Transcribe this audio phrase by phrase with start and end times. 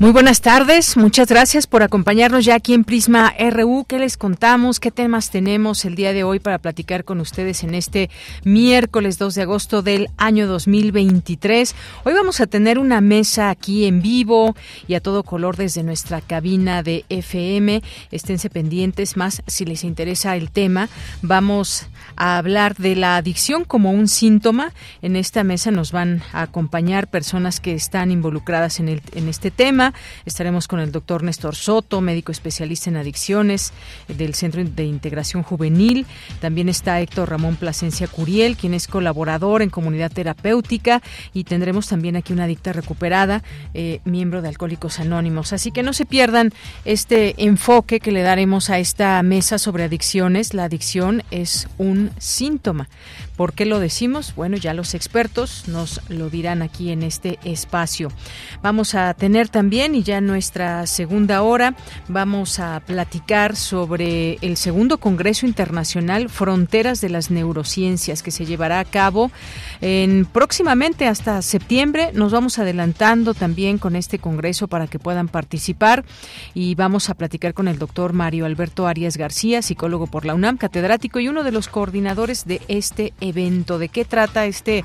[0.00, 3.84] Muy buenas tardes, muchas gracias por acompañarnos ya aquí en Prisma RU.
[3.88, 4.78] ¿Qué les contamos?
[4.78, 8.08] ¿Qué temas tenemos el día de hoy para platicar con ustedes en este
[8.44, 11.74] miércoles 2 de agosto del año 2023?
[12.04, 14.54] Hoy vamos a tener una mesa aquí en vivo
[14.86, 17.82] y a todo color desde nuestra cabina de FM.
[18.12, 20.88] Esténse pendientes más si les interesa el tema.
[21.22, 24.72] Vamos a hablar de la adicción como un síntoma.
[25.00, 29.50] En esta mesa nos van a acompañar personas que están involucradas en, el, en este
[29.50, 33.72] tema Estaremos con el doctor Néstor Soto, médico especialista en adicciones
[34.08, 36.06] del Centro de Integración Juvenil.
[36.40, 41.02] También está Héctor Ramón Plasencia Curiel, quien es colaborador en comunidad terapéutica.
[41.32, 43.42] Y tendremos también aquí una adicta recuperada,
[43.74, 45.52] eh, miembro de Alcohólicos Anónimos.
[45.52, 46.52] Así que no se pierdan
[46.84, 50.54] este enfoque que le daremos a esta mesa sobre adicciones.
[50.54, 52.88] La adicción es un síntoma.
[53.38, 54.34] ¿Por qué lo decimos?
[54.34, 58.10] Bueno, ya los expertos nos lo dirán aquí en este espacio.
[58.64, 61.76] Vamos a tener también, y ya en nuestra segunda hora,
[62.08, 68.80] vamos a platicar sobre el segundo Congreso Internacional Fronteras de las Neurociencias que se llevará
[68.80, 69.30] a cabo
[69.80, 72.10] en próximamente hasta septiembre.
[72.14, 76.04] Nos vamos adelantando también con este Congreso para que puedan participar
[76.54, 80.56] y vamos a platicar con el doctor Mario Alberto Arias García, psicólogo por la UNAM,
[80.56, 83.12] catedrático y uno de los coordinadores de este.
[83.78, 84.84] ¿De qué trata este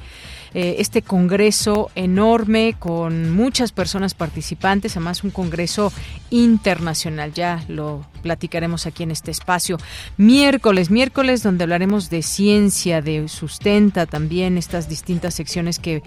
[0.55, 5.91] eh, este congreso enorme con muchas personas participantes, además un congreso
[6.29, 7.33] internacional.
[7.33, 9.77] Ya lo platicaremos aquí en este espacio.
[10.17, 16.03] Miércoles, miércoles donde hablaremos de ciencia, de sustenta también estas distintas secciones que,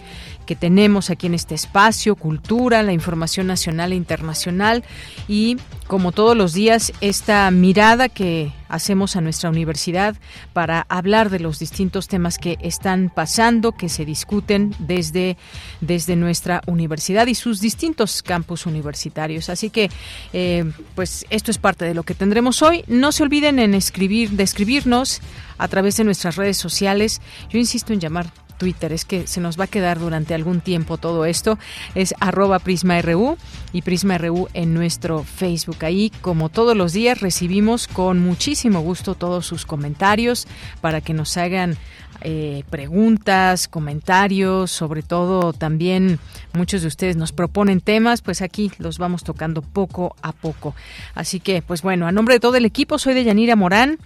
[0.46, 4.84] que tenemos aquí en este espacio, cultura, la información nacional e internacional
[5.28, 10.16] y como todos los días esta mirada que hacemos a nuestra universidad
[10.52, 15.36] para hablar de los distintos temas que están pasando, que se discuten desde,
[15.80, 19.48] desde nuestra universidad y sus distintos campus universitarios.
[19.48, 19.90] Así que,
[20.32, 20.64] eh,
[20.94, 22.84] pues esto es parte de lo que tendremos hoy.
[22.86, 25.20] No se olviden en escribir, de escribirnos
[25.58, 27.20] a través de nuestras redes sociales.
[27.50, 30.98] Yo insisto en llamar Twitter, es que se nos va a quedar durante algún tiempo
[30.98, 31.58] todo esto,
[31.94, 33.36] es arroba PrismaRU
[33.72, 35.84] y PrismaRU en nuestro Facebook.
[35.84, 40.46] Ahí, como todos los días, recibimos con muchísimo gusto todos sus comentarios
[40.80, 41.76] para que nos hagan
[42.22, 46.18] eh, preguntas, comentarios, sobre todo también
[46.54, 50.74] muchos de ustedes nos proponen temas, pues aquí los vamos tocando poco a poco.
[51.14, 53.98] Así que, pues bueno, a nombre de todo el equipo, soy de Yanira Morán.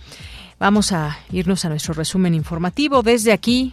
[0.58, 3.02] Vamos a irnos a nuestro resumen informativo.
[3.02, 3.72] Desde aquí,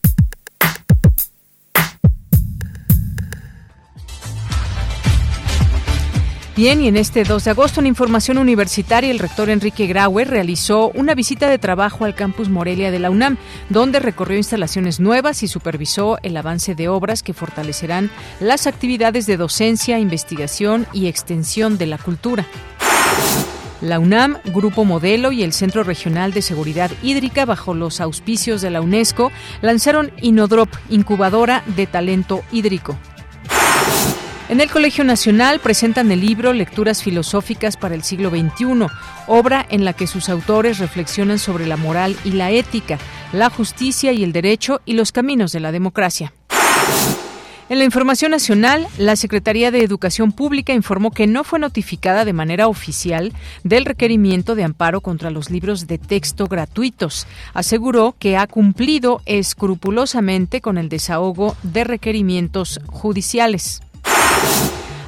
[6.61, 10.91] Bien, y en este 2 de agosto, en Información Universitaria, el rector Enrique Grauer realizó
[10.93, 13.37] una visita de trabajo al campus Morelia de la UNAM,
[13.69, 19.37] donde recorrió instalaciones nuevas y supervisó el avance de obras que fortalecerán las actividades de
[19.37, 22.45] docencia, investigación y extensión de la cultura.
[23.81, 28.69] La UNAM, Grupo Modelo y el Centro Regional de Seguridad Hídrica, bajo los auspicios de
[28.69, 29.31] la UNESCO,
[29.63, 32.95] lanzaron Inodrop, incubadora de talento hídrico.
[34.51, 38.87] En el Colegio Nacional presentan el libro Lecturas Filosóficas para el siglo XXI,
[39.25, 42.99] obra en la que sus autores reflexionan sobre la moral y la ética,
[43.31, 46.33] la justicia y el derecho y los caminos de la democracia.
[47.69, 52.33] En la información nacional, la Secretaría de Educación Pública informó que no fue notificada de
[52.33, 53.31] manera oficial
[53.63, 57.25] del requerimiento de amparo contra los libros de texto gratuitos.
[57.53, 63.81] Aseguró que ha cumplido escrupulosamente con el desahogo de requerimientos judiciales.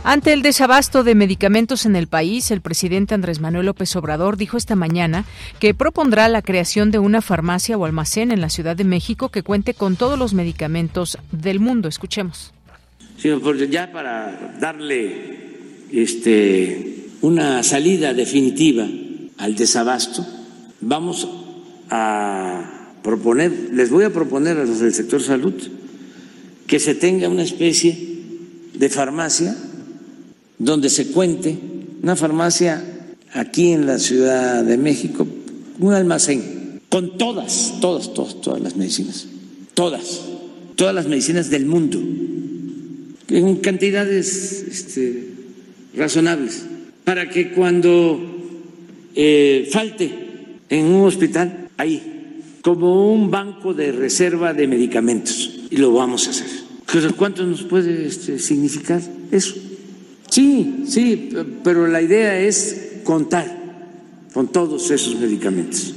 [0.06, 4.58] Ante el desabasto de medicamentos en el país, el presidente Andrés Manuel López Obrador dijo
[4.58, 5.24] esta mañana
[5.60, 9.44] que propondrá la creación de una farmacia o almacén en la Ciudad de México que
[9.44, 11.88] cuente con todos los medicamentos del mundo.
[11.88, 12.54] Escuchemos.
[13.70, 15.48] ya para darle
[15.94, 18.86] este una salida definitiva
[19.38, 20.28] al desabasto,
[20.82, 21.30] vamos
[21.90, 25.54] a proponer, les voy a proponer a los del sector salud
[26.68, 28.13] que se tenga una especie
[28.74, 29.56] de farmacia
[30.58, 31.58] donde se cuente,
[32.02, 32.84] una farmacia
[33.34, 35.28] aquí en la Ciudad de México,
[35.80, 39.28] un almacén con todas, todas, todas, todas las medicinas,
[39.74, 40.22] todas,
[40.76, 42.00] todas las medicinas del mundo,
[43.30, 45.30] en cantidades este,
[45.96, 46.66] razonables,
[47.04, 48.20] para que cuando
[49.16, 50.12] eh, falte
[50.70, 56.30] en un hospital, ahí, como un banco de reserva de medicamentos, y lo vamos a
[56.30, 56.73] hacer.
[57.18, 59.02] ¿Cuánto nos puede este, significar
[59.32, 59.56] eso?
[60.30, 61.30] Sí, sí,
[61.64, 63.46] pero la idea es contar
[64.34, 65.94] con todos esos medicamentos.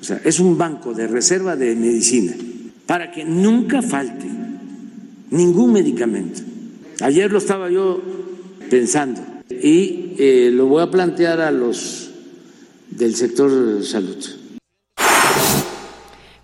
[0.00, 2.32] O sea, es un banco de reserva de medicina
[2.86, 4.26] para que nunca falte
[5.30, 6.40] ningún medicamento.
[7.00, 8.00] Ayer lo estaba yo
[8.68, 12.10] pensando y eh, lo voy a plantear a los
[12.90, 14.39] del sector salud.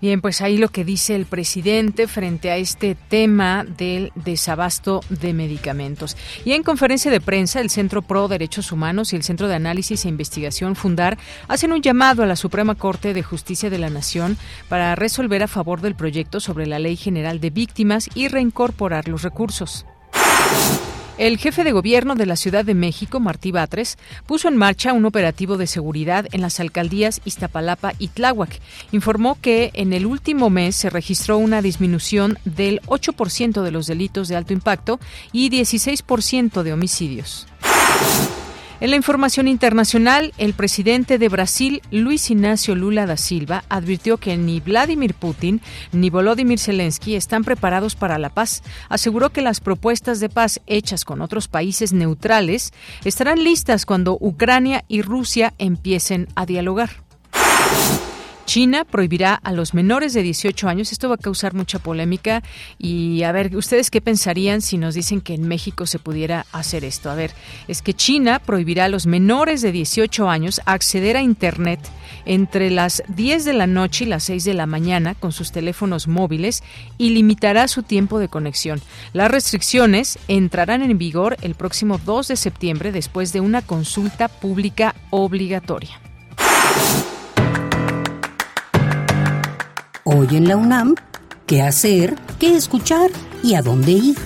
[0.00, 5.32] Bien, pues ahí lo que dice el presidente frente a este tema del desabasto de
[5.32, 6.16] medicamentos.
[6.44, 10.04] Y en conferencia de prensa, el Centro Pro Derechos Humanos y el Centro de Análisis
[10.04, 11.16] e Investigación Fundar
[11.48, 14.36] hacen un llamado a la Suprema Corte de Justicia de la Nación
[14.68, 19.22] para resolver a favor del proyecto sobre la Ley General de Víctimas y reincorporar los
[19.22, 19.86] recursos.
[21.18, 23.96] El jefe de gobierno de la Ciudad de México, Martí Batres,
[24.26, 28.60] puso en marcha un operativo de seguridad en las alcaldías Iztapalapa y Tláhuac.
[28.92, 34.28] Informó que en el último mes se registró una disminución del 8% de los delitos
[34.28, 35.00] de alto impacto
[35.32, 37.46] y 16% de homicidios.
[38.78, 44.36] En la información internacional, el presidente de Brasil, Luis Ignacio Lula da Silva, advirtió que
[44.36, 45.62] ni Vladimir Putin
[45.92, 48.62] ni Volodymyr Zelensky están preparados para la paz.
[48.90, 52.74] Aseguró que las propuestas de paz hechas con otros países neutrales
[53.04, 56.90] estarán listas cuando Ucrania y Rusia empiecen a dialogar.
[58.46, 60.92] China prohibirá a los menores de 18 años.
[60.92, 62.42] Esto va a causar mucha polémica.
[62.78, 66.84] Y a ver, ¿ustedes qué pensarían si nos dicen que en México se pudiera hacer
[66.84, 67.10] esto?
[67.10, 67.32] A ver,
[67.66, 71.80] es que China prohibirá a los menores de 18 años acceder a Internet
[72.24, 76.06] entre las 10 de la noche y las 6 de la mañana con sus teléfonos
[76.06, 76.62] móviles
[76.98, 78.80] y limitará su tiempo de conexión.
[79.12, 84.94] Las restricciones entrarán en vigor el próximo 2 de septiembre después de una consulta pública
[85.10, 86.00] obligatoria.
[90.08, 90.94] Hoy en la UNAM,
[91.48, 92.14] ¿qué hacer?
[92.38, 93.10] ¿Qué escuchar?
[93.42, 94.16] ¿Y a dónde ir?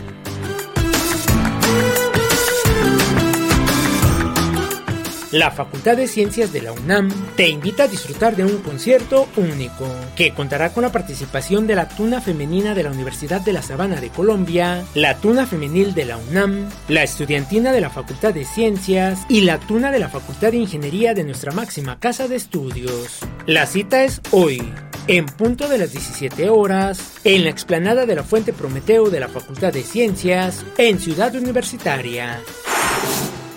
[5.33, 9.87] La Facultad de Ciencias de la UNAM te invita a disfrutar de un concierto único
[10.17, 14.03] que contará con la participación de la Tuna Femenina de la Universidad de la Sabana
[14.03, 19.21] de Colombia, la Tuna Femenil de la UNAM, la Estudiantina de la Facultad de Ciencias
[19.31, 23.21] y la Tuna de la Facultad de Ingeniería de nuestra máxima casa de estudios.
[23.47, 24.61] La cita es hoy,
[25.11, 29.27] en punto de las 17 horas, en la explanada de la Fuente Prometeo de la
[29.27, 32.41] Facultad de Ciencias, en Ciudad Universitaria.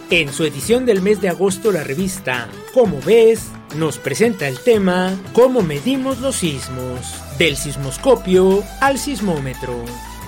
[0.10, 5.14] En su edición del mes de agosto, la revista Como ves, nos presenta el tema
[5.34, 9.76] Cómo medimos los sismos, del sismoscopio al sismómetro.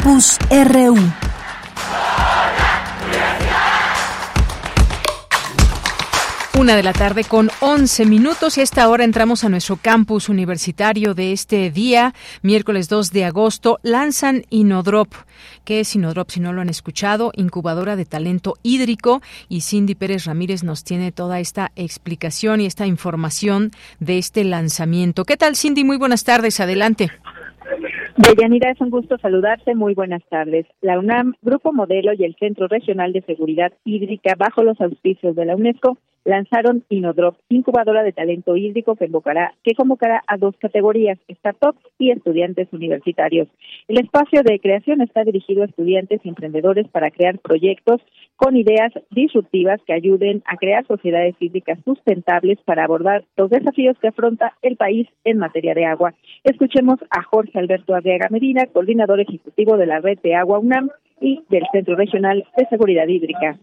[0.04, 0.98] Campus RU.
[6.58, 11.14] Una de la tarde con 11 minutos y esta hora entramos a nuestro campus universitario
[11.14, 13.80] de este día, miércoles 2 de agosto.
[13.82, 15.10] Lanzan Inodrop.
[15.64, 17.32] ¿Qué es Inodrop si no lo han escuchado?
[17.34, 22.86] Incubadora de talento hídrico y Cindy Pérez Ramírez nos tiene toda esta explicación y esta
[22.86, 23.70] información
[24.00, 25.24] de este lanzamiento.
[25.24, 25.82] ¿Qué tal Cindy?
[25.82, 26.60] Muy buenas tardes.
[26.60, 27.10] Adelante.
[28.16, 29.74] Deyanira, es un gusto saludarte.
[29.74, 30.66] Muy buenas tardes.
[30.80, 35.44] La UNAM, Grupo Modelo y el Centro Regional de Seguridad Hídrica, bajo los auspicios de
[35.44, 39.10] la UNESCO, lanzaron Inodrop, incubadora de talento hídrico que,
[39.62, 43.48] que convocará a dos categorías, startups y estudiantes universitarios.
[43.88, 48.00] El espacio de creación está dirigido a estudiantes y emprendedores para crear proyectos
[48.36, 54.08] con ideas disruptivas que ayuden a crear sociedades hídricas sustentables para abordar los desafíos que
[54.08, 56.14] afronta el país en materia de agua.
[56.42, 60.90] Escuchemos a Jorge Alberto Arriaga Medina, coordinador ejecutivo de la red de agua UNAM
[61.20, 63.58] y del Centro Regional de Seguridad Hídrica.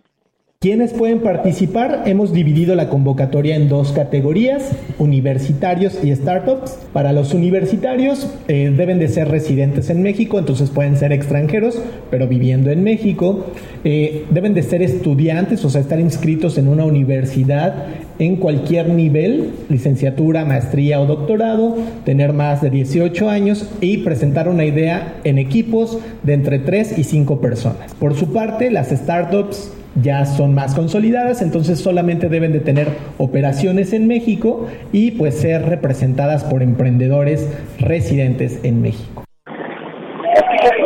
[0.63, 2.03] ¿Quiénes pueden participar?
[2.05, 6.77] Hemos dividido la convocatoria en dos categorías, universitarios y startups.
[6.93, 12.27] Para los universitarios eh, deben de ser residentes en México, entonces pueden ser extranjeros, pero
[12.27, 13.47] viviendo en México.
[13.83, 17.87] Eh, deben de ser estudiantes, o sea, estar inscritos en una universidad
[18.19, 21.75] en cualquier nivel, licenciatura, maestría o doctorado,
[22.05, 27.03] tener más de 18 años y presentar una idea en equipos de entre 3 y
[27.03, 27.95] 5 personas.
[27.95, 33.93] Por su parte, las startups ya son más consolidadas, entonces solamente deben de tener operaciones
[33.93, 39.23] en México y pues ser representadas por emprendedores residentes en México.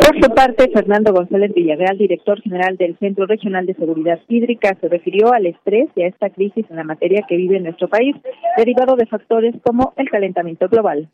[0.06, 4.88] Por su parte, Fernando González Villarreal, director general del Centro Regional de Seguridad Hídrica, se
[4.88, 8.16] refirió al estrés y a esta crisis en la materia que vive nuestro país,
[8.56, 11.08] derivado de factores como el calentamiento global.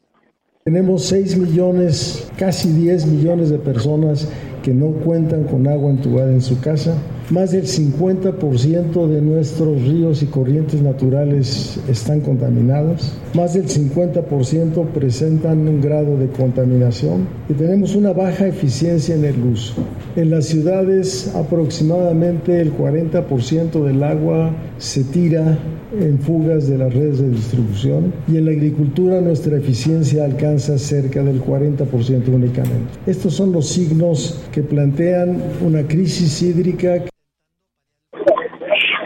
[0.64, 4.28] Tenemos 6 millones, casi 10 millones de personas
[4.62, 6.95] que no cuentan con agua entubada en su casa.
[7.31, 13.12] Más del 50% de nuestros ríos y corrientes naturales están contaminados.
[13.35, 19.42] Más del 50% presentan un grado de contaminación y tenemos una baja eficiencia en el
[19.45, 19.75] uso.
[20.14, 25.59] En las ciudades aproximadamente el 40% del agua se tira
[26.00, 31.22] en fugas de las redes de distribución y en la agricultura nuestra eficiencia alcanza cerca
[31.22, 32.92] del 40% únicamente.
[33.06, 37.04] Estos son los signos que plantean una crisis hídrica.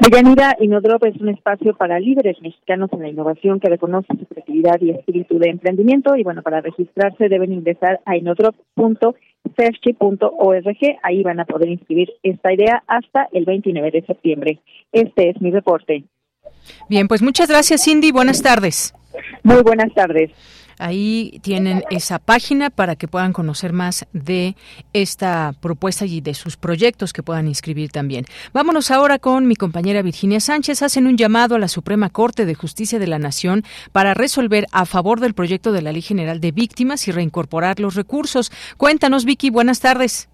[0.00, 4.80] Deyanira Inodrop es un espacio para líderes mexicanos en la innovación que reconoce su creatividad
[4.80, 6.14] y espíritu de emprendimiento.
[6.14, 10.98] Y bueno, para registrarse deben ingresar a inodrop.ferchi.org.
[11.02, 14.60] Ahí van a poder inscribir esta idea hasta el 29 de septiembre.
[14.92, 16.04] Este es mi reporte.
[16.88, 18.12] Bien, pues muchas gracias, Cindy.
[18.12, 18.94] Buenas tardes.
[19.42, 20.30] Muy buenas tardes.
[20.78, 24.56] Ahí tienen esa página para que puedan conocer más de
[24.92, 28.26] esta propuesta y de sus proyectos que puedan inscribir también.
[28.52, 30.82] Vámonos ahora con mi compañera Virginia Sánchez.
[30.82, 34.84] Hacen un llamado a la Suprema Corte de Justicia de la Nación para resolver a
[34.84, 38.52] favor del proyecto de la Ley General de Víctimas y reincorporar los recursos.
[38.76, 39.48] Cuéntanos, Vicky.
[39.48, 40.28] Buenas tardes.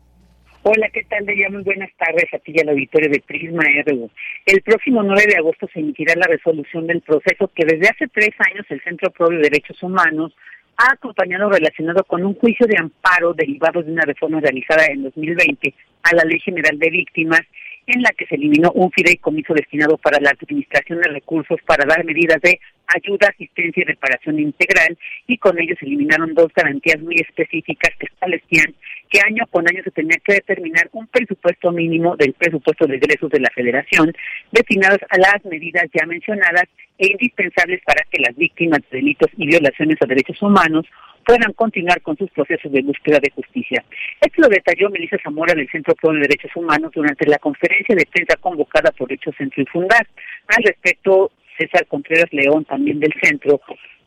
[0.64, 1.26] Hola, ¿qué tal?
[1.26, 4.08] De muy buenas tardes a ti y al auditorio de Prisma RU.
[4.46, 8.30] El próximo 9 de agosto se emitirá la resolución del proceso que desde hace tres
[8.38, 10.32] años el Centro Pro de Derechos Humanos
[10.76, 15.74] ha acompañado relacionado con un juicio de amparo derivado de una reforma realizada en 2020
[16.04, 17.42] a la Ley General de Víctimas
[17.86, 22.04] en la que se eliminó un fideicomiso destinado para la administración de recursos para dar
[22.04, 24.96] medidas de ayuda, asistencia y reparación integral
[25.26, 28.74] y con ello se eliminaron dos garantías muy específicas que establecían
[29.08, 33.30] que año con año se tenía que determinar un presupuesto mínimo del presupuesto de egresos
[33.30, 34.12] de la Federación
[34.50, 36.64] destinados a las medidas ya mencionadas
[36.98, 40.86] e indispensables para que las víctimas de delitos y violaciones a derechos humanos
[41.24, 43.84] puedan continuar con sus procesos de búsqueda de justicia.
[44.20, 48.06] Esto lo detalló Melissa Zamora del Centro Pro de Derechos Humanos durante la conferencia de
[48.06, 50.06] prensa convocada por Hechos Centro y Fundar.
[50.48, 53.60] Al respecto, César Contreras León, también del Centro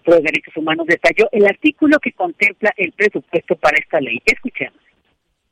[0.03, 4.22] Pro de Derechos Humanos, detalló el artículo que contempla el presupuesto para esta ley.
[4.25, 4.85] Escuchemos.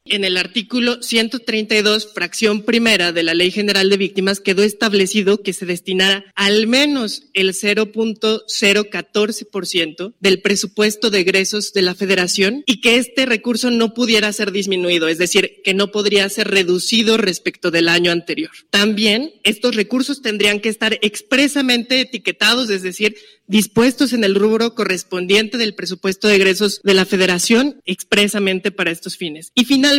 [0.05, 5.53] En el artículo 132, fracción primera de la Ley General de Víctimas, quedó establecido que
[5.53, 12.97] se destinara al menos el 0.014% del presupuesto de egresos de la Federación y que
[12.97, 17.87] este recurso no pudiera ser disminuido, es decir, que no podría ser reducido respecto del
[17.87, 18.51] año anterior.
[18.71, 23.15] También estos recursos tendrían que estar expresamente etiquetados, es decir,
[23.47, 29.15] dispuestos en el rubro correspondiente del presupuesto de egresos de la Federación expresamente para estos
[29.15, 29.53] fines.
[29.55, 29.92] Y finalmente,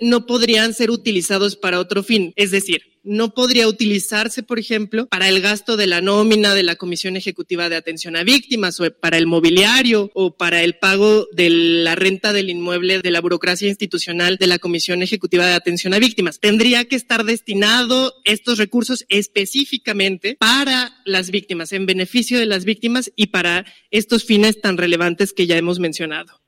[0.00, 2.32] no podrían ser utilizados para otro fin.
[2.36, 6.76] Es decir, no podría utilizarse, por ejemplo, para el gasto de la nómina de la
[6.76, 11.48] Comisión Ejecutiva de Atención a Víctimas o para el mobiliario o para el pago de
[11.50, 15.98] la renta del inmueble de la burocracia institucional de la Comisión Ejecutiva de Atención a
[15.98, 16.40] Víctimas.
[16.40, 23.10] Tendría que estar destinado estos recursos específicamente para las víctimas, en beneficio de las víctimas
[23.16, 26.39] y para estos fines tan relevantes que ya hemos mencionado.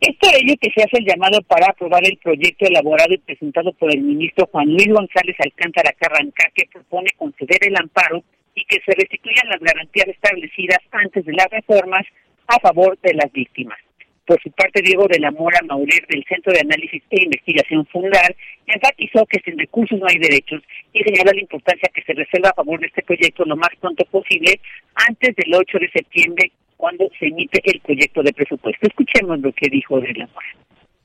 [0.00, 3.72] Es por ello que se hace el llamado para aprobar el proyecto elaborado y presentado
[3.72, 8.22] por el ministro Juan Luis González Alcántara Carranca, que propone conceder el amparo
[8.54, 12.04] y que se restituyan las garantías establecidas antes de las reformas
[12.48, 13.78] a favor de las víctimas.
[14.26, 18.34] Por su parte, Diego de la Mora Maurer, del Centro de Análisis e Investigación Fundar,
[18.66, 20.62] enfatizó que sin recursos no hay derechos
[20.94, 24.04] y señala la importancia que se resuelva a favor de este proyecto lo más pronto
[24.06, 24.60] posible,
[24.94, 26.52] antes del 8 de septiembre,
[26.84, 28.86] cuando se emite el proyecto de presupuesto.
[28.86, 30.26] Escuchemos lo que dijo de la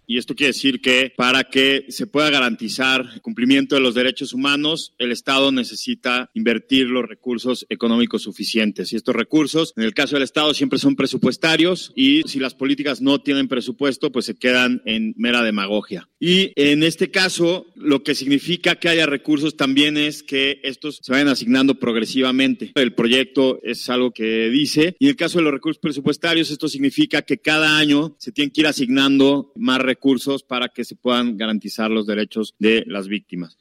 [0.09, 4.33] y esto quiere decir que para que se pueda garantizar el cumplimiento de los derechos
[4.33, 8.91] humanos, el Estado necesita invertir los recursos económicos suficientes.
[8.91, 13.03] Y estos recursos, en el caso del Estado, siempre son presupuestarios y si las políticas
[13.03, 16.09] no tienen presupuesto, pues se quedan en mera demagogia.
[16.19, 21.11] Y en este caso, lo que significa que haya recursos también es que estos se
[21.11, 22.71] vayan asignando progresivamente.
[22.73, 26.67] El proyecto es algo que dice, y en el caso de los recursos presupuestarios, esto
[26.67, 30.95] significa que cada año se tienen que ir asignando más recursos recursos para que se
[30.95, 33.57] puedan garantizar los derechos de las víctimas.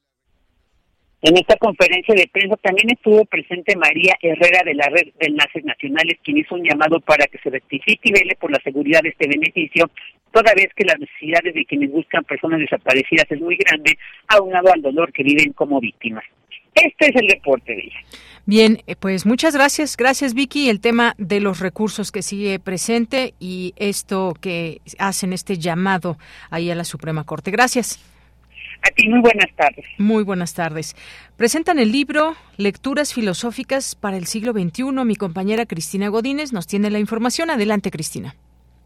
[1.20, 5.64] En esta conferencia de prensa también estuvo presente María Herrera de la Red de Enlaces
[5.64, 9.08] Nacionales, quien hizo un llamado para que se rectifique y vele por la seguridad de
[9.08, 9.90] este beneficio,
[10.30, 14.80] toda vez que las necesidades de quienes buscan personas desaparecidas es muy grande, aunado al
[14.80, 16.24] dolor que viven como víctimas.
[16.84, 18.00] Este es el reporte de ella.
[18.46, 19.96] Bien, eh, pues muchas gracias.
[19.96, 20.70] Gracias, Vicky.
[20.70, 26.16] El tema de los recursos que sigue presente y esto que hacen este llamado
[26.50, 27.50] ahí a la Suprema Corte.
[27.50, 28.02] Gracias.
[28.82, 29.84] A ti, muy buenas tardes.
[29.98, 30.96] Muy buenas tardes.
[31.36, 34.84] Presentan el libro Lecturas Filosóficas para el siglo XXI.
[35.04, 37.50] Mi compañera Cristina Godínez nos tiene la información.
[37.50, 38.34] Adelante, Cristina.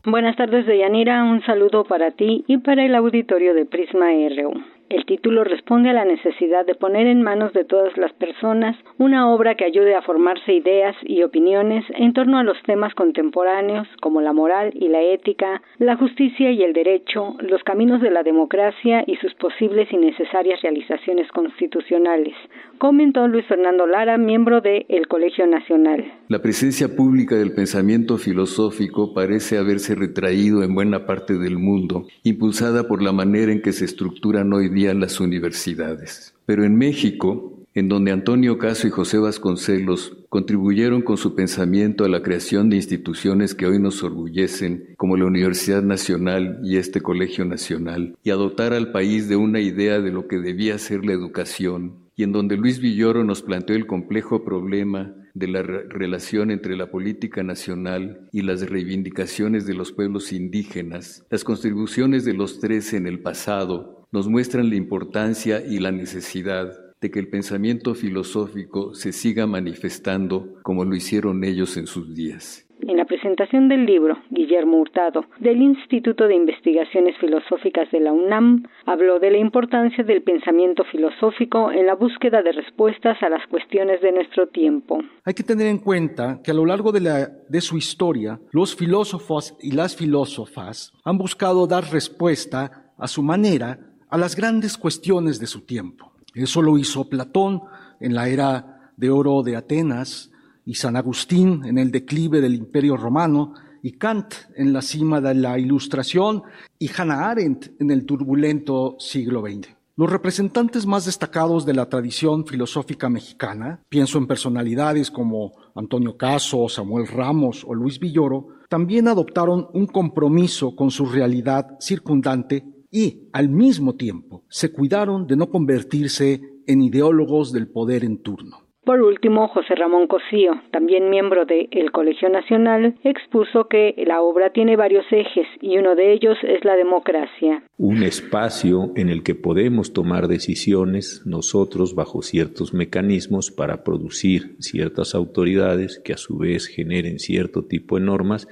[0.05, 1.23] Buenas tardes, Deyanira.
[1.23, 4.53] Un saludo para ti y para el auditorio de Prisma RU.
[4.93, 9.33] El título responde a la necesidad de poner en manos de todas las personas una
[9.33, 14.21] obra que ayude a formarse ideas y opiniones en torno a los temas contemporáneos como
[14.21, 19.03] la moral y la ética, la justicia y el derecho, los caminos de la democracia
[19.07, 22.35] y sus posibles y necesarias realizaciones constitucionales,
[22.77, 26.05] comentó Luis Fernando Lara, miembro de el Colegio Nacional.
[26.29, 32.87] La presencia pública del pensamiento filosófico parece haberse retraído en buena parte del mundo, impulsada
[32.87, 36.35] por la manera en que se estructuran hoy día las universidades.
[36.47, 42.09] Pero en México, en donde Antonio Caso y José Vasconcelos contribuyeron con su pensamiento a
[42.09, 47.45] la creación de instituciones que hoy nos orgullecen, como la Universidad Nacional y este Colegio
[47.45, 51.13] Nacional, y a dotar al país de una idea de lo que debía ser la
[51.13, 56.77] educación, y en donde Luis Villoro nos planteó el complejo problema de la relación entre
[56.77, 62.93] la política nacional y las reivindicaciones de los pueblos indígenas, las contribuciones de los tres
[62.93, 66.71] en el pasado nos muestran la importancia y la necesidad
[67.01, 72.69] de que el pensamiento filosófico se siga manifestando como lo hicieron ellos en sus días.
[72.83, 78.65] En la presentación del libro, Guillermo Hurtado, del Instituto de Investigaciones Filosóficas de la UNAM,
[78.87, 84.01] habló de la importancia del pensamiento filosófico en la búsqueda de respuestas a las cuestiones
[84.03, 84.99] de nuestro tiempo.
[85.25, 88.75] Hay que tener en cuenta que a lo largo de, la, de su historia, los
[88.75, 95.39] filósofos y las filósofas han buscado dar respuesta a su manera a las grandes cuestiones
[95.39, 96.13] de su tiempo.
[96.35, 97.63] Eso lo hizo Platón
[97.99, 100.31] en la era de oro de Atenas
[100.67, 105.35] y San Agustín en el declive del Imperio Romano y Kant en la cima de
[105.35, 106.43] la Ilustración
[106.79, 109.71] y Hannah Arendt en el turbulento siglo XX.
[109.97, 116.69] Los representantes más destacados de la tradición filosófica mexicana, pienso en personalidades como Antonio Caso,
[116.69, 123.49] Samuel Ramos o Luis Villoro, también adoptaron un compromiso con su realidad circundante y, al
[123.49, 128.62] mismo tiempo, se cuidaron de no convertirse en ideólogos del poder en turno.
[128.85, 134.75] Por último, José Ramón Cosío, también miembro del Colegio Nacional, expuso que la obra tiene
[134.75, 137.63] varios ejes y uno de ellos es la democracia.
[137.79, 145.15] Un espacio en el que podemos tomar decisiones nosotros bajo ciertos mecanismos para producir ciertas
[145.15, 148.49] autoridades que a su vez generen cierto tipo de normas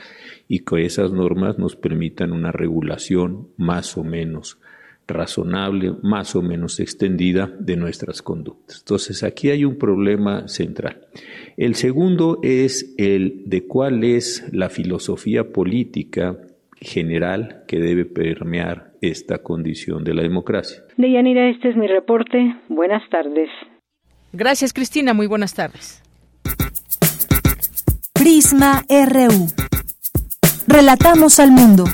[0.47, 4.61] y que esas normas nos permitan una regulación más o menos
[5.11, 8.79] razonable, más o menos extendida de nuestras conductas.
[8.79, 11.09] Entonces aquí hay un problema central.
[11.57, 16.39] El segundo es el de cuál es la filosofía política
[16.81, 20.83] general que debe permear esta condición de la democracia.
[20.97, 22.57] Deyanira, este es mi reporte.
[22.69, 23.49] Buenas tardes.
[24.33, 25.13] Gracias, Cristina.
[25.13, 26.03] Muy buenas tardes.
[28.15, 29.49] Prisma RU.
[30.67, 31.85] Relatamos al mundo.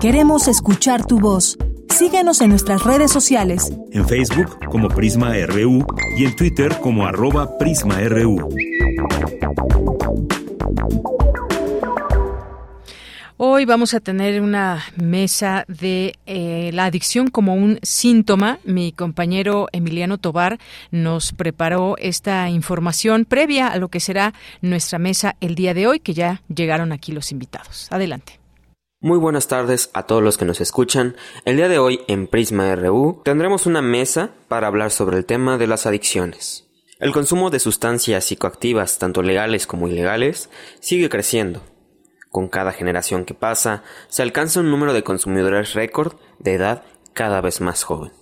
[0.00, 1.58] Queremos escuchar tu voz.
[1.88, 3.72] Síguenos en nuestras redes sociales.
[3.90, 5.84] En Facebook como Prisma RU
[6.16, 8.48] y en Twitter como arroba PrismaRU.
[13.40, 18.58] Hoy vamos a tener una mesa de eh, la adicción como un síntoma.
[18.64, 20.58] Mi compañero Emiliano Tobar
[20.90, 26.00] nos preparó esta información previa a lo que será nuestra mesa el día de hoy,
[26.00, 27.86] que ya llegaron aquí los invitados.
[27.92, 28.40] Adelante.
[29.00, 31.14] Muy buenas tardes a todos los que nos escuchan.
[31.44, 35.58] El día de hoy en Prisma RU tendremos una mesa para hablar sobre el tema
[35.58, 36.66] de las adicciones.
[36.98, 41.62] El consumo de sustancias psicoactivas, tanto legales como ilegales, sigue creciendo
[42.30, 47.40] con cada generación que pasa, se alcanza un número de consumidores récord de edad cada
[47.40, 48.12] vez más joven.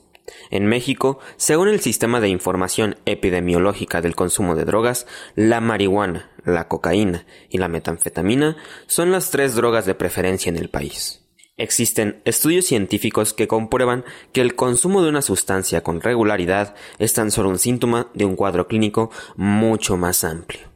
[0.51, 6.69] En México, según el Sistema de Información Epidemiológica del Consumo de Drogas, la marihuana, la
[6.69, 11.23] cocaína y la metanfetamina son las tres drogas de preferencia en el país.
[11.59, 17.31] Existen estudios científicos que comprueban que el consumo de una sustancia con regularidad es tan
[17.31, 20.76] solo un síntoma de un cuadro clínico mucho más amplio.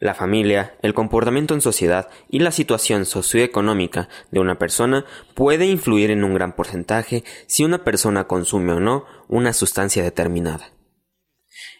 [0.00, 6.10] La familia, el comportamiento en sociedad y la situación socioeconómica de una persona puede influir
[6.10, 10.70] en un gran porcentaje si una persona consume o no una sustancia determinada.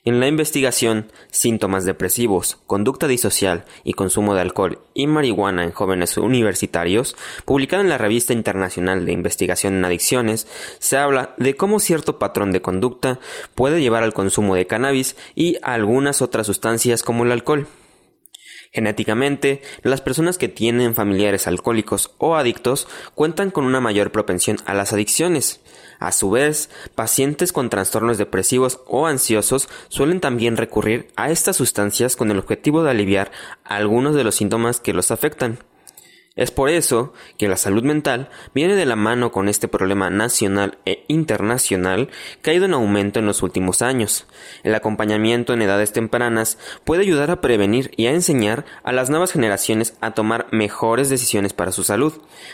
[0.05, 6.19] En la investigación Síntomas depresivos, conducta disocial y consumo de alcohol y marihuana en jóvenes
[6.19, 10.47] universitarios, publicada en la Revista Internacional de Investigación en Adicciones,
[10.79, 13.19] se habla de cómo cierto patrón de conducta
[13.55, 17.67] puede llevar al consumo de cannabis y algunas otras sustancias como el alcohol.
[18.73, 24.75] Genéticamente, las personas que tienen familiares alcohólicos o adictos cuentan con una mayor propensión a
[24.75, 25.61] las adicciones.
[25.99, 32.15] A su vez, pacientes con trastornos depresivos o ansiosos suelen también recurrir a estas sustancias
[32.15, 33.33] con el objetivo de aliviar
[33.65, 35.59] algunos de los síntomas que los afectan.
[36.37, 40.79] Es por eso que la salud mental viene de la mano con este problema nacional
[40.87, 42.09] e internacional
[42.41, 44.29] que ha ido en aumento en los últimos años.
[44.63, 49.33] El acompañamiento en edades tempranas puede ayudar a prevenir y a enseñar a las nuevas
[49.33, 52.13] generaciones a tomar mejores decisiones para su salud.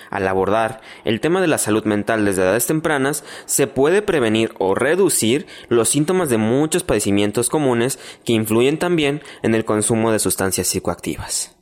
[0.08, 4.74] Al abordar el tema de la salud mental desde edades tempranas, se puede prevenir o
[4.74, 10.66] reducir los síntomas de muchos padecimientos comunes que influyen también en el consumo de sustancias
[10.66, 11.55] psicoactivas.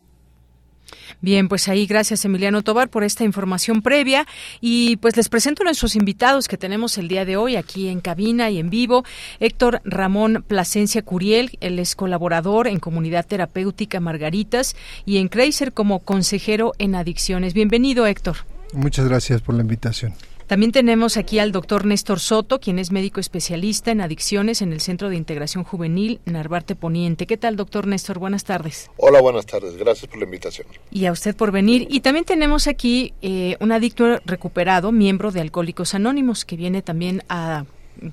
[1.25, 4.27] Bien, pues ahí gracias Emiliano Tobar por esta información previa
[4.61, 8.03] y pues les presento a nuestros invitados que tenemos el día de hoy aquí en
[8.03, 9.07] cabina y en vivo.
[9.41, 16.01] Héctor Ramón Plasencia Curiel, él es colaborador en Comunidad Terapéutica Margaritas y en Creiser como
[16.01, 17.55] consejero en adicciones.
[17.55, 18.37] Bienvenido Héctor.
[18.75, 20.13] Muchas gracias por la invitación.
[20.55, 24.81] También tenemos aquí al doctor Néstor Soto, quien es médico especialista en adicciones en el
[24.81, 27.27] Centro de Integración Juvenil Narvarte Poniente.
[27.27, 28.21] ¿Qué tal, doctor Néstor?
[28.21, 28.89] Buenas tardes.
[28.97, 29.77] Hola, buenas tardes.
[29.77, 30.69] Gracias por la invitación.
[30.93, 31.89] Y a usted por venir.
[31.91, 37.25] Y también tenemos aquí eh, un adicto recuperado, miembro de Alcohólicos Anónimos, que viene también
[37.29, 37.65] a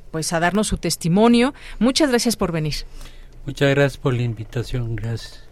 [0.09, 1.53] pues a darnos su testimonio.
[1.77, 2.73] Muchas gracias por venir.
[3.45, 4.95] Muchas gracias por la invitación.
[4.95, 5.43] Gracias.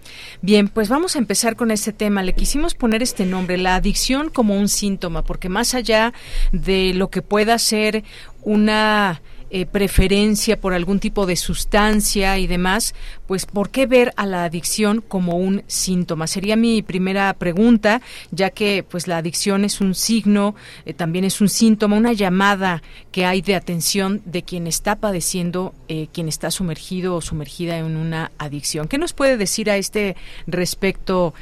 [0.41, 2.23] Bien, pues vamos a empezar con este tema.
[2.23, 6.13] Le quisimos poner este nombre, la adicción como un síntoma, porque más allá
[6.51, 8.03] de lo que pueda ser
[8.41, 12.93] una eh, preferencia por algún tipo de sustancia y demás,
[13.27, 16.27] pues ¿por qué ver a la adicción como un síntoma?
[16.27, 21.41] Sería mi primera pregunta, ya que pues la adicción es un signo, eh, también es
[21.41, 26.51] un síntoma, una llamada que hay de atención de quien está padeciendo, eh, quien está
[26.51, 28.87] sumergido o sumergida en una adicción.
[28.87, 31.33] ¿Qué nos puede decir a este respecto,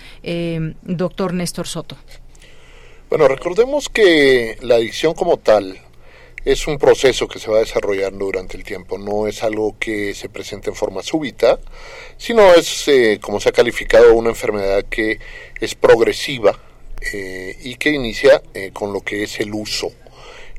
[0.84, 1.98] doctor Néstor Soto?
[3.10, 5.80] Bueno, recordemos que la adicción como tal
[6.48, 10.30] es un proceso que se va desarrollando durante el tiempo, no es algo que se
[10.30, 11.60] presente en forma súbita,
[12.16, 15.20] sino es, eh, como se ha calificado, una enfermedad que
[15.60, 16.58] es progresiva
[17.12, 19.92] eh, y que inicia eh, con lo que es el uso.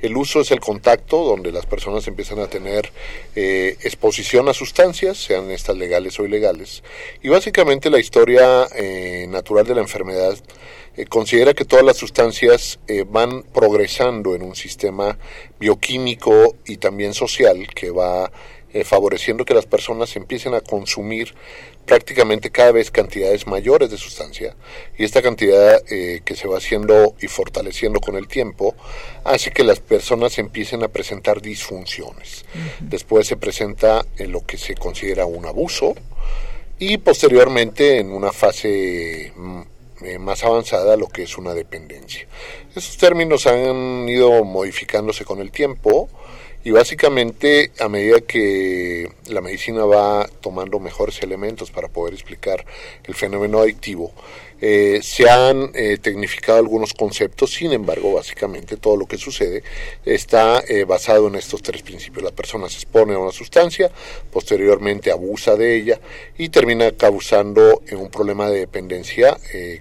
[0.02, 2.92] El uso es el contacto donde las personas empiezan a tener
[3.34, 6.84] exposición a sustancias, sean estas legales o ilegales.
[7.20, 8.68] Y básicamente la historia
[9.26, 10.38] natural de la enfermedad
[10.98, 15.16] eh, considera que todas las sustancias eh, van progresando en un sistema
[15.60, 18.32] bioquímico y también social que va
[18.72, 21.36] eh, favoreciendo que las personas empiecen a consumir
[21.86, 24.56] prácticamente cada vez cantidades mayores de sustancia
[24.98, 28.74] y esta cantidad que se va haciendo y fortaleciendo con el tiempo
[29.22, 32.44] hace que las personas empiecen a presentar disfunciones.
[32.80, 35.94] Después se presenta en lo que se considera un abuso,
[36.78, 39.62] y posteriormente en una fase mm,
[40.02, 42.26] eh, más avanzada lo que es una dependencia.
[42.74, 46.08] Esos términos han ido modificándose con el tiempo
[46.64, 52.64] y básicamente a medida que la medicina va tomando mejores elementos para poder explicar
[53.04, 54.12] el fenómeno adictivo,
[54.60, 59.62] eh, se han eh, tecnificado algunos conceptos, sin embargo, básicamente todo lo que sucede
[60.04, 62.24] está eh, basado en estos tres principios.
[62.24, 63.90] La persona se expone a una sustancia,
[64.32, 66.00] posteriormente abusa de ella
[66.36, 69.36] y termina causando un problema de dependencia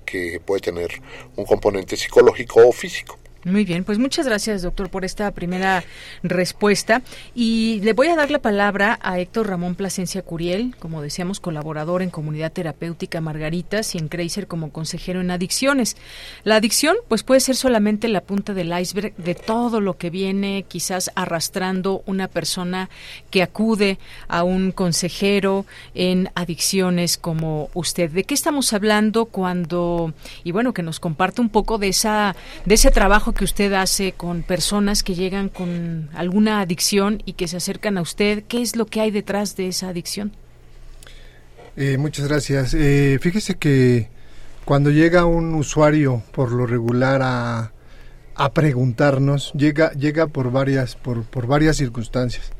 [0.05, 1.01] que puede tener
[1.35, 3.17] un componente psicológico o físico.
[3.47, 5.81] Muy bien, pues muchas gracias, doctor, por esta primera
[6.21, 7.01] respuesta.
[7.33, 12.01] Y le voy a dar la palabra a Héctor Ramón Plasencia Curiel, como decíamos, colaborador
[12.01, 15.95] en Comunidad Terapéutica Margaritas y en Creiser como consejero en adicciones.
[16.43, 20.65] La adicción, pues puede ser solamente la punta del iceberg de todo lo que viene
[20.67, 22.89] quizás arrastrando una persona
[23.31, 28.11] que acude a un consejero en adicciones como usted.
[28.11, 32.75] ¿De qué estamos hablando cuando, y bueno, que nos comparte un poco de esa, de
[32.75, 37.57] ese trabajo que usted hace con personas que llegan con alguna adicción y que se
[37.57, 38.43] acercan a usted.
[38.47, 40.33] ¿Qué es lo que hay detrás de esa adicción?
[41.77, 42.73] Eh, muchas gracias.
[42.73, 44.09] Eh, fíjese que
[44.65, 47.71] cuando llega un usuario por lo regular a,
[48.35, 52.51] a preguntarnos, llega, llega por varias, por, por varias circunstancias.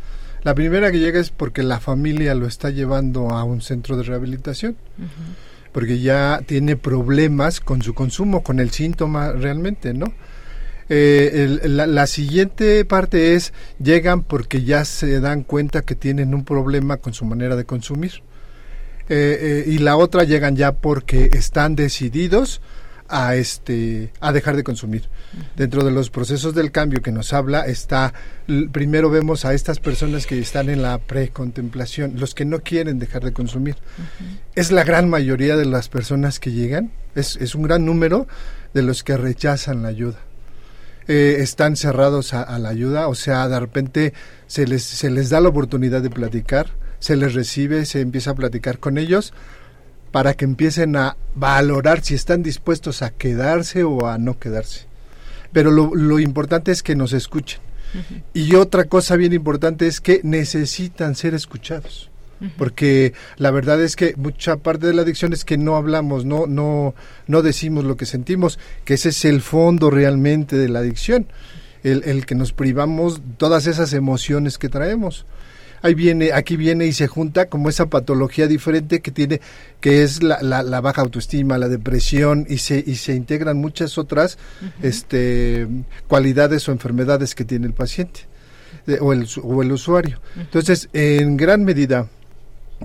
[0.44, 4.04] La primera que llega es porque la familia lo está llevando a un centro de
[4.04, 4.78] rehabilitación,
[5.74, 10.13] porque ya tiene problemas con su consumo, con el síntoma realmente, ¿no?
[10.89, 16.97] Eh, la, siguiente parte es, llegan porque ya se dan cuenta que tienen un problema
[16.97, 18.23] con su manera de consumir.
[19.10, 22.62] Eh, eh, y la otra llegan ya porque están decididos
[23.10, 25.08] a este a dejar de consumir.
[25.56, 28.13] Dentro de los procesos del cambio que nos habla está
[28.71, 33.23] primero vemos a estas personas que están en la precontemplación, los que no quieren dejar
[33.23, 33.76] de consumir.
[34.56, 38.28] Es la gran mayoría de las personas que llegan, es, es un gran número
[38.73, 40.27] de los que rechazan la ayuda.
[41.08, 44.13] Eh, están cerrados a, la ayuda, o sea, de repente
[44.48, 46.67] se les, se les da la oportunidad de platicar,
[47.00, 49.34] se les recibe, se empieza a platicar con ellos
[50.12, 54.86] para que empiecen a valorar si están dispuestos a quedarse o a no quedarse.
[55.54, 57.62] Pero lo, lo importante es que nos escuchen.
[58.34, 62.10] Y otra cosa bien importante es que necesitan ser escuchados
[62.58, 66.47] porque la verdad es que mucha parte de la adicción es que no hablamos, no,
[66.47, 66.95] no,
[67.28, 71.28] no decimos lo que sentimos, que ese es el fondo realmente de la adicción,
[71.84, 75.26] el, el que nos privamos todas esas emociones que traemos.
[75.82, 79.41] Ahí viene, aquí viene y se junta como esa patología diferente que tiene,
[79.80, 84.39] que es la, la, baja autoestima, la depresión y se, y se integran muchas otras
[84.82, 85.67] este,
[86.08, 88.21] cualidades o enfermedades que tiene el paciente
[89.00, 90.19] o, el, o el usuario.
[90.36, 92.08] Entonces, en gran medida,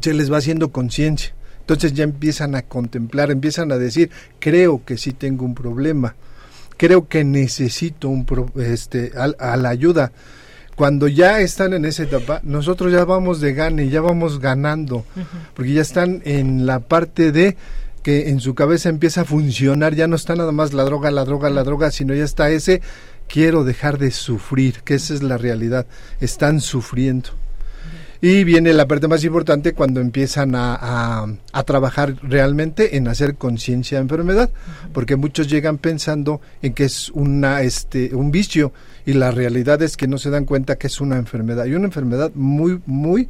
[0.00, 1.34] se les va haciendo conciencia.
[1.60, 6.16] Entonces ya empiezan a contemplar, empiezan a decir, creo que sí tengo un problema,
[6.76, 8.26] creo que necesito un
[8.56, 10.12] este, a, la ayuda.
[10.74, 15.04] Cuando ya están en esa etapa, nosotros ya vamos de gane, ya vamos ganando,
[15.54, 17.56] porque ya están en la parte de
[18.02, 21.24] que en su cabeza empieza a funcionar, ya no está nada más la droga, la
[21.24, 22.82] droga, la droga, sino ya está ese
[23.28, 25.86] quiero dejar de sufrir, que esa es la realidad,
[26.20, 27.30] están sufriendo.
[28.24, 33.98] Y viene la parte más importante cuando empiezan a, a, trabajar realmente en hacer conciencia
[33.98, 34.48] de enfermedad,
[34.92, 38.72] porque muchos llegan pensando en que es una, este, un vicio
[39.04, 41.66] y la realidad es que no se dan cuenta que es una enfermedad.
[41.66, 43.28] Y una enfermedad muy, muy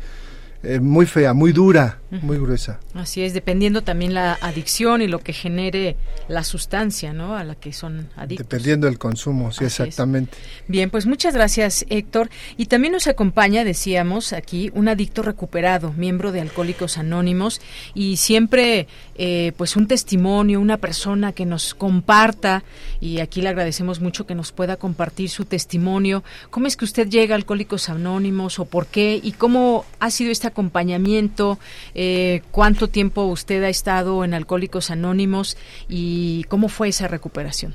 [0.65, 2.79] eh, muy fea, muy dura, muy gruesa.
[2.95, 5.97] Así es, dependiendo también la adicción y lo que genere
[6.29, 7.37] la sustancia, ¿no?
[7.37, 8.47] A la que son adictos.
[8.47, 10.37] Dependiendo del consumo, sí, exactamente.
[10.69, 12.29] Bien, pues muchas gracias, Héctor.
[12.59, 17.61] Y también nos acompaña, decíamos aquí, un adicto recuperado, miembro de Alcohólicos Anónimos
[17.95, 22.63] y siempre, eh, pues un testimonio, una persona que nos comparta
[23.01, 26.25] y aquí le agradecemos mucho que nos pueda compartir su testimonio.
[26.51, 30.31] ¿Cómo es que usted llega a Alcohólicos Anónimos o por qué y cómo ha sido
[30.31, 31.59] esta acompañamiento?
[31.95, 32.02] Eh,
[32.51, 35.57] ¿Cuánto tiempo usted ha estado en Alcohólicos Anónimos
[35.89, 37.75] y cómo fue esa recuperación?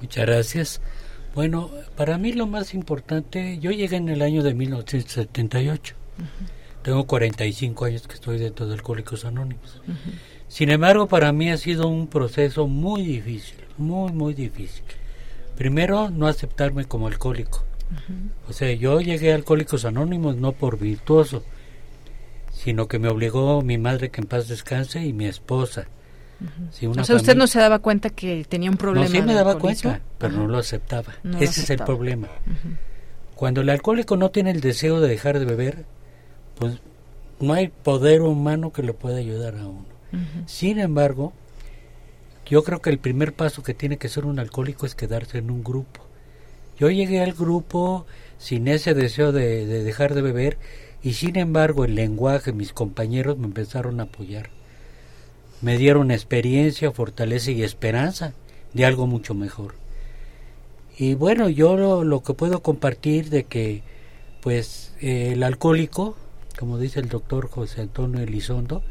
[0.00, 0.80] Muchas gracias.
[1.34, 5.94] Bueno, para mí lo más importante, yo llegué en el año de 1978.
[6.82, 9.80] Tengo 45 años que estoy dentro de Alcohólicos Anónimos.
[10.48, 14.84] Sin embargo, para mí ha sido un proceso muy difícil, muy, muy difícil.
[15.56, 17.64] Primero, no aceptarme como alcohólico.
[18.48, 21.44] O sea, yo llegué a Alcohólicos Anónimos no por virtuoso,
[22.64, 25.86] sino que me obligó mi madre que en paz descanse y mi esposa.
[26.82, 29.04] o sea, usted no se daba cuenta que tenía un problema.
[29.04, 31.12] No, sí me daba cuenta, pero no lo aceptaba.
[31.38, 32.28] Ese es el problema.
[33.34, 35.84] Cuando el alcohólico no tiene el deseo de dejar de beber,
[36.54, 36.80] pues
[37.38, 39.84] no hay poder humano que le pueda ayudar a uno.
[40.46, 41.34] Sin embargo,
[42.46, 45.50] yo creo que el primer paso que tiene que ser un alcohólico es quedarse en
[45.50, 46.00] un grupo.
[46.78, 48.06] Yo llegué al grupo
[48.38, 50.56] sin ese deseo de, de dejar de beber
[51.04, 54.48] y sin embargo el lenguaje, mis compañeros me empezaron a apoyar.
[55.60, 58.32] Me dieron experiencia, fortaleza y esperanza
[58.72, 59.74] de algo mucho mejor.
[60.96, 63.82] Y bueno, yo lo, que puedo compartir de que
[64.40, 66.16] pues eh, el alcohólico,
[66.58, 68.82] como dice el doctor José Antonio Elizondo,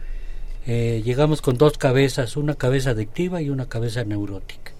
[0.67, 4.71] eh, llegamos con dos cabezas, una cabeza adictiva y una cabeza neurótica.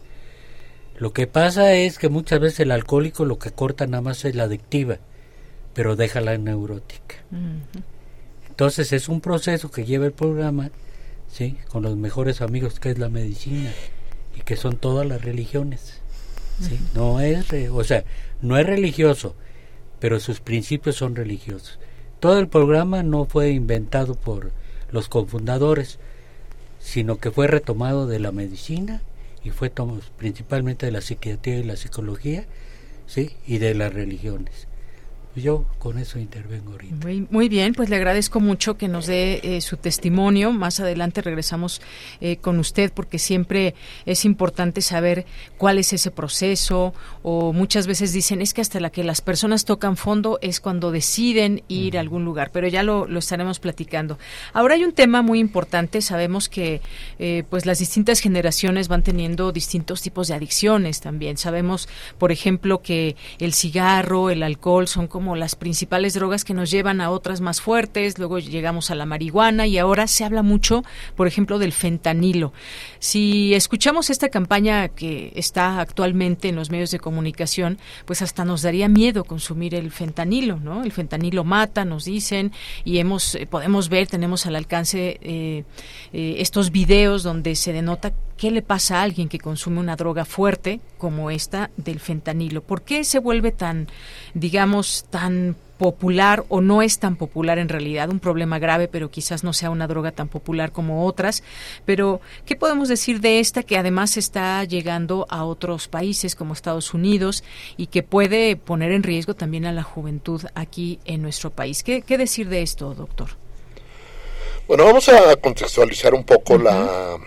[1.00, 4.36] Lo que pasa es que muchas veces el alcohólico lo que corta nada más es
[4.36, 5.00] la adictiva,
[5.74, 7.16] pero deja la neurótica.
[8.50, 10.70] Entonces es un proceso que lleva el programa,
[11.28, 13.72] sí, con los mejores amigos que es la medicina
[14.38, 16.02] y que son todas las religiones.
[16.62, 16.80] ¿sí?
[16.94, 18.04] No es, o sea,
[18.42, 19.36] no es religioso,
[20.00, 21.80] pero sus principios son religiosos.
[22.20, 24.52] Todo el programa no fue inventado por
[24.92, 25.98] los cofundadores,
[26.80, 29.02] sino que fue retomado de la medicina
[29.44, 29.72] y fue
[30.18, 32.46] principalmente de la psiquiatría y la psicología,
[33.08, 33.36] ¿sí?
[33.48, 34.68] y de las religiones.
[35.36, 37.08] Yo con eso intervengo ahorita.
[37.30, 40.52] Muy, bien, pues le agradezco mucho que nos dé eh, su testimonio.
[40.52, 41.82] Más adelante regresamos
[42.22, 43.74] eh, con usted porque siempre
[44.06, 45.26] es importante saber
[45.58, 46.94] cuál es ese proceso
[47.24, 50.92] o muchas veces dicen es que hasta la que las personas tocan fondo es cuando
[50.92, 54.20] deciden ir a algún lugar, pero ya lo, estaremos platicando.
[54.54, 56.82] Ahora hay un tema muy importante, sabemos que
[57.18, 61.38] eh, pues las distintas generaciones van teniendo distintos tipos de adicciones también.
[61.38, 66.54] Sabemos, por ejemplo, que el cigarro, el alcohol son como como las principales drogas que
[66.54, 70.44] nos llevan a otras más fuertes, luego llegamos a la marihuana y ahora se habla
[70.44, 70.84] mucho,
[71.16, 72.52] por ejemplo, del fentanilo.
[73.00, 78.64] Si escuchamos esta campaña que está actualmente en los medios de comunicación, pues hasta nos
[78.64, 80.84] daría miedo consumir el fentanilo, ¿no?
[80.84, 82.52] El fentanilo mata, nos dicen,
[82.84, 85.64] y hemos eh, podemos ver, tenemos al alcance eh,
[86.12, 88.12] eh, estos videos donde se denota
[88.44, 92.62] qué le pasa a alguien que consume una droga fuerte como esta del fentanilo.
[92.62, 93.88] ¿Por qué se vuelve tan,
[94.34, 99.46] digamos, tan popular o no es tan popular en realidad, un problema grave, pero quizás
[99.46, 101.42] no sea una droga tan popular como otras.
[101.86, 106.94] Pero, ¿qué podemos decir de esta que además está llegando a otros países como Estados
[106.94, 107.46] Unidos
[107.78, 111.82] y que puede poner en riesgo también a la juventud aquí en nuestro país?
[111.82, 113.30] ¿Qué, decir de esto, doctor?
[114.68, 117.18] Bueno, vamos a contextualizar un poco la,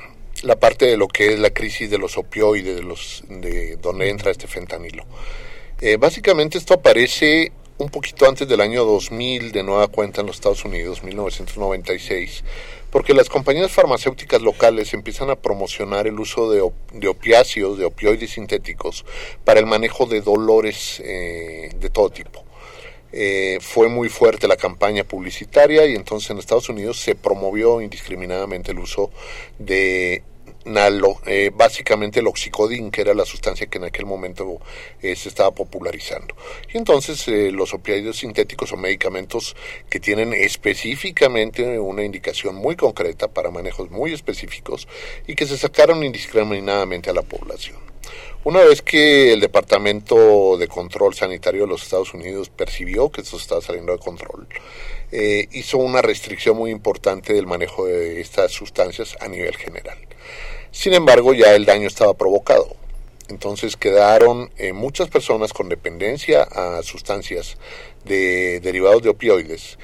[0.45, 4.11] la parte de lo que es la crisis de los opioides, de, los, de donde
[4.11, 5.05] entra este fentanilo.
[5.81, 10.37] Eh, básicamente esto aparece un poquito antes del año 2000 de nueva cuenta en los
[10.37, 12.43] Estados Unidos, 1996,
[12.91, 18.31] porque las compañías farmacéuticas locales empiezan a promocionar el uso de, de opiáceos, de opioides
[18.31, 19.05] sintéticos,
[19.45, 22.46] para el manejo de dolores eh, de todo tipo.
[23.19, 28.73] Eh, fue muy fuerte la campaña publicitaria y entonces en Estados Unidos se promovió indiscriminadamente
[28.73, 29.11] el uso
[29.59, 30.23] de
[31.27, 34.61] eh, básicamente el oxicodín, que era la sustancia que en aquel momento
[35.01, 36.35] eh, se estaba popularizando.
[36.73, 39.55] Y entonces eh, los opioides sintéticos son medicamentos
[39.89, 44.89] que tienen específicamente una indicación muy concreta para manejos muy específicos
[45.29, 47.86] y que se sacaron indiscriminadamente a la población.
[48.47, 53.39] Una vez que el Departamento de Control Sanitario de los Estados Unidos percibió que esto
[53.39, 54.47] estaba saliendo de control,
[55.51, 59.99] hizo una restricción muy importante del manejo de estas sustancias a nivel general.
[60.71, 62.69] Sin embargo, ya el daño estaba provocado.
[63.29, 67.57] Entonces quedaron eh, muchas personas con dependencia a sustancias
[68.05, 69.77] de derivados de opioides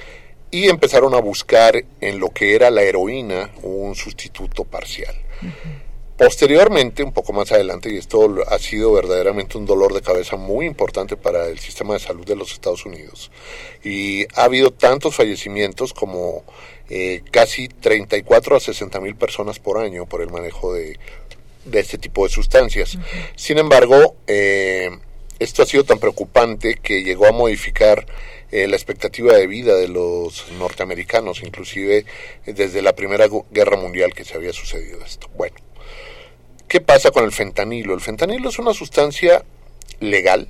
[0.51, 5.13] y empezaron a buscar en lo que era la heroína un sustituto parcial.
[6.23, 10.65] Posteriormente, un poco más adelante, y esto ha sido verdaderamente un dolor de cabeza muy
[10.65, 13.29] importante para el sistema de salud de los Estados Unidos,
[13.83, 16.45] y ha habido tantos fallecimientos como
[16.89, 20.97] eh, casi 34 a 60 mil personas por año por el manejo de,
[21.73, 22.97] este tipo de sustancias.
[23.35, 24.91] Sin embargo, eh,
[25.39, 28.05] esto ha sido tan preocupante que llegó a modificar
[28.49, 32.05] eh, la expectativa de vida de los norteamericanos, inclusive
[32.45, 35.29] desde la Primera Guerra Mundial que se había sucedido esto.
[35.35, 35.57] Bueno,
[36.67, 37.93] ¿qué pasa con el fentanilo?
[37.93, 39.43] El fentanilo es una sustancia
[39.99, 40.47] legal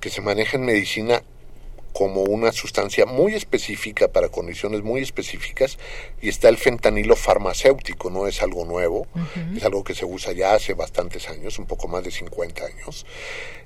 [0.00, 1.22] que se maneja en medicina
[1.92, 5.78] como una sustancia muy específica para condiciones muy específicas
[6.20, 9.06] y está el fentanilo farmacéutico, no es algo nuevo,
[9.56, 13.06] es algo que se usa ya hace bastantes años, un poco más de 50 años.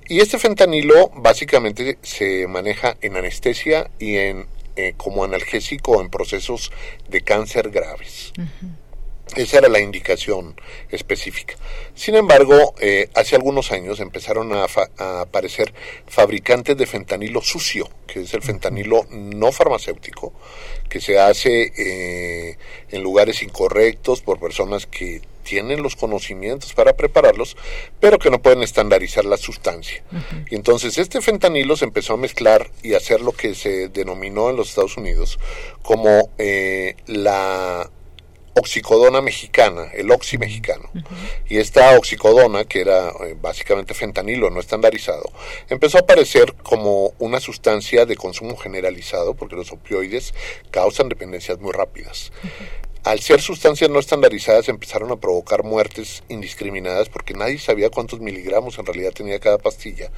[0.09, 6.71] Y este fentanilo básicamente se maneja en anestesia y en eh, como analgésico en procesos
[7.09, 8.33] de cáncer graves.
[9.37, 10.54] Esa era la indicación
[10.90, 11.54] específica.
[11.94, 14.66] Sin embargo, eh, hace algunos años empezaron a,
[15.20, 15.72] aparecer
[16.06, 20.33] fabricantes de fentanilo sucio, que es el fentanilo no farmacéutico,
[20.88, 22.56] que se hace eh,
[22.90, 27.56] en lugares incorrectos por personas que tienen los conocimientos para prepararlos,
[27.98, 30.02] pero que no pueden estandarizar la sustancia.
[30.48, 34.56] Y entonces este fentanilo se empezó a mezclar y hacer lo que se denominó en
[34.56, 35.38] los Estados Unidos
[35.83, 37.90] como eh, la
[38.55, 40.90] oxicodona mexicana, el oxi mexicano.
[41.48, 45.31] Y esta oxicodona, que era eh, básicamente fentanilo no estandarizado,
[45.69, 50.35] empezó a aparecer como una sustancia de consumo generalizado, porque los opioides
[50.71, 52.33] causan dependencias muy rápidas
[53.05, 58.79] al ser sustancias no estandarizadas empezaron a provocar muertes indiscriminadas porque nadie sabía cuántos miligramos
[58.79, 60.11] en realidad tenía cada pastilla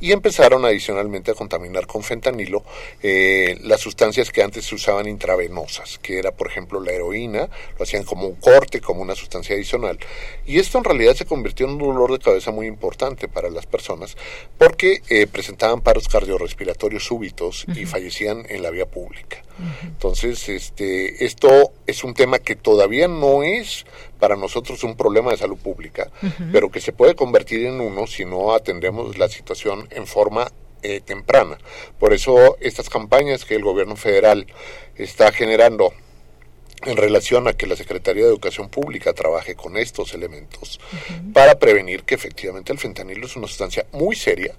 [0.00, 2.62] y empezaron adicionalmente a contaminar con fentanilo
[3.02, 7.82] eh, las sustancias que antes se usaban intravenosas, que era por ejemplo la heroína, lo
[7.82, 9.98] hacían como un corte, como una sustancia adicional
[10.44, 13.64] y esto en realidad se convirtió en un dolor de cabeza muy importante para las
[13.64, 14.16] personas
[14.58, 19.45] porque eh, presentaban paros cardiorrespiratorios súbitos y fallecían en la vía pública.
[19.82, 23.86] Entonces, este, esto es un tema que todavía no es
[24.18, 26.10] para nosotros un problema de salud pública,
[26.52, 30.50] pero que se puede convertir en uno si no atendemos la situación en forma
[30.82, 31.58] eh, temprana.
[31.98, 34.46] Por eso estas campañas que el gobierno federal
[34.96, 35.92] está generando
[36.84, 40.78] en relación a que la Secretaría de Educación Pública trabaje con estos elementos
[41.32, 44.54] para prevenir que efectivamente el fentanilo es una sustancia muy seria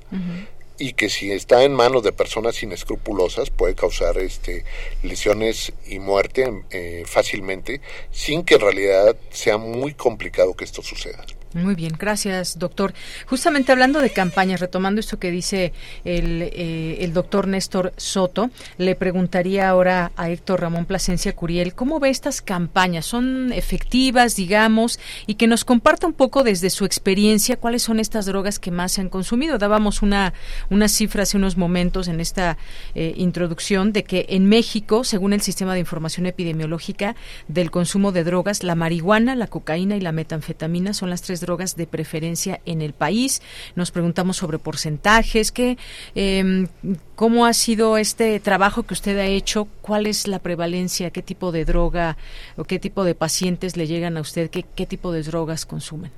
[0.80, 4.63] y que si está en manos de personas inescrupulosas puede causar este,
[5.03, 11.25] lesiones y muerte eh, fácilmente sin que en realidad sea muy complicado que esto suceda.
[11.53, 12.93] Muy bien, gracias, doctor.
[13.25, 15.71] Justamente hablando de campañas, retomando esto que dice
[16.03, 21.99] el, eh, el doctor Néstor Soto, le preguntaría ahora a Héctor Ramón Plasencia Curiel, ¿cómo
[21.99, 23.05] ve estas campañas?
[23.05, 24.99] ¿Son efectivas, digamos?
[25.25, 28.91] Y que nos comparta un poco desde su experiencia cuáles son estas drogas que más
[28.91, 29.57] se han consumido.
[29.57, 30.33] Dábamos una,
[30.69, 32.57] una cifra hace unos momentos en esta
[32.93, 37.15] eh, introducción de que en México, según el Sistema de Información Epidemiológica
[37.47, 41.75] del consumo de drogas, la marihuana, la cocaína y la metanfetamina son las tres drogas
[41.75, 43.41] de preferencia en el país.
[43.75, 45.77] Nos preguntamos sobre porcentajes, qué,
[46.15, 46.67] em,
[47.15, 51.51] cómo ha sido este trabajo que usted ha hecho, cuál es la prevalencia, qué tipo
[51.51, 52.17] de droga
[52.55, 56.11] o qué tipo de pacientes le llegan a usted, qué, qué tipo de drogas consumen.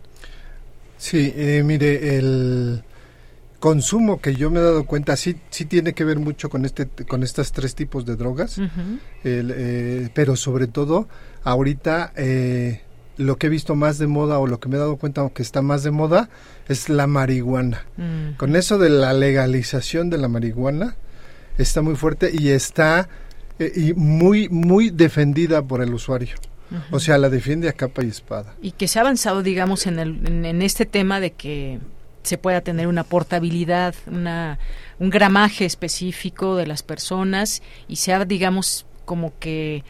[0.97, 2.84] Sí, eh, mire, el
[3.59, 6.88] consumo que yo me he dado cuenta sí sí tiene que ver mucho con este
[6.88, 8.59] con estas tres tipos de drogas
[9.24, 11.09] eh, pero sobre todo
[11.43, 12.82] ahorita eh,
[13.20, 15.41] lo que he visto más de moda o lo que me he dado cuenta que
[15.41, 16.30] está más de moda
[16.70, 17.86] es la marihuana.
[17.97, 18.38] Mm.
[18.38, 20.95] Con eso de la legalización de la marihuana
[21.57, 23.09] está muy fuerte y está
[23.59, 26.36] eh, y muy muy defendida por el usuario.
[26.91, 28.53] O sea, la defiende a capa y espada.
[28.61, 31.80] Y que se ha avanzado, digamos, en, el, en, este tema de que
[32.22, 34.59] se pueda tener una portabilidad, una,
[34.99, 39.84] un gramaje específico de las personas y sea, digamos, como que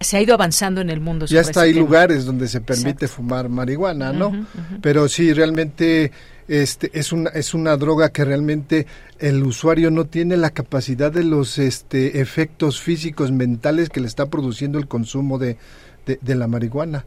[0.00, 1.26] se ha ido avanzando en el mundo.
[1.26, 4.46] Ya está, hay lugares donde se permite fumar marihuana, ¿no?
[4.80, 6.10] Pero sí, realmente
[6.48, 8.86] este es una es una droga que realmente
[9.20, 14.26] el usuario no tiene la capacidad de los este efectos físicos mentales que le está
[14.26, 15.58] produciendo el consumo de,
[16.06, 17.04] de, la marihuana.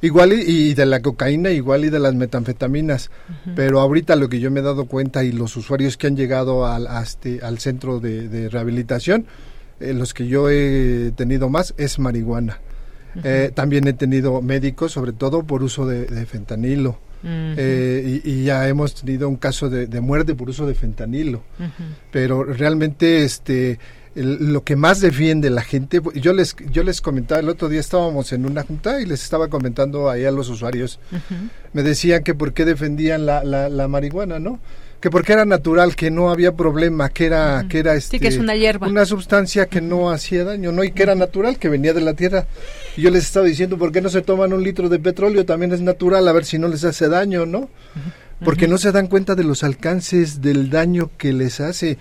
[0.00, 3.10] Igual y, de la cocaína, igual y de las metanfetaminas.
[3.56, 6.64] Pero ahorita lo que yo me he dado cuenta y los usuarios que han llegado
[6.66, 9.26] al, este, al centro de rehabilitación,
[9.80, 12.60] eh, los que yo he tenido más es marihuana.
[13.24, 16.98] Eh, también he tenido médicos, sobre todo por uso de, fentanilo.
[17.24, 21.42] Eh, y, ya hemos tenido un caso de, muerte por uso de fentanilo.
[22.10, 23.78] Pero realmente este
[24.14, 28.32] lo que más defiende la gente, yo les yo les comentaba el otro día estábamos
[28.32, 30.98] en una junta y les estaba comentando ahí a los usuarios,
[31.72, 34.58] me decían que por qué defendían la, la, la marihuana, ¿no?
[35.00, 38.36] Que porque era natural, que no había problema, que era, que era este, que es
[38.36, 38.88] una hierba.
[38.88, 40.82] Una sustancia que no hacía daño, ¿no?
[40.82, 42.46] Y que era natural, que venía de la tierra.
[42.96, 45.44] Y yo les estaba diciendo, ¿por qué no se toman un litro de petróleo?
[45.44, 47.68] También es natural, a ver si no les hace daño, ¿no?
[48.44, 51.98] Porque no se dan cuenta de los alcances del daño que les hace.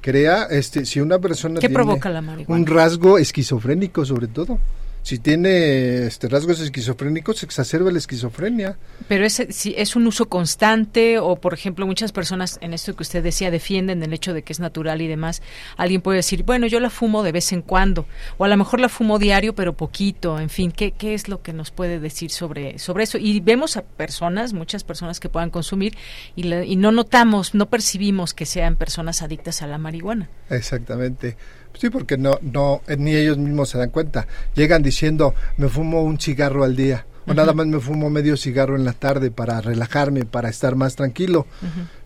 [0.00, 4.58] Crea, este, si una persona ¿Qué tiene provoca la un rasgo esquizofrénico sobre todo
[5.02, 8.76] si tiene este, rasgos esquizofrénicos, se exacerba la esquizofrenia.
[9.08, 13.02] Pero es, si es un uso constante o, por ejemplo, muchas personas en esto que
[13.02, 15.42] usted decía defienden el hecho de que es natural y demás.
[15.76, 18.06] Alguien puede decir, bueno, yo la fumo de vez en cuando
[18.38, 20.38] o a lo mejor la fumo diario pero poquito.
[20.38, 23.18] En fin, ¿qué, qué es lo que nos puede decir sobre, sobre eso?
[23.18, 25.96] Y vemos a personas, muchas personas que puedan consumir
[26.36, 30.28] y, y no notamos, no percibimos que sean personas adictas a la marihuana.
[30.50, 31.36] Exactamente.
[31.80, 34.26] Sí, porque no, no, ni ellos mismos se dan cuenta.
[34.54, 38.76] Llegan diciendo, me fumo un cigarro al día o nada más me fumo medio cigarro
[38.76, 41.46] en la tarde para relajarme, para estar más tranquilo.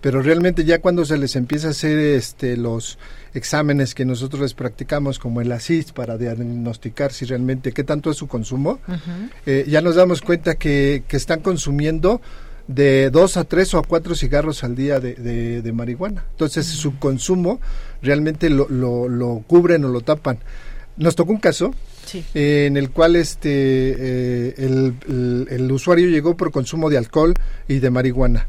[0.00, 2.98] Pero realmente ya cuando se les empieza a hacer este los
[3.32, 8.16] exámenes que nosotros les practicamos como el ASIS para diagnosticar si realmente qué tanto es
[8.16, 8.78] su consumo,
[9.44, 12.20] eh, ya nos damos cuenta que, que están consumiendo
[12.66, 15.14] de dos a tres o a cuatro cigarros al día de,
[15.62, 16.24] de, marihuana.
[16.30, 17.60] Entonces su consumo
[18.04, 20.38] realmente lo, lo, lo, cubren o lo tapan.
[20.96, 21.74] Nos tocó un caso
[22.34, 27.34] eh, en el cual este eh, el, el, usuario llegó por consumo de alcohol
[27.66, 28.46] y de marihuana.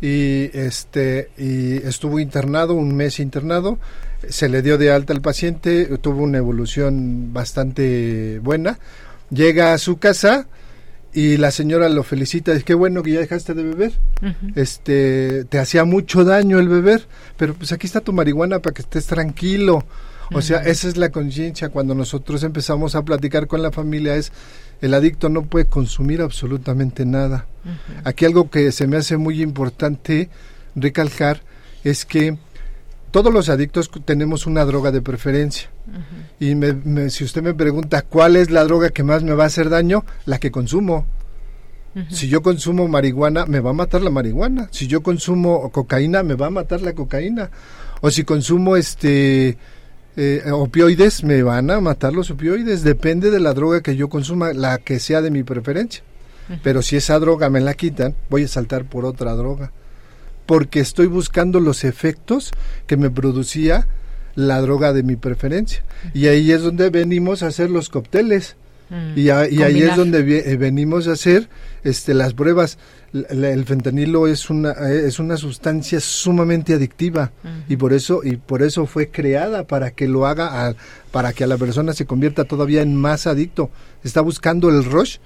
[0.00, 3.78] Y este y estuvo internado un mes internado
[4.28, 8.78] se le dio de alta al paciente tuvo una evolución bastante buena.
[9.30, 10.46] Llega a su casa
[11.18, 13.92] y la señora lo felicita, es que bueno que ya dejaste de beber,
[14.54, 18.82] este, te hacía mucho daño el beber, pero pues aquí está tu marihuana para que
[18.82, 19.84] estés tranquilo.
[20.32, 24.30] O sea, esa es la conciencia cuando nosotros empezamos a platicar con la familia es
[24.80, 27.46] el adicto no puede consumir absolutamente nada.
[28.04, 30.30] Aquí algo que se me hace muy importante
[30.76, 31.42] recalcar
[31.82, 32.38] es que
[33.10, 35.70] todos los adictos tenemos una droga de preferencia.
[36.40, 36.54] Y
[37.10, 40.04] si usted me pregunta cuál es la droga que más me va a hacer daño,
[40.26, 41.06] la que consumo.
[42.10, 44.68] Si yo consumo marihuana, me va a matar la marihuana.
[44.70, 47.50] Si yo consumo cocaína, me va a matar la cocaína.
[48.00, 49.58] O si consumo este
[50.16, 52.84] eh, opioides, me van a matar los opioides.
[52.84, 56.04] Depende de la droga que yo consuma, la que sea de mi preferencia.
[56.62, 59.72] Pero si esa droga me la quitan, voy a saltar por otra droga
[60.48, 62.52] porque estoy buscando los efectos
[62.86, 63.86] que me producía
[64.34, 65.84] la droga de mi preferencia.
[66.14, 68.56] Y ahí es donde venimos a hacer los cócteles.
[68.88, 71.50] Mm, y, ahí es donde eh, venimos a hacer
[71.84, 72.78] este, las pruebas.
[73.12, 77.32] el fentanilo es una es una sustancia sumamente adictiva
[77.68, 80.74] y por eso y por eso fue creada para que lo haga
[81.10, 83.68] para que a la persona se convierta todavía en más adicto.
[84.02, 85.18] Está buscando el rush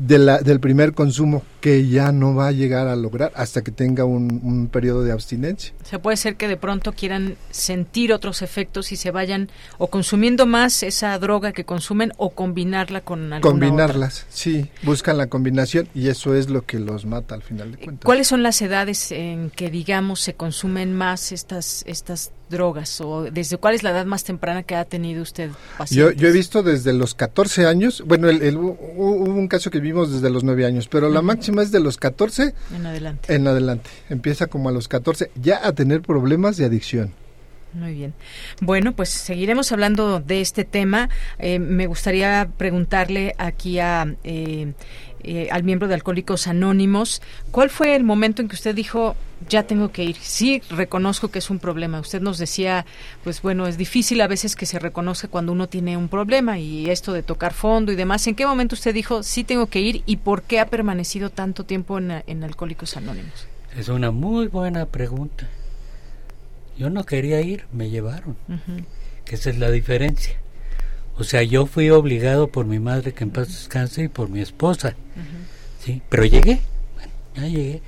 [0.00, 3.70] de la, del primer consumo que ya no va a llegar a lograr hasta que
[3.70, 5.74] tenga un, un, periodo de abstinencia.
[5.82, 10.46] Se puede ser que de pronto quieran sentir otros efectos y se vayan o consumiendo
[10.46, 16.08] más esa droga que consumen o combinarla con alguna Combinarlas, sí, buscan la combinación y
[16.08, 18.06] eso es lo que los mata al final de cuentas.
[18.06, 23.56] ¿Cuáles son las edades en que digamos se consumen más estas estas drogas o desde
[23.56, 25.50] cuál es la edad más temprana que ha tenido usted
[25.90, 30.12] Yo, yo he visto desde los 14 años, bueno, el, hubo un caso que vimos
[30.12, 33.34] desde los 9 años, pero la máxima es de los 14 en adelante.
[33.34, 37.14] En adelante, empieza como a los 14 ya a tener problemas de adicción.
[37.72, 38.14] Muy bien.
[38.60, 41.08] Bueno, pues seguiremos hablando de este tema.
[41.38, 44.72] Eh, me gustaría preguntarle aquí a eh,
[45.22, 47.20] eh, al miembro de Alcohólicos Anónimos.
[47.50, 49.16] ¿Cuál fue el momento en que usted dijo,
[49.48, 50.16] ya tengo que ir?
[50.16, 52.00] Sí, reconozco que es un problema.
[52.00, 52.86] Usted nos decía,
[53.22, 56.88] pues bueno, es difícil a veces que se reconozca cuando uno tiene un problema y
[56.88, 58.26] esto de tocar fondo y demás.
[58.26, 61.64] ¿En qué momento usted dijo, sí tengo que ir y por qué ha permanecido tanto
[61.64, 63.46] tiempo en, Alcohólicos Anónimos?
[63.76, 65.48] Es una muy buena pregunta.
[66.80, 68.38] Yo no quería ir, me llevaron.
[69.26, 70.40] Que esa es la diferencia.
[71.18, 74.40] O sea, yo fui obligado por mi madre que en paz descanse y por mi
[74.40, 74.96] esposa.
[75.84, 76.00] ¿sí?
[76.08, 76.60] Pero llegué,
[76.94, 77.82] bueno, ya llegué.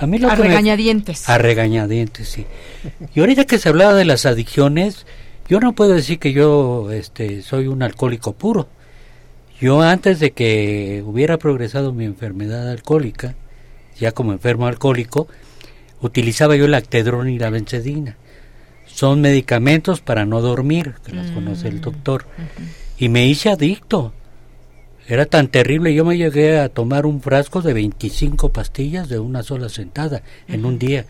[0.00, 1.28] A, mí lo a regañadientes.
[1.28, 2.46] a regañadientes, sí.
[3.14, 5.06] Y ahorita que se hablaba de las adicciones,
[5.48, 8.66] yo no puedo decir que yo este, soy un alcohólico puro.
[9.60, 13.36] Yo antes de que hubiera progresado mi enfermedad alcohólica,
[13.96, 15.28] ya como enfermo alcohólico,
[16.06, 18.16] utilizaba yo el actedrón y la bencedina
[18.86, 22.26] son medicamentos para no dormir, que las conoce el mm, doctor.
[22.96, 24.12] Y me hice adicto.
[25.08, 29.42] Era tan terrible, yo me llegué a tomar un frasco de 25 pastillas de una
[29.42, 31.06] sola sentada en un día.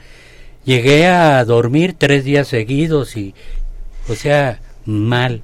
[0.65, 3.35] Llegué a dormir tres días seguidos y,
[4.09, 5.43] o sea, mal.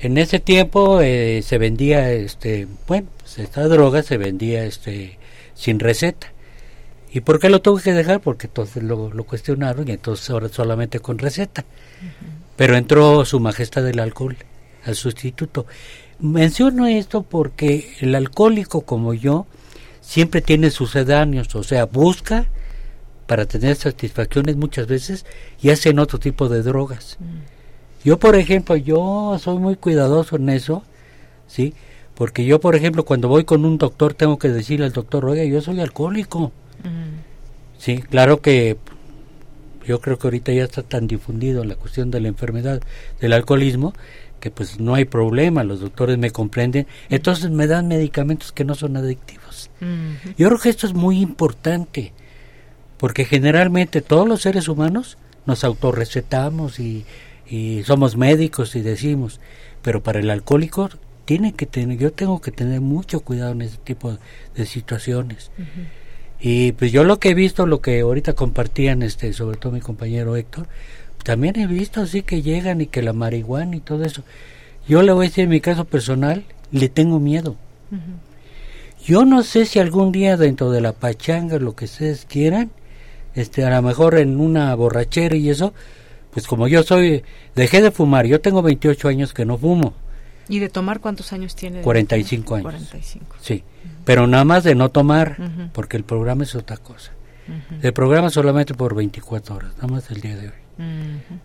[0.00, 5.18] En ese tiempo eh, se vendía, este, bueno, pues esta droga se vendía, este,
[5.54, 6.33] sin receta.
[7.14, 8.20] ¿Y por qué lo tuve que dejar?
[8.20, 11.64] Porque entonces lo, lo cuestionaron y entonces ahora solamente con receta.
[12.56, 14.36] Pero entró su majestad del alcohol
[14.84, 15.64] al sustituto.
[16.18, 19.46] Menciono esto porque el alcohólico como yo
[20.00, 22.46] siempre tiene sucedáneos, o sea, busca
[23.28, 25.24] para tener satisfacciones muchas veces
[25.62, 27.18] y hacen otro tipo de drogas.
[28.04, 30.82] Yo, por ejemplo, yo soy muy cuidadoso en eso,
[31.46, 31.74] ¿sí?
[32.16, 35.44] Porque yo, por ejemplo, cuando voy con un doctor tengo que decirle al doctor, oiga,
[35.44, 36.52] yo soy alcohólico.
[37.78, 38.76] Sí, claro que
[39.86, 42.80] yo creo que ahorita ya está tan difundido la cuestión de la enfermedad
[43.20, 43.94] del alcoholismo
[44.44, 48.74] que pues no hay problema, los doctores me comprenden, entonces me dan medicamentos que no
[48.74, 49.70] son adictivos.
[50.36, 52.12] Yo creo que esto es muy importante,
[52.98, 55.16] porque generalmente todos los seres humanos
[55.46, 57.06] nos autorrecetamos y,
[57.48, 59.40] y somos médicos y decimos,
[59.80, 60.90] pero para el alcohólico
[61.24, 64.18] tiene que tener, yo tengo que tener mucho cuidado en ese tipo
[64.54, 65.50] de situaciones.
[66.40, 69.80] Y pues yo lo que he visto, lo que ahorita compartían, este, sobre todo mi
[69.80, 70.66] compañero Héctor,
[71.22, 74.22] también he visto así que llegan y que la marihuana y todo eso.
[74.86, 77.56] Yo le voy a decir en mi caso personal, le tengo miedo.
[79.04, 82.70] Yo no sé si algún día dentro de la pachanga, lo que ustedes quieran,
[83.34, 85.72] este, a lo mejor en una borrachera y eso,
[86.30, 87.22] pues como yo soy,
[87.54, 89.94] dejé de fumar, yo tengo 28 años que no fumo.
[90.48, 91.80] ¿Y de tomar cuántos años tiene?
[91.80, 92.64] 45 años.
[92.64, 93.36] 45.
[93.40, 93.64] Sí,
[94.04, 95.36] pero nada más de no tomar,
[95.72, 97.12] porque el programa es otra cosa.
[97.82, 100.54] El programa solamente por 24 horas, nada más el día de hoy.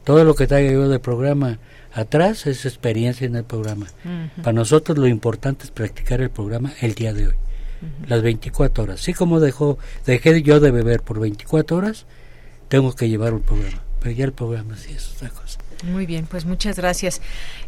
[0.04, 1.60] Todo lo que traiga yo del programa
[1.94, 3.88] atrás es experiencia en el programa.
[4.38, 7.36] Para nosotros lo importante es practicar el programa el día de hoy,
[8.08, 9.02] las 24 horas.
[9.02, 12.06] Así como dejó, dejé yo de beber por 24 horas,
[12.68, 13.84] tengo que llevar un programa.
[14.02, 15.60] Pero ya el programa sí es otra cosa.
[15.84, 17.22] Muy bien, pues muchas gracias.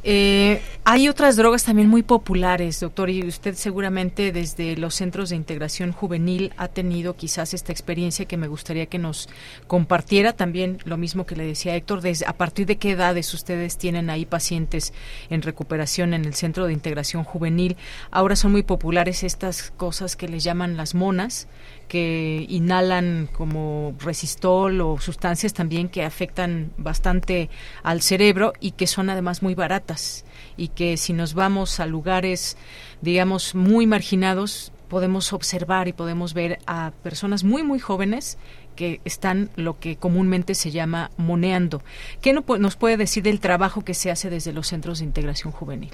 [0.04, 5.38] Eh, hay otras drogas también muy populares, doctor, y usted seguramente desde los centros de
[5.38, 9.30] integración juvenil ha tenido quizás esta experiencia que me gustaría que nos
[9.66, 10.34] compartiera.
[10.34, 14.10] También lo mismo que le decía Héctor, desde, a partir de qué edades ustedes tienen
[14.10, 14.92] ahí pacientes
[15.30, 17.78] en recuperación en el centro de integración juvenil.
[18.12, 21.48] Ahora son muy populares estas cosas que les llaman las monas,
[21.92, 27.50] que inhalan como resistol o sustancias también que afectan bastante
[27.84, 30.24] al cerebro y que son además muy baratas
[30.56, 32.56] y que si nos vamos a lugares
[33.02, 38.38] digamos muy marginados podemos observar y podemos ver a personas muy muy jóvenes
[38.78, 41.84] que están lo que comúnmente se llama moneando.
[42.22, 45.92] ¿Qué nos puede decir del trabajo que se hace desde los centros de integración juvenil?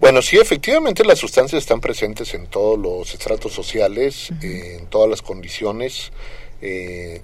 [0.00, 5.22] Bueno, sí, efectivamente las sustancias están presentes en todos los estratos sociales, en todas las
[5.22, 6.12] condiciones.
[6.60, 7.20] Eh,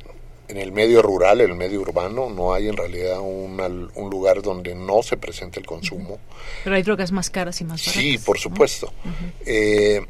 [0.49, 4.75] en el medio rural, en el medio urbano, no hay en realidad un lugar donde
[4.75, 6.19] no se presente el consumo.
[6.63, 7.95] Pero hay drogas más caras y más baratas.
[7.95, 8.93] Sí, por supuesto.
[9.47, 10.05] Eh,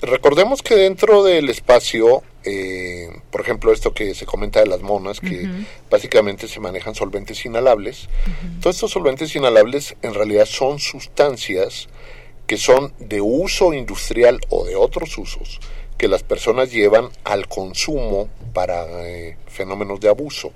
[0.00, 5.20] recordemos que dentro del espacio, eh, por ejemplo, esto que se comenta de las monas,
[5.20, 5.48] que
[5.90, 8.08] básicamente se manejan solventes inhalables,
[8.60, 11.88] todos estos solventes inhalables en realidad son sustancias
[12.46, 15.60] que son de uso industrial o de otros usos
[15.96, 20.52] que las personas llevan al consumo para eh, fenómenos de abuso.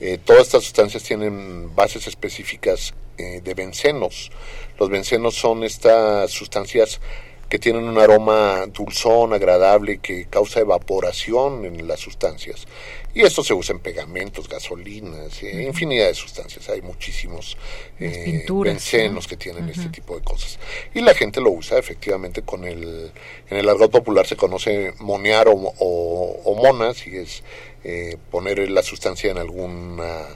[0.00, 4.30] Eh, todas estas sustancias tienen bases específicas de bencenos.
[4.78, 7.00] Los bencenos son estas sustancias
[7.48, 12.66] que tienen un aroma dulzón, agradable, que causa evaporación en las sustancias.
[13.14, 16.68] Y esto se usa en pegamentos, gasolinas, eh, infinidad de sustancias.
[16.68, 17.56] Hay muchísimos
[17.98, 20.58] eh, bencenos que tienen este tipo de cosas.
[20.94, 23.10] Y la gente lo usa efectivamente con el,
[23.48, 27.42] en el argot popular se conoce monear o, o, monas, y es
[27.82, 30.26] eh, poner la sustancia en alguna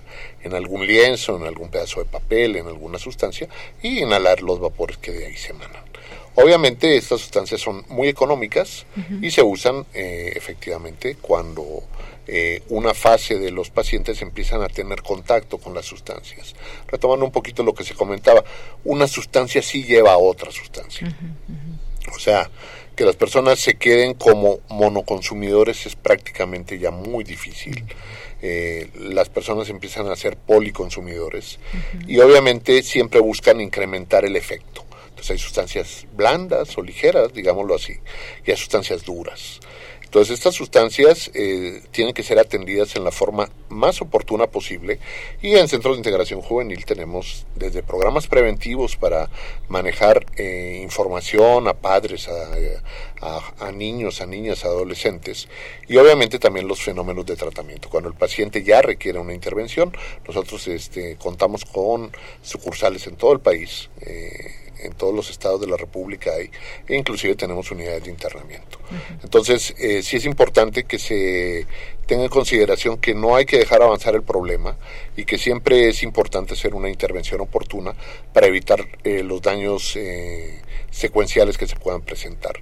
[0.43, 3.49] en algún lienzo, en algún pedazo de papel, en alguna sustancia,
[3.83, 5.82] y inhalar los vapores que de ahí se emanan.
[6.35, 8.87] Obviamente estas sustancias son muy económicas
[9.20, 11.83] y se usan eh, efectivamente cuando
[12.26, 16.55] eh, una fase de los pacientes empiezan a tener contacto con las sustancias.
[16.89, 18.45] Retomando un poquito lo que se comentaba,
[18.85, 21.14] una sustancia sí lleva a otra sustancia.
[22.14, 22.51] O sea,
[22.97, 27.85] que las personas se queden como monoconsumidores es prácticamente ya muy difícil.
[28.41, 31.59] Eh, las personas empiezan a ser policonsumidores
[32.07, 34.85] y obviamente siempre buscan incrementar el efecto.
[35.23, 37.95] Entonces hay sustancias blandas o ligeras, digámoslo así,
[38.45, 39.61] y hay sustancias duras.
[40.12, 44.99] Entonces estas sustancias eh, tienen que ser atendidas en la forma más oportuna posible
[45.41, 49.31] y en Centros de Integración Juvenil tenemos desde programas preventivos para
[49.68, 55.49] manejar eh, información a padres, a, a, niños, a niñas, a adolescentes
[55.89, 57.89] y obviamente también los fenómenos de tratamiento.
[57.89, 59.97] Cuando el paciente ya requiere una intervención,
[60.29, 62.12] nosotros este, contamos con
[62.43, 63.89] sucursales en todo el país.
[64.03, 66.51] Eh, en todos los estados de la República hay,
[66.89, 68.78] e inclusive tenemos unidades de internamiento.
[69.22, 71.66] Entonces, eh, sí es importante que se
[72.07, 74.76] tenga en consideración que no hay que dejar avanzar el problema
[75.16, 77.95] y que siempre es importante hacer una intervención oportuna
[78.33, 80.61] para evitar eh, los daños eh,
[80.91, 82.61] secuenciales que se puedan presentar.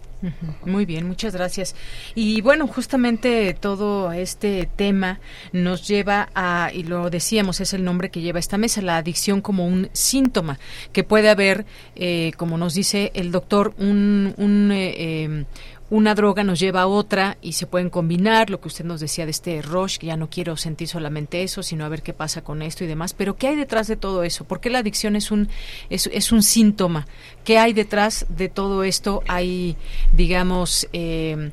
[0.64, 1.74] Muy bien, muchas gracias.
[2.14, 5.20] Y bueno, justamente todo este tema
[5.52, 9.40] nos lleva a, y lo decíamos, es el nombre que lleva esta mesa, la adicción
[9.40, 10.58] como un síntoma,
[10.92, 11.64] que puede haber,
[11.96, 15.44] eh, como nos dice el doctor, un, un eh, em,
[15.90, 19.24] una droga nos lleva a otra y se pueden combinar, lo que usted nos decía
[19.24, 22.42] de este rush, que ya no quiero sentir solamente eso, sino a ver qué pasa
[22.42, 23.12] con esto y demás.
[23.12, 24.44] Pero ¿qué hay detrás de todo eso?
[24.44, 25.48] ¿Por qué la adicción es un,
[25.90, 27.06] es, es un síntoma?
[27.44, 29.22] ¿Qué hay detrás de todo esto?
[29.26, 29.76] Hay,
[30.12, 31.50] digamos, eh,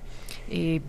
[0.50, 0.82] eh,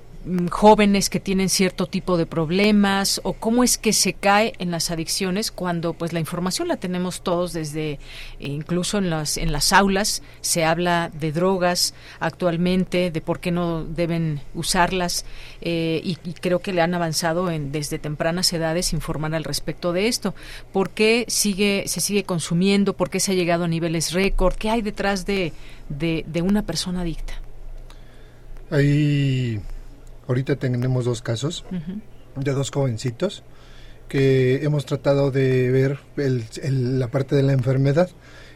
[0.50, 4.90] jóvenes que tienen cierto tipo de problemas o cómo es que se cae en las
[4.90, 7.98] adicciones cuando pues la información la tenemos todos desde eh,
[8.38, 13.84] incluso en las en las aulas se habla de drogas actualmente de por qué no
[13.84, 15.24] deben usarlas
[15.60, 20.06] eh, y, creo que le han avanzado en desde tempranas edades informar al respecto de
[20.08, 20.34] esto.
[20.72, 24.70] Por qué sigue se sigue consumiendo por qué se ha llegado a niveles récord qué
[24.70, 25.52] hay detrás de,
[25.88, 27.34] de una persona adicta
[28.70, 29.60] Ahí,
[30.28, 31.64] ahorita tenemos dos casos
[32.36, 33.42] de dos jovencitos
[34.08, 38.10] que hemos tratado de ver la parte de la enfermedad.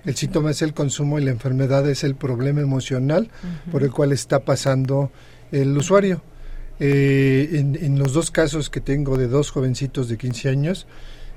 [0.05, 3.31] El síntoma es el consumo y la enfermedad es el problema emocional
[3.71, 5.11] por el cual está pasando
[5.51, 6.23] el usuario.
[6.81, 10.87] Eh, en, en, los dos casos que tengo de dos jovencitos de 15 años,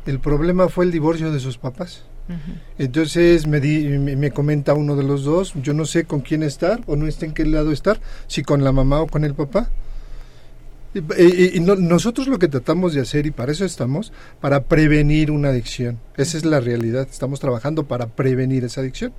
[0.06, 2.06] el problema fue el divorcio de sus papás.
[2.80, 6.96] Entonces me, me, comenta uno de los dos, yo no sé con quién estar o
[6.96, 9.70] no sé en qué lado estar, si con la mamá o con el papá.
[10.96, 16.00] Y, nosotros lo que tratamos de hacer, y para eso estamos, para prevenir una adicción.
[16.18, 19.14] Esa es la realidad, estamos trabajando para prevenir esa adicción.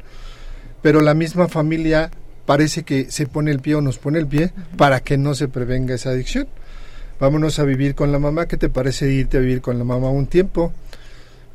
[0.83, 2.11] Pero la misma familia
[2.47, 5.49] parece que se pone el pie o nos pone el pie para que no se
[5.49, 6.49] prevenga esa adicción.
[7.21, 10.11] Vámonos a vivir con la mamá, ¿qué te parece irte a vivir con la mamá
[10.11, 10.73] un tiempo?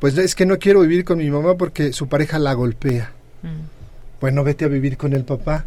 [0.01, 3.11] pues es que no quiero vivir con mi mamá porque su pareja la golpea.
[3.43, 4.19] Mm.
[4.19, 5.65] Bueno, vete a vivir con el papá.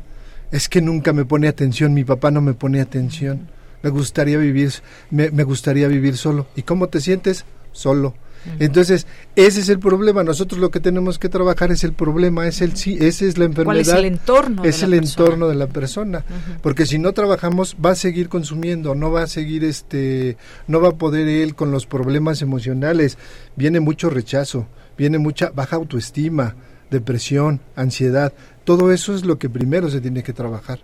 [0.51, 3.47] Es que nunca me pone atención, mi papá no me pone atención.
[3.85, 4.73] Me gustaría vivir,
[5.11, 6.47] me, me gustaría vivir solo.
[6.57, 7.45] ¿Y cómo te sientes?
[7.71, 8.15] Solo.
[8.59, 9.07] Entonces,
[9.37, 10.23] ese es el problema.
[10.23, 13.45] Nosotros lo que tenemos que trabajar es el problema, es el sí, esa es la
[13.45, 13.81] enfermedad.
[13.81, 14.65] es el entorno?
[14.65, 16.25] Es el entorno de la persona.
[16.63, 20.91] Porque si no trabajamos, va a seguir consumiendo, no va a seguir este, no va
[20.91, 23.19] a poder él con los problemas emocionales.
[23.57, 24.67] Viene mucho rechazo,
[24.97, 26.55] viene mucha baja autoestima,
[26.91, 28.33] depresión, ansiedad.
[28.65, 30.81] Todo eso es lo que primero se tiene que trabajar.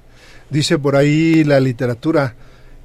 [0.51, 2.35] Dice por ahí la literatura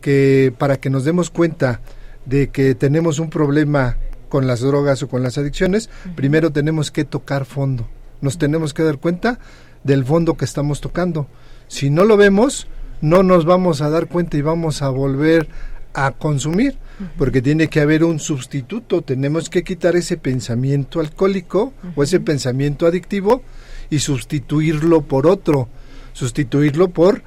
[0.06, 1.82] que para que nos demos cuenta
[2.28, 3.98] de que tenemos un problema
[4.30, 7.88] con las drogas o con las adicciones, primero tenemos que tocar fondo.
[8.22, 9.40] Nos tenemos que dar cuenta
[9.84, 11.26] del fondo que estamos tocando.
[11.68, 12.68] Si no lo vemos,
[13.02, 15.48] no nos vamos a dar cuenta y vamos a volver
[15.96, 16.78] a consumir,
[17.18, 22.86] porque tiene que haber un sustituto, tenemos que quitar ese pensamiento alcohólico o ese pensamiento
[22.86, 23.42] adictivo
[23.90, 25.68] y sustituirlo por otro,
[26.14, 27.24] sustituirlo por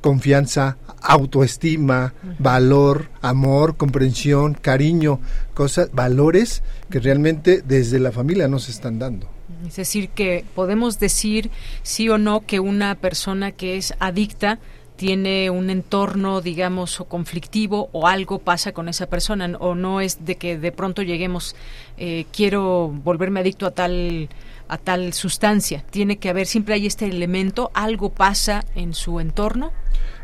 [0.00, 5.20] confianza, autoestima, valor, amor, comprensión, cariño,
[5.54, 9.28] cosas, valores que realmente desde la familia nos están dando.
[9.66, 11.50] Es decir, que podemos decir
[11.82, 14.58] sí o no que una persona que es adicta
[14.96, 20.26] tiene un entorno, digamos, o conflictivo o algo pasa con esa persona o no es
[20.26, 21.56] de que de pronto lleguemos,
[21.96, 24.28] eh, quiero volverme adicto a tal
[24.70, 25.84] a tal sustancia.
[25.90, 29.72] Tiene que haber, siempre hay este elemento, algo pasa en su entorno.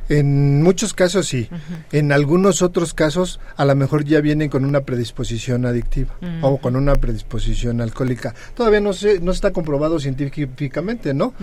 [0.08, 1.48] En muchos casos sí.
[1.90, 6.76] En algunos otros casos a lo mejor ya vienen con una predisposición adictiva o con
[6.76, 8.34] una predisposición alcohólica.
[8.54, 11.34] Todavía no se, no está comprobado científicamente, ¿no?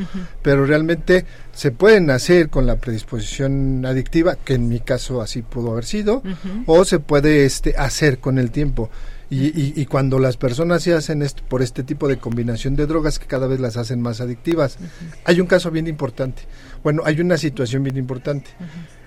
[0.42, 5.72] Pero realmente se pueden hacer con la predisposición adictiva, que en mi caso así pudo
[5.72, 6.24] haber sido,
[6.66, 8.90] o se puede este hacer con el tiempo.
[9.34, 13.18] Y, y, cuando las personas se hacen esto, por este tipo de combinación de drogas
[13.18, 14.78] que cada vez las hacen más adictivas,
[15.26, 16.44] hay un caso bien importante.
[16.84, 18.52] Bueno, hay una situación bien importante.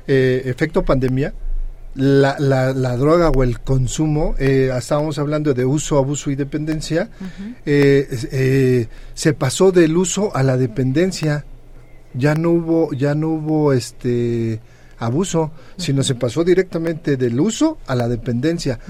[0.09, 1.33] Eh, efecto pandemia,
[1.95, 7.09] la, la, droga o el consumo, eh, estábamos hablando de uso, abuso y dependencia,
[7.65, 11.47] eh, se pasó del uso a la dependencia.
[12.15, 14.61] Ya no hubo, ya no hubo este
[14.99, 18.81] abuso, sino se pasó directamente del uso a la dependencia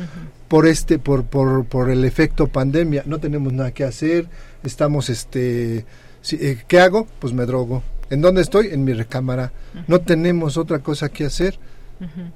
[0.49, 3.03] por este por, por, por el efecto pandemia.
[3.07, 4.28] No tenemos nada que hacer
[4.62, 5.84] estamos este
[6.32, 7.82] eh, qué hago pues me drogo.
[8.11, 9.53] En dónde estoy en mi recámara.
[9.88, 11.59] No tenemos otra cosa que hacer.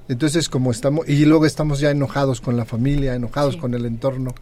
[0.09, 4.33] Entonces, como estamos, y luego estamos ya enojados con la familia, enojados con el entorno.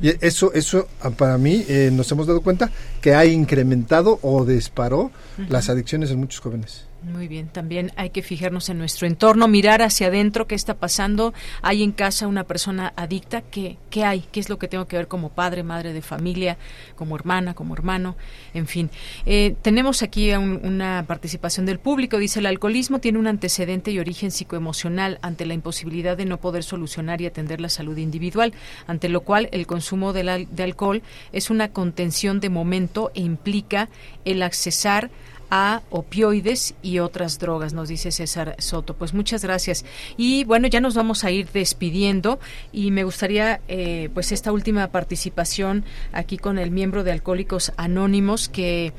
[0.00, 2.70] Y eso, eso ah, para mí, eh, nos hemos dado cuenta
[3.00, 5.10] que ha incrementado o disparó
[5.48, 6.87] las adicciones en muchos jóvenes.
[7.00, 11.32] Muy bien, también hay que fijarnos en nuestro entorno, mirar hacia adentro qué está pasando.
[11.62, 13.42] ¿Hay en casa una persona adicta?
[13.42, 14.24] ¿Qué, qué hay?
[14.32, 16.58] ¿Qué es lo que tengo que ver como padre, madre de familia,
[16.96, 18.16] como hermana, como hermano?
[18.52, 18.90] En fin,
[19.26, 22.18] eh, tenemos aquí una participación del público.
[22.18, 26.64] Dice, el alcoholismo tiene un antecedente y origen psicoemocional ante la imposibilidad de no poder
[26.64, 28.54] solucionar y atender la salud individual,
[28.88, 33.88] ante lo cual el consumo de, de alcohol es una contención de momento e implica
[34.24, 35.12] el accesar
[35.50, 38.94] a opioides y otras drogas, nos dice César Soto.
[38.94, 39.84] Pues muchas gracias.
[40.16, 42.38] Y bueno, ya nos vamos a ir despidiendo
[42.72, 48.48] y me gustaría eh, pues esta última participación aquí con el miembro de Alcohólicos Anónimos
[48.48, 48.92] que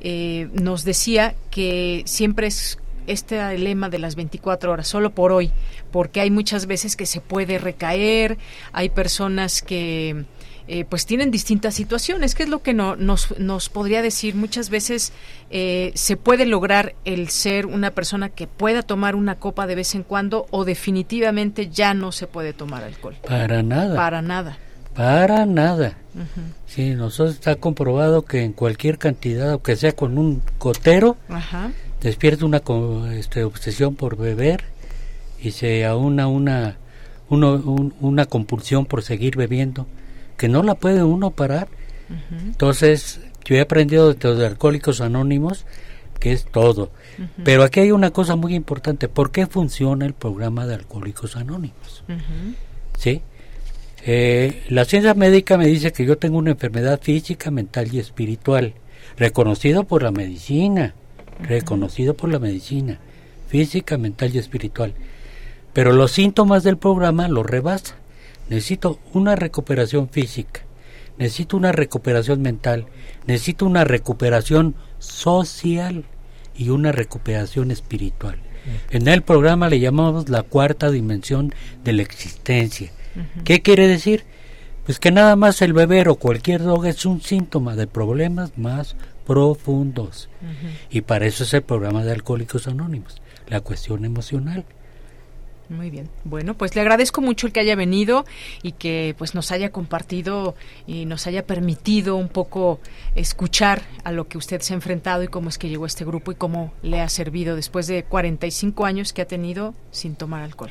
[0.00, 5.50] eh, nos decía que siempre es este lema de las 24 horas, solo por hoy,
[5.90, 8.38] porque hay muchas veces que se puede recaer,
[8.72, 10.24] hay personas que
[10.66, 12.34] eh, pues tienen distintas situaciones.
[12.34, 14.34] ¿Qué es lo que no, nos, nos podría decir?
[14.34, 15.12] Muchas veces
[15.50, 19.94] eh, se puede lograr el ser una persona que pueda tomar una copa de vez
[19.94, 23.14] en cuando o definitivamente ya no se puede tomar alcohol.
[23.26, 23.94] Para nada.
[23.94, 24.58] Para nada.
[24.94, 25.98] Para nada.
[26.66, 31.16] Sí, nosotros está comprobado que en cualquier cantidad, aunque sea con un cotero,
[32.00, 32.62] despierta una
[33.12, 34.64] este, obsesión por beber
[35.42, 36.78] y se aúna una,
[37.28, 39.86] una compulsión por seguir bebiendo
[40.36, 41.68] que no la puede uno parar.
[42.30, 45.66] Entonces, yo he aprendido de los alcohólicos anónimos
[46.18, 46.90] que es todo.
[47.44, 49.08] Pero aquí hay una cosa muy importante.
[49.08, 52.02] ¿Por qué funciona el programa de alcohólicos anónimos?
[52.98, 53.22] ¿Sí?
[54.06, 58.74] Eh, la ciencia médica me dice que yo tengo una enfermedad física, mental y espiritual,
[59.16, 60.94] reconocido por la medicina,
[61.40, 63.00] reconocido por la medicina,
[63.48, 64.94] física, mental y espiritual.
[65.72, 67.96] Pero los síntomas del programa lo rebasan
[68.48, 70.62] necesito una recuperación física,
[71.18, 72.86] necesito una recuperación mental,
[73.26, 76.04] necesito una recuperación social
[76.56, 78.38] y una recuperación espiritual.
[78.90, 81.52] En el programa le llamamos la cuarta dimensión
[81.84, 82.90] de la existencia.
[83.44, 84.24] ¿Qué quiere decir?
[84.86, 88.96] Pues que nada más el beber o cualquier droga es un síntoma de problemas más
[89.26, 90.28] profundos.
[90.90, 94.64] Y para eso es el programa de Alcohólicos Anónimos, la cuestión emocional.
[95.68, 96.10] Muy bien.
[96.24, 98.24] Bueno, pues le agradezco mucho el que haya venido
[98.62, 100.54] y que pues nos haya compartido
[100.86, 102.80] y nos haya permitido un poco
[103.14, 106.04] escuchar a lo que usted se ha enfrentado y cómo es que llegó a este
[106.04, 110.42] grupo y cómo le ha servido después de 45 años que ha tenido sin tomar
[110.42, 110.70] alcohol.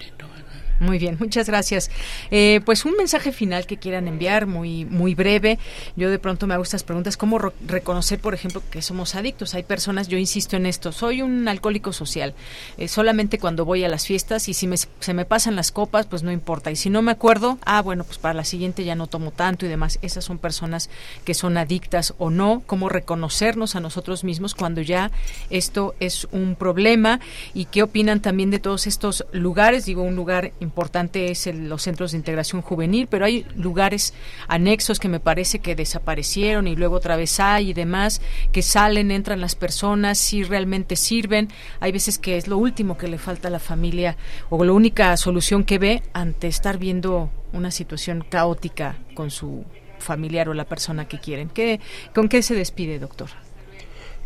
[0.80, 1.92] Muy bien, muchas gracias.
[2.32, 5.60] Eh, pues un mensaje final que quieran enviar, muy muy breve.
[5.96, 9.54] Yo de pronto me hago estas preguntas, ¿cómo reconocer, por ejemplo, que somos adictos?
[9.54, 12.34] Hay personas, yo insisto en esto, soy un alcohólico social,
[12.78, 14.70] eh, solamente cuando voy a las fiestas y si
[15.00, 16.72] se me pasan las copas, pues no importa.
[16.72, 19.66] Y si no me acuerdo, ah, bueno, pues para la siguiente ya no tomo tanto
[19.66, 20.00] y demás.
[20.02, 20.90] Esas son personas
[21.24, 25.12] que son adictas o no, cómo reconocernos a nosotros mismos cuando ya
[25.50, 27.20] esto es un problema
[27.54, 31.84] y qué opinan también de todos estos lugares, digo, un lugar importante es el, los
[31.84, 34.14] centros de integración juvenil, pero hay lugares
[34.47, 39.11] anexos que me parece que desaparecieron y luego otra vez hay y demás, que salen,
[39.11, 41.49] entran las personas, si realmente sirven.
[41.80, 44.18] Hay veces que es lo último que le falta a la familia
[44.49, 49.64] o la única solución que ve ante estar viendo una situación caótica con su
[49.99, 51.49] familiar o la persona que quieren.
[51.49, 51.80] ¿Qué,
[52.14, 53.30] ¿Con qué se despide, doctor?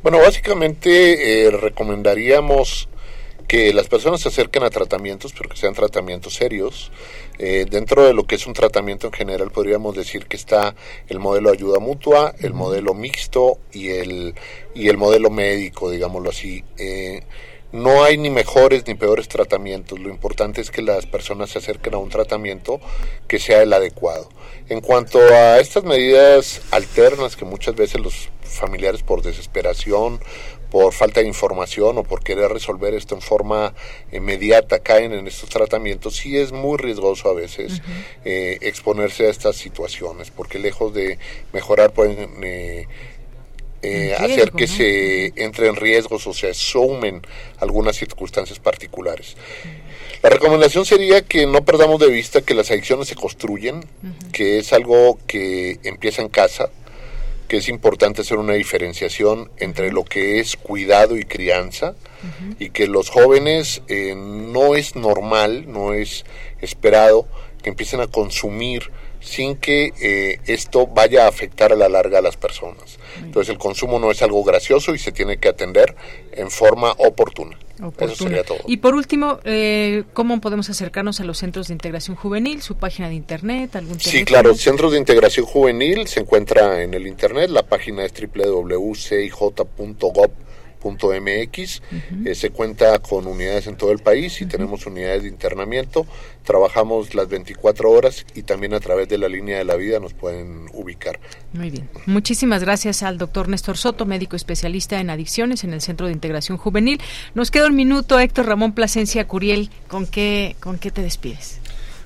[0.03, 2.87] Bueno, básicamente eh, recomendaríamos
[3.47, 6.91] que las personas se acerquen a tratamientos, pero que sean tratamientos serios.
[7.39, 10.75] Eh, dentro de lo que es un tratamiento en general, podríamos decir que está
[11.07, 14.35] el modelo de ayuda mutua, el modelo mixto y el,
[14.75, 16.63] y el modelo médico, digámoslo así.
[16.77, 17.21] Eh,
[17.71, 21.95] no hay ni mejores ni peores tratamientos, lo importante es que las personas se acerquen
[21.95, 22.79] a un tratamiento
[23.27, 24.29] que sea el adecuado.
[24.69, 30.19] En cuanto a estas medidas alternas que muchas veces los familiares por desesperación
[30.71, 33.73] por falta de información o por querer resolver esto en forma
[34.11, 37.81] inmediata caen en estos tratamientos, sí es muy riesgoso a veces
[38.25, 41.17] eh, exponerse a estas situaciones, porque lejos de
[41.53, 42.87] mejorar pueden eh,
[43.83, 47.21] eh, hacer que se entre en riesgos o se asumen
[47.59, 49.37] algunas circunstancias particulares.
[50.23, 53.85] La recomendación sería que no perdamos de vista que las adicciones se construyen,
[54.31, 56.69] que es algo que empieza en casa,
[57.47, 61.95] que es importante hacer una diferenciación entre lo que es cuidado y crianza
[62.59, 66.25] y que los jóvenes eh, no es normal, no es
[66.61, 67.27] esperado
[67.61, 72.21] que empiecen a consumir sin que eh, esto vaya a afectar a la larga a
[72.21, 72.97] las personas.
[73.21, 75.95] Entonces el consumo no es algo gracioso y se tiene que atender
[76.31, 77.57] en forma oportuna.
[77.99, 78.59] Eso sería todo.
[78.67, 82.61] Y por último, eh, ¿cómo podemos acercarnos a los centros de integración juvenil?
[82.61, 83.75] ¿Su página de internet?
[83.75, 88.13] algún Sí, claro, Centros de Integración Juvenil se encuentra en el internet, la página es
[88.13, 88.67] www.cij.gov
[90.95, 91.81] .mx
[92.25, 96.05] eh, se cuenta con unidades en todo el país y tenemos unidades de internamiento.
[96.43, 100.13] Trabajamos las 24 horas y también a través de la línea de la vida nos
[100.13, 101.19] pueden ubicar.
[101.53, 101.89] Muy bien.
[102.05, 106.57] Muchísimas gracias al doctor Néstor Soto, médico especialista en adicciones en el Centro de Integración
[106.57, 107.01] Juvenil.
[107.35, 109.69] Nos queda un minuto, Héctor Ramón Plasencia Curiel.
[109.87, 111.59] ¿Con qué, con qué te despides?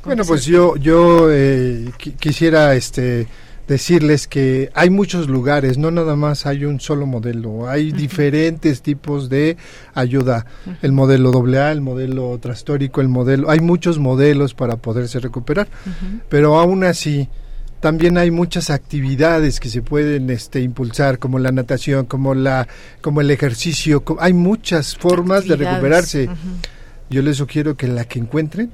[0.03, 3.27] Bueno, pues yo, yo eh, quisiera este
[3.71, 9.29] decirles que hay muchos lugares, no nada más hay un solo modelo, hay diferentes tipos
[9.29, 9.55] de
[9.93, 10.45] ayuda,
[10.81, 15.69] el modelo AA, el modelo trastórico, el modelo, hay muchos modelos para poderse recuperar,
[16.27, 17.29] pero aún así
[17.79, 22.67] también hay muchas actividades que se pueden este, impulsar, como la natación, como, la,
[22.99, 24.03] como el ejercicio.
[24.19, 26.29] hay muchas formas de recuperarse.
[27.09, 28.69] Yo les sugiero que la que encuentren,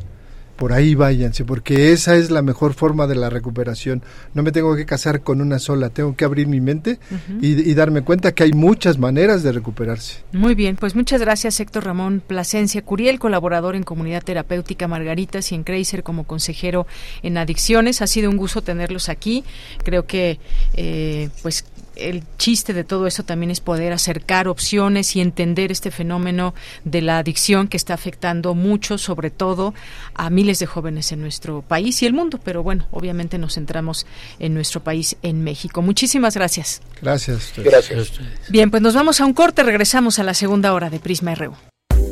[0.57, 4.01] por ahí váyanse, porque esa es la mejor forma de la recuperación.
[4.33, 6.99] No me tengo que casar con una sola, tengo que abrir mi mente
[7.41, 10.23] y, darme cuenta que hay muchas maneras de recuperarse.
[10.31, 15.55] Muy bien, pues muchas gracias Héctor Ramón Plasencia Curiel, colaborador en Comunidad Terapéutica Margaritas y
[15.55, 16.87] en Creiser como consejero
[17.21, 18.01] en adicciones.
[18.01, 19.43] Ha sido un gusto tenerlos aquí.
[19.83, 20.39] Creo que
[20.73, 21.65] eh, pues
[21.99, 27.01] el chiste de todo eso también es poder acercar opciones y entender este fenómeno de
[27.01, 29.73] la adicción que está afectando mucho, sobre todo
[30.13, 32.39] a miles de jóvenes en nuestro país y el mundo.
[32.43, 34.05] Pero bueno, obviamente nos centramos
[34.39, 35.81] en nuestro país, en México.
[35.81, 36.81] Muchísimas gracias.
[37.01, 37.53] Gracias.
[37.57, 38.11] Gracias.
[38.49, 39.63] Bien, pues nos vamos a un corte.
[39.63, 41.55] Regresamos a la segunda hora de Prisma RU.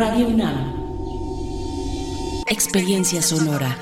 [0.00, 0.56] Radio UNAM.
[2.46, 3.76] Experiencia sonora.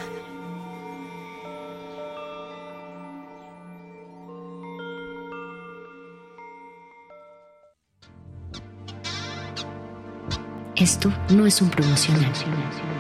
[10.75, 12.33] Esto no es un promocional.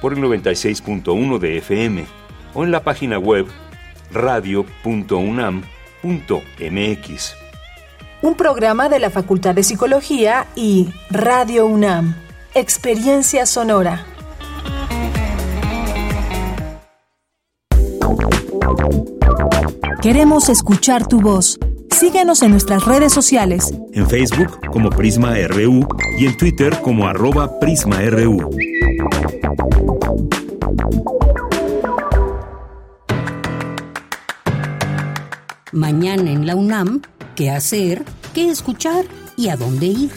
[0.00, 2.04] por el 96.1 de FM
[2.54, 3.46] o en la página web
[4.12, 5.68] radio.unam.mx.
[8.20, 12.16] Un programa de la Facultad de Psicología y Radio UNAM.
[12.54, 14.04] Experiencia sonora.
[20.02, 21.58] Queremos escuchar tu voz.
[21.90, 23.74] Síguenos en nuestras redes sociales.
[23.92, 25.86] En Facebook como Prisma RU
[26.18, 28.50] y en Twitter como arroba PrismaRU.
[35.78, 37.02] Mañana en la UNAM,
[37.36, 38.02] ¿qué hacer?
[38.34, 39.04] ¿Qué escuchar?
[39.36, 40.10] ¿Y a dónde ir?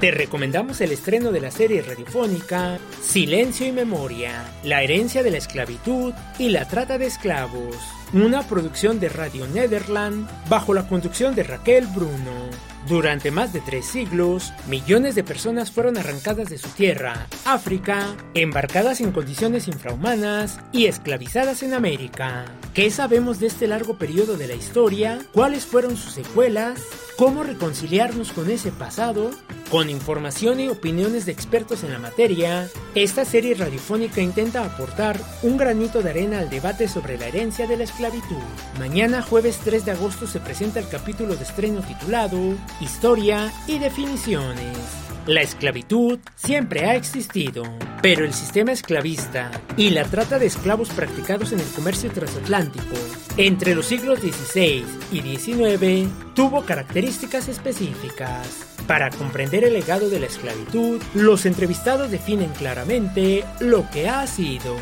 [0.00, 5.38] Te recomendamos el estreno de la serie radiofónica Silencio y Memoria, la herencia de la
[5.38, 7.76] esclavitud y la trata de esclavos,
[8.12, 12.50] una producción de Radio Nederland bajo la conducción de Raquel Bruno.
[12.88, 19.02] Durante más de tres siglos, millones de personas fueron arrancadas de su tierra, África, embarcadas
[19.02, 22.46] en condiciones infrahumanas y esclavizadas en América.
[22.72, 25.18] ¿Qué sabemos de este largo periodo de la historia?
[25.34, 27.07] ¿Cuáles fueron sus secuelas?
[27.18, 29.32] ¿Cómo reconciliarnos con ese pasado?
[29.72, 35.56] Con información y opiniones de expertos en la materia, esta serie radiofónica intenta aportar un
[35.56, 38.36] granito de arena al debate sobre la herencia de la esclavitud.
[38.78, 42.38] Mañana jueves 3 de agosto se presenta el capítulo de estreno titulado
[42.80, 45.07] Historia y definiciones.
[45.28, 47.62] La esclavitud siempre ha existido,
[48.00, 52.96] pero el sistema esclavista y la trata de esclavos practicados en el comercio transatlántico
[53.36, 58.48] entre los siglos XVI y XIX tuvo características específicas.
[58.86, 64.76] Para comprender el legado de la esclavitud, los entrevistados definen claramente lo que ha sido.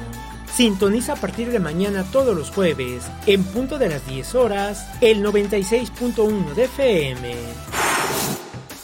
[0.54, 5.24] Sintoniza a partir de mañana todos los jueves, en punto de las 10 horas, el
[5.24, 7.34] 96.1 de FM.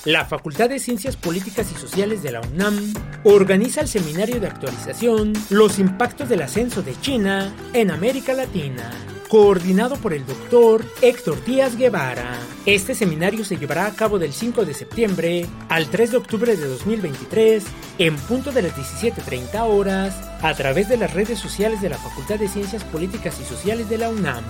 [0.04, 2.92] La Facultad de Ciencias Políticas y Sociales de la UNAM
[3.22, 8.90] organiza el seminario de actualización Los impactos del ascenso de China en América Latina
[9.32, 12.36] coordinado por el doctor Héctor Díaz Guevara.
[12.66, 16.66] Este seminario se llevará a cabo del 5 de septiembre al 3 de octubre de
[16.66, 17.64] 2023
[17.96, 22.40] en punto de las 17.30 horas a través de las redes sociales de la Facultad
[22.40, 24.44] de Ciencias Políticas y Sociales de la UNAM.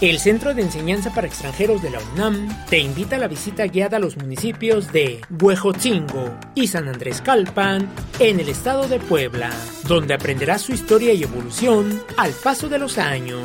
[0.00, 3.98] El Centro de Enseñanza para Extranjeros de la UNAM te invita a la visita guiada
[3.98, 7.86] a los municipios de Huejotzingo y San Andrés Calpan
[8.18, 9.50] en el estado de Puebla,
[9.86, 13.42] donde aprenderás su historia y evolución al paso de los años.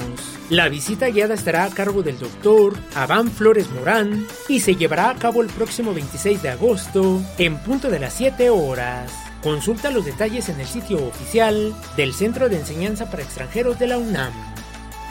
[0.50, 5.16] La visita guiada estará a cargo del doctor Abán Flores Morán y se llevará a
[5.16, 9.12] cabo el próximo 26 de agosto en punto de las 7 horas.
[9.44, 13.98] Consulta los detalles en el sitio oficial del Centro de Enseñanza para Extranjeros de la
[13.98, 14.55] UNAM.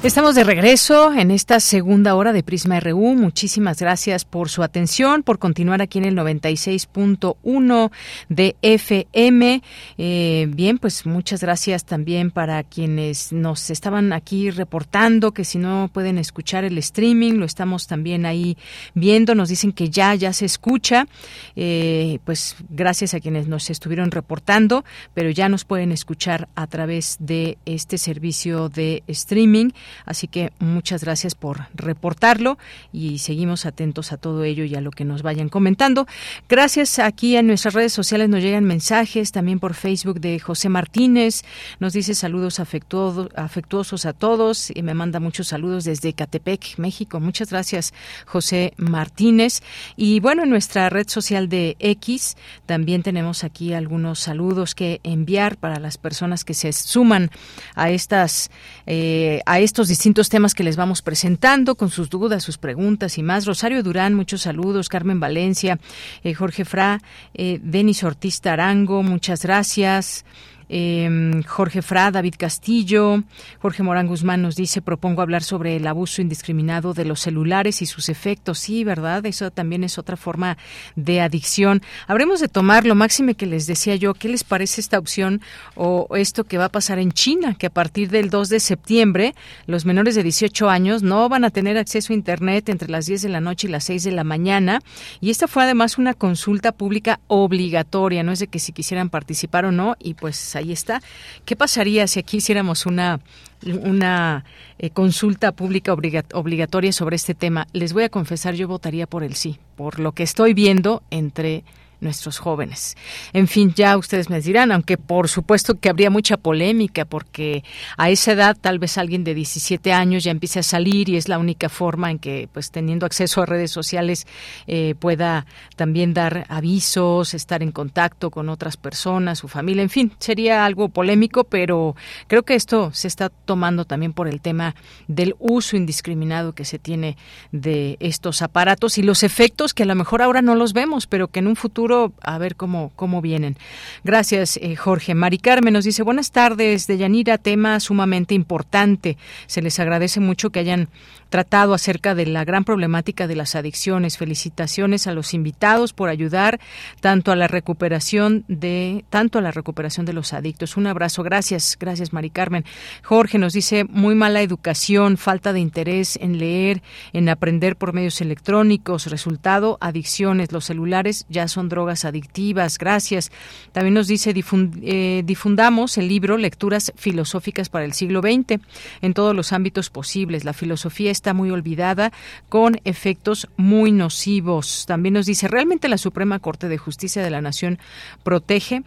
[0.00, 3.16] Estamos de regreso en esta segunda hora de Prisma RU.
[3.16, 7.90] Muchísimas gracias por su atención, por continuar aquí en el 96.1
[8.28, 9.60] de FM.
[9.98, 15.90] Eh, bien, pues muchas gracias también para quienes nos estaban aquí reportando que si no
[15.92, 18.56] pueden escuchar el streaming, lo estamos también ahí
[18.94, 19.34] viendo.
[19.34, 21.08] Nos dicen que ya, ya se escucha.
[21.56, 27.16] Eh, pues gracias a quienes nos estuvieron reportando, pero ya nos pueden escuchar a través
[27.18, 29.70] de este servicio de streaming
[30.04, 32.58] Así que muchas gracias por reportarlo
[32.92, 36.06] y seguimos atentos a todo ello y a lo que nos vayan comentando.
[36.48, 41.44] Gracias aquí en nuestras redes sociales nos llegan mensajes también por Facebook de José Martínez.
[41.80, 47.20] Nos dice saludos afectuosos a todos y me manda muchos saludos desde Catepec, México.
[47.20, 47.94] Muchas gracias,
[48.26, 49.62] José Martínez.
[49.96, 52.36] Y bueno, en nuestra red social de X
[52.66, 57.30] también tenemos aquí algunos saludos que enviar para las personas que se suman
[57.74, 58.50] a estas
[58.86, 63.22] eh, a estos distintos temas que les vamos presentando, con sus dudas, sus preguntas y
[63.22, 63.46] más.
[63.46, 64.88] Rosario Durán, muchos saludos.
[64.88, 65.78] Carmen Valencia,
[66.24, 67.00] eh, Jorge Fra,
[67.34, 70.24] eh, Denis Ortiz Tarango, muchas gracias.
[70.68, 73.22] Em, Jorge Fra, David Castillo,
[73.60, 77.86] Jorge Morán Guzmán nos dice, propongo hablar sobre el abuso indiscriminado de los celulares y
[77.86, 78.58] sus efectos.
[78.58, 79.24] Sí, ¿verdad?
[79.26, 80.58] Eso también es otra forma
[80.96, 81.82] de adicción.
[82.06, 84.14] Habremos de tomar lo máximo que les decía yo.
[84.14, 85.40] ¿Qué les parece esta opción
[85.74, 87.54] o esto que va a pasar en China?
[87.58, 89.34] Que a partir del 2 de septiembre
[89.66, 93.22] los menores de 18 años no van a tener acceso a Internet entre las 10
[93.22, 94.80] de la noche y las 6 de la mañana.
[95.20, 98.22] Y esta fue además una consulta pública obligatoria.
[98.22, 99.96] No es de que si quisieran participar o no.
[99.98, 101.02] Y pues ahí está.
[101.44, 103.20] ¿Qué pasaría si aquí hiciéramos una
[103.66, 104.44] una
[104.78, 107.66] eh, consulta pública obligatoria sobre este tema.
[107.72, 111.64] Les voy a confesar, yo votaría por el sí, por lo que estoy viendo entre
[112.00, 112.96] nuestros jóvenes.
[113.32, 117.64] En fin, ya ustedes me dirán, aunque por supuesto que habría mucha polémica, porque
[117.96, 121.28] a esa edad tal vez alguien de 17 años ya empiece a salir y es
[121.28, 124.26] la única forma en que, pues teniendo acceso a redes sociales,
[124.66, 125.46] eh, pueda
[125.76, 130.88] también dar avisos, estar en contacto con otras personas, su familia, en fin, sería algo
[130.88, 131.96] polémico, pero
[132.26, 134.74] creo que esto se está tomando también por el tema
[135.06, 137.16] del uso indiscriminado que se tiene
[137.52, 141.28] de estos aparatos y los efectos que a lo mejor ahora no los vemos, pero
[141.28, 141.87] que en un futuro
[142.22, 143.56] a ver cómo, cómo vienen.
[144.04, 145.14] Gracias, eh, Jorge.
[145.14, 149.16] Mari Carmen nos dice, buenas tardes, de Yanira, tema sumamente importante.
[149.46, 150.88] Se les agradece mucho que hayan
[151.28, 154.18] tratado acerca de la gran problemática de las adicciones.
[154.18, 156.60] Felicitaciones a los invitados por ayudar
[157.00, 160.76] tanto a la recuperación de tanto a la recuperación de los adictos.
[160.76, 162.64] Un abrazo, gracias, gracias Mari Carmen.
[163.02, 166.82] Jorge nos dice muy mala educación, falta de interés en leer,
[167.12, 170.52] en aprender por medios electrónicos, resultado adicciones.
[170.52, 172.78] Los celulares ya son drogas adictivas.
[172.78, 173.30] Gracias.
[173.72, 174.34] También nos dice
[174.82, 178.60] eh, difundamos el libro Lecturas filosóficas para el siglo XX
[179.02, 180.44] en todos los ámbitos posibles.
[180.44, 182.12] La filosofía está muy olvidada
[182.48, 184.84] con efectos muy nocivos.
[184.86, 187.78] También nos dice realmente la Suprema Corte de Justicia de la Nación
[188.22, 188.82] protege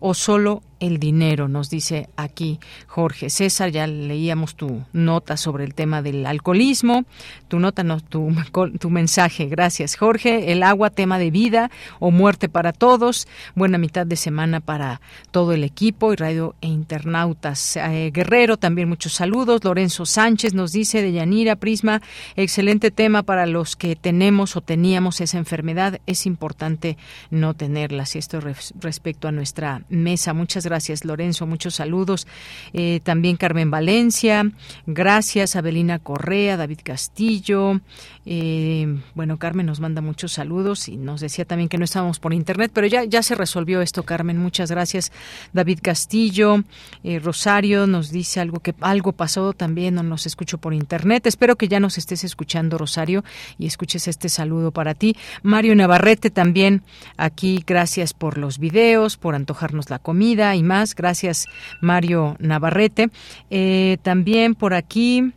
[0.00, 3.70] o solo el dinero, nos dice aquí Jorge César.
[3.70, 7.04] Ya leíamos tu nota sobre el tema del alcoholismo,
[7.48, 8.32] tu nota, no, tu,
[8.80, 9.46] tu mensaje.
[9.46, 10.52] Gracias, Jorge.
[10.52, 13.26] El agua, tema de vida o muerte para todos.
[13.54, 15.00] Buena mitad de semana para
[15.30, 17.76] todo el equipo y radio e internautas.
[17.76, 19.64] Eh, Guerrero, también muchos saludos.
[19.64, 22.02] Lorenzo Sánchez nos dice de Yanira Prisma,
[22.36, 26.00] excelente tema para los que tenemos o teníamos esa enfermedad.
[26.06, 26.96] Es importante
[27.30, 28.16] no tenerlas.
[28.16, 28.40] Y esto
[28.80, 30.34] respecto a nuestra mesa.
[30.34, 31.46] Muchas gracias, Lorenzo.
[31.46, 32.26] Muchos saludos.
[32.74, 34.50] Eh, también Carmen Valencia.
[34.86, 37.80] Gracias, Abelina Correa, David Castillo.
[38.28, 42.34] Eh, bueno, Carmen nos manda muchos saludos y nos decía también que no estábamos por
[42.34, 44.36] internet, pero ya, ya se resolvió esto, Carmen.
[44.36, 45.12] Muchas gracias,
[45.52, 46.64] David Castillo.
[47.04, 51.26] Eh, Rosario nos dice algo que algo pasó también, no nos escucho por internet.
[51.26, 53.24] Espero que ya nos estés escuchando, Rosario,
[53.58, 55.16] y escuches este saludo para ti.
[55.42, 56.82] Mario Navarrete también
[57.16, 60.96] aquí, gracias por los videos, por antojarnos la comida y más.
[60.96, 61.46] Gracias,
[61.80, 63.10] Mario Navarrete.
[63.50, 65.32] Eh, también por aquí.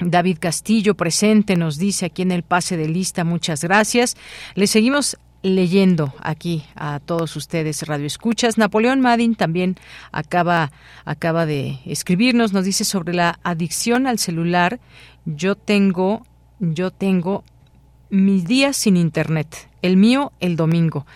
[0.00, 4.16] David Castillo presente nos dice aquí en el pase de lista muchas gracias.
[4.54, 8.58] Le seguimos leyendo aquí a todos ustedes radio escuchas.
[8.58, 9.76] Napoleón Madin también
[10.12, 10.72] acaba
[11.04, 14.80] acaba de escribirnos, nos dice sobre la adicción al celular.
[15.24, 16.26] Yo tengo
[16.58, 17.44] yo tengo
[18.10, 21.06] mis días sin internet, el mío el domingo.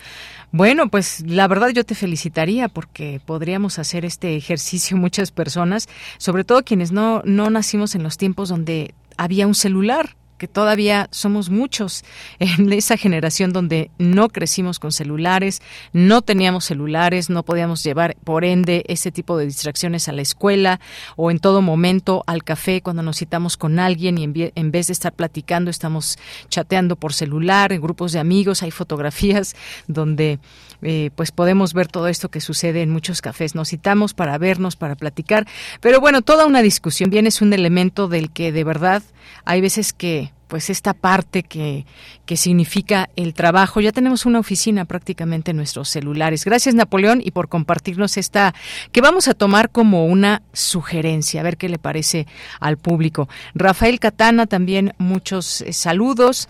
[0.57, 6.45] Bueno, pues la verdad yo te felicitaría porque podríamos hacer este ejercicio muchas personas, sobre
[6.45, 10.15] todo quienes no, no nacimos en los tiempos donde había un celular
[10.47, 12.03] todavía somos muchos
[12.39, 15.61] en esa generación donde no crecimos con celulares,
[15.93, 20.79] no teníamos celulares, no podíamos llevar, por ende, ese tipo de distracciones a la escuela
[21.15, 24.93] o en todo momento al café cuando nos citamos con alguien y en, vez de
[24.93, 26.17] estar platicando estamos
[26.49, 29.55] chateando por celular, en grupos de amigos, hay fotografías
[29.87, 30.39] donde
[30.81, 33.55] eh, pues podemos ver todo esto que sucede en muchos cafés.
[33.55, 35.47] Nos citamos para vernos, para platicar,
[35.81, 39.03] pero bueno, toda una discusión bien es un elemento del que de verdad
[39.45, 41.85] hay veces que pues esta parte que,
[42.25, 43.81] que significa el trabajo.
[43.81, 46.45] Ya tenemos una oficina prácticamente en nuestros celulares.
[46.45, 48.53] Gracias Napoleón y por compartirnos esta
[48.91, 52.27] que vamos a tomar como una sugerencia, a ver qué le parece
[52.59, 53.27] al público.
[53.53, 56.47] Rafael Catana también muchos eh, saludos.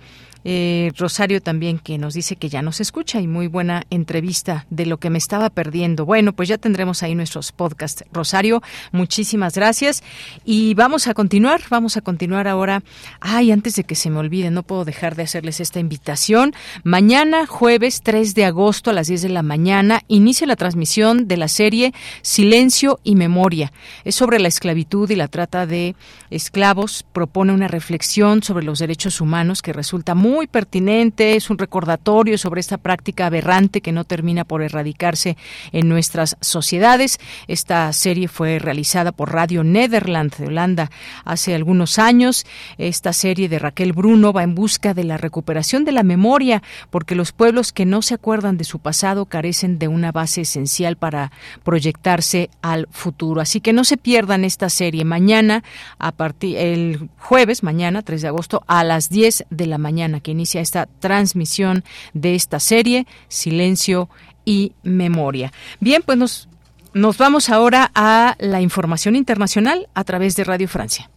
[0.48, 4.86] Eh, Rosario también que nos dice que ya nos escucha y muy buena entrevista de
[4.86, 6.06] lo que me estaba perdiendo.
[6.06, 8.06] Bueno, pues ya tendremos ahí nuestros podcasts.
[8.14, 8.62] Rosario,
[8.92, 10.04] muchísimas gracias
[10.46, 12.84] y vamos a continuar, vamos a continuar ahora.
[13.20, 16.54] Ay, antes de que se me olvide, no puedo dejar de hacerles esta invitación.
[16.84, 21.38] Mañana, jueves 3 de agosto a las 10 de la mañana, inicia la transmisión de
[21.38, 21.92] la serie
[22.22, 23.72] Silencio y Memoria.
[24.04, 25.96] Es sobre la esclavitud y la trata de
[26.30, 27.04] esclavos.
[27.14, 32.38] Propone una reflexión sobre los derechos humanos que resulta muy muy pertinente, es un recordatorio
[32.38, 35.38] sobre esta práctica aberrante que no termina por erradicarse
[35.72, 37.20] en nuestras sociedades.
[37.48, 40.92] Esta serie fue realizada por Radio Nederland de Holanda
[41.24, 42.46] hace algunos años.
[42.78, 47.16] Esta serie de Raquel Bruno va en busca de la recuperación de la memoria, porque
[47.16, 51.32] los pueblos que no se acuerdan de su pasado carecen de una base esencial para
[51.64, 53.40] proyectarse al futuro.
[53.40, 55.64] Así que no se pierdan esta serie mañana
[55.98, 60.32] a partir el jueves mañana 3 de agosto a las 10 de la mañana que
[60.32, 61.84] inicia esta transmisión
[62.16, 64.10] de esta serie, Silencio
[64.44, 65.54] y Memoria.
[65.80, 66.50] Bien, pues nos,
[66.96, 71.12] nos vamos ahora a la información internacional a través de Radio Francia.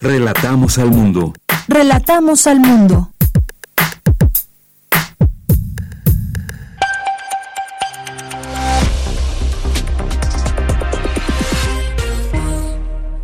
[0.00, 1.34] Relatamos al mundo.
[1.68, 3.12] Relatamos al mundo.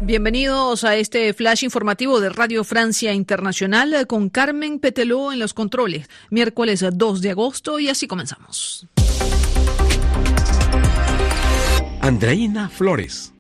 [0.06, 6.08] Bienvenidos a este flash informativo de Radio Francia Internacional con Carmen Peteló en los controles.
[6.30, 8.86] Miércoles 2 de agosto y así comenzamos.
[12.00, 13.32] Andreina Flores.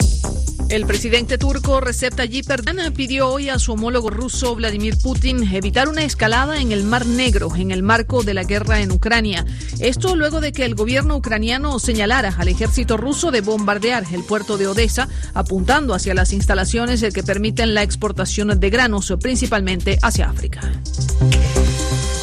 [0.68, 5.88] El presidente turco Recep Tayyip Erdogan pidió hoy a su homólogo ruso Vladimir Putin evitar
[5.88, 9.46] una escalada en el Mar Negro en el marco de la guerra en Ucrania.
[9.78, 14.58] Esto luego de que el gobierno ucraniano señalara al ejército ruso de bombardear el puerto
[14.58, 20.60] de Odessa, apuntando hacia las instalaciones que permiten la exportación de granos, principalmente hacia África.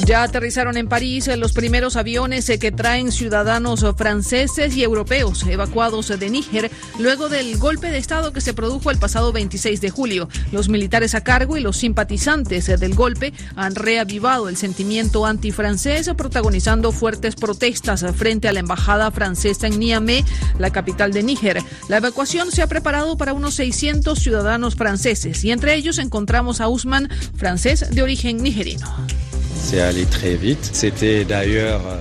[0.05, 6.29] Ya aterrizaron en París los primeros aviones que traen ciudadanos franceses y europeos evacuados de
[6.29, 6.69] Níger
[6.99, 10.27] luego del golpe de Estado que se produjo el pasado 26 de julio.
[10.51, 16.91] Los militares a cargo y los simpatizantes del golpe han reavivado el sentimiento antifrancés, protagonizando
[16.91, 20.25] fuertes protestas frente a la embajada francesa en Niamey,
[20.59, 21.61] la capital de Níger.
[21.87, 26.67] La evacuación se ha preparado para unos 600 ciudadanos franceses y entre ellos encontramos a
[26.67, 28.93] Usman, francés de origen nigerino.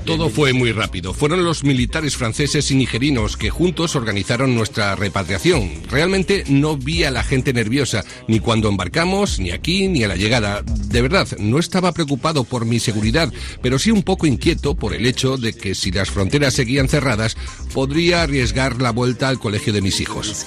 [0.04, 1.14] Todo fue muy rápido.
[1.14, 5.70] Fueron los militares franceses y nigerinos que juntos organizaron nuestra repatriación.
[5.88, 10.16] Realmente no vi a la gente nerviosa, ni cuando embarcamos, ni aquí, ni a la
[10.16, 10.62] llegada.
[10.62, 13.32] De verdad, no estaba preocupado por mi seguridad,
[13.62, 17.36] pero sí un poco inquieto por el hecho de que si las fronteras seguían cerradas,
[17.72, 20.46] podría arriesgar la vuelta al colegio de mis hijos.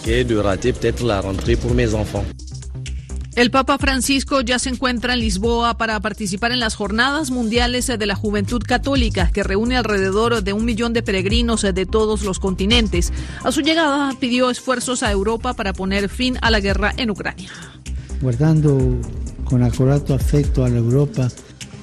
[3.35, 8.05] El Papa Francisco ya se encuentra en Lisboa para participar en las Jornadas Mundiales de
[8.05, 13.11] la Juventud Católica, que reúne alrededor de un millón de peregrinos de todos los continentes.
[13.43, 17.51] A su llegada pidió esfuerzos a Europa para poner fin a la guerra en Ucrania.
[18.21, 19.01] Guardando
[19.43, 21.29] con acurato afecto a la Europa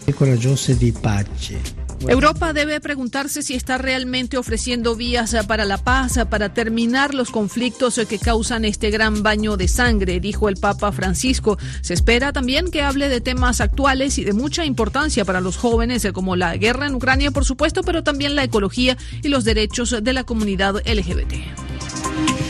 [0.07, 1.82] e di pace.
[2.09, 8.01] Europa debe preguntarse si está realmente ofreciendo vías para la paz, para terminar los conflictos
[8.09, 11.59] que causan este gran baño de sangre, dijo el Papa Francisco.
[11.81, 16.07] Se espera también que hable de temas actuales y de mucha importancia para los jóvenes,
[16.13, 20.13] como la guerra en Ucrania, por supuesto, pero también la ecología y los derechos de
[20.13, 22.42] la comunidad LGBT.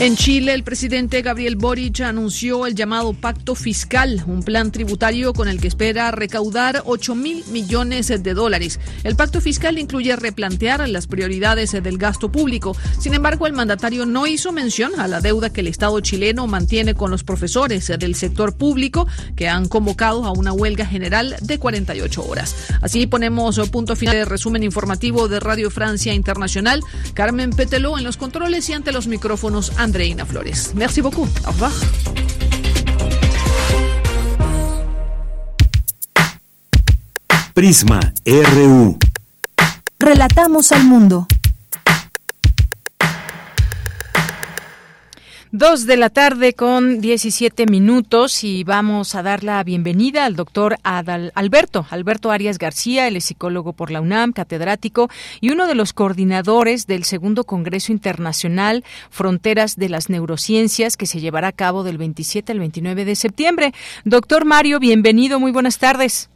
[0.00, 5.46] En Chile, el presidente Gabriel Boric anunció el llamado Pacto Fiscal, un plan tributario con
[5.46, 8.80] el que espera recaudar 8 mil millones de dólares.
[9.04, 12.74] El pacto fiscal incluye replantear las prioridades del gasto público.
[12.98, 16.94] Sin embargo, el mandatario no hizo mención a la deuda que el Estado chileno mantiene
[16.94, 19.06] con los profesores del sector público
[19.36, 22.56] que han convocado a una huelga general de 48 horas.
[22.80, 26.80] Así ponemos punto final de resumen informativo de Radio Francia Internacional.
[27.12, 29.72] Carmen Peteló en los controles y ante los micrófonos.
[29.90, 30.70] Andreina Flores.
[30.76, 31.26] Merci beaucoup.
[31.44, 31.72] Au revoir.
[37.54, 38.96] Prisma RU.
[39.98, 41.26] Relatamos al mundo.
[45.52, 50.76] Dos de la tarde con 17 minutos y vamos a dar la bienvenida al doctor
[50.84, 55.08] Adal Alberto, Alberto Arias García, el psicólogo por la UNAM, catedrático
[55.40, 61.18] y uno de los coordinadores del segundo Congreso Internacional Fronteras de las Neurociencias que se
[61.18, 63.72] llevará a cabo del 27 al 29 de septiembre.
[64.04, 66.30] Doctor Mario, bienvenido, muy buenas tardes.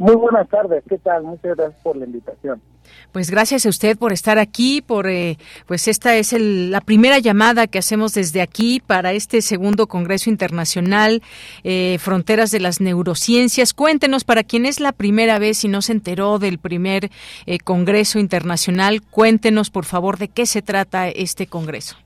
[0.00, 1.22] Muy buenas tardes, ¿qué tal?
[1.22, 2.60] Muchas gracias por la invitación.
[3.12, 7.18] Pues gracias a usted por estar aquí, por eh, pues esta es el, la primera
[7.18, 11.22] llamada que hacemos desde aquí para este segundo Congreso Internacional
[11.64, 13.74] eh, Fronteras de las Neurociencias.
[13.74, 17.10] Cuéntenos para quien es la primera vez y no se enteró del primer
[17.46, 21.96] eh, Congreso Internacional, cuéntenos por favor de qué se trata este Congreso.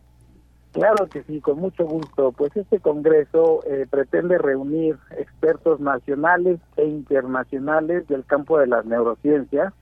[0.77, 2.33] Claro que sí, con mucho gusto.
[2.33, 9.73] Pues este Congreso eh, pretende reunir expertos nacionales e internacionales del campo de las neurociencias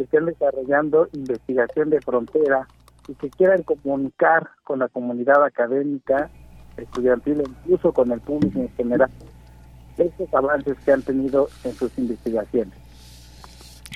[0.00, 2.66] que estén desarrollando investigación de frontera
[3.06, 6.30] y que quieran comunicar con la comunidad académica,
[6.78, 9.10] estudiantil e incluso con el público en general
[9.98, 12.72] estos avances que han tenido en sus investigaciones.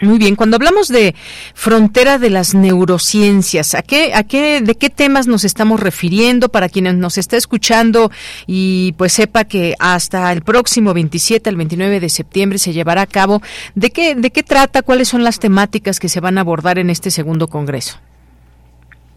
[0.03, 1.15] Muy bien, cuando hablamos de
[1.55, 6.69] frontera de las neurociencias, ¿a qué, a qué, de qué temas nos estamos refiriendo para
[6.69, 8.11] quienes nos está escuchando
[8.49, 13.07] y pues sepa que hasta el próximo 27 al 29 de septiembre se llevará a
[13.07, 13.41] cabo?
[13.77, 14.83] ¿De qué, de qué trata?
[14.83, 17.99] ¿Cuáles son las temáticas que se van a abordar en este segundo congreso?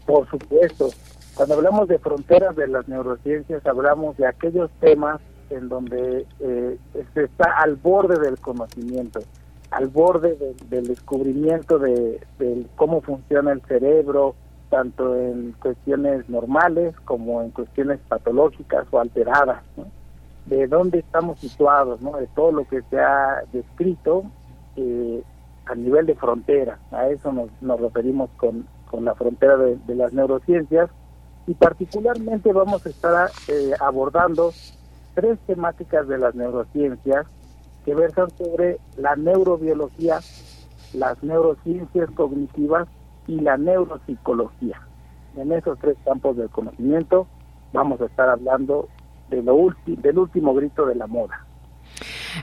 [0.06, 0.90] Por supuesto,
[1.34, 6.78] cuando hablamos de fronteras de las neurociencias, hablamos de aquellos temas en donde eh,
[7.14, 9.20] se está al borde del conocimiento
[9.70, 10.36] al borde
[10.70, 12.20] del descubrimiento de,
[12.76, 14.34] cómo funciona el cerebro,
[14.70, 19.62] tanto en cuestiones normales como en cuestiones patológicas o alteradas,
[20.46, 24.24] de dónde estamos situados, de todo lo que se ha descrito
[24.76, 25.22] eh,
[25.66, 26.78] a nivel de frontera.
[26.90, 30.90] A eso nos, nos referimos con, con la frontera de, las neurociencias.
[31.46, 34.52] Y particularmente vamos a estar eh, abordando
[35.14, 37.26] tres temáticas de las neurociencias
[37.88, 40.18] que versan sobre la neurobiología,
[40.92, 42.86] las neurociencias cognitivas
[43.26, 44.78] y la neuropsicología.
[45.36, 47.26] En esos tres campos del conocimiento
[47.72, 48.90] vamos a estar hablando
[49.30, 51.46] del último grito de la moda.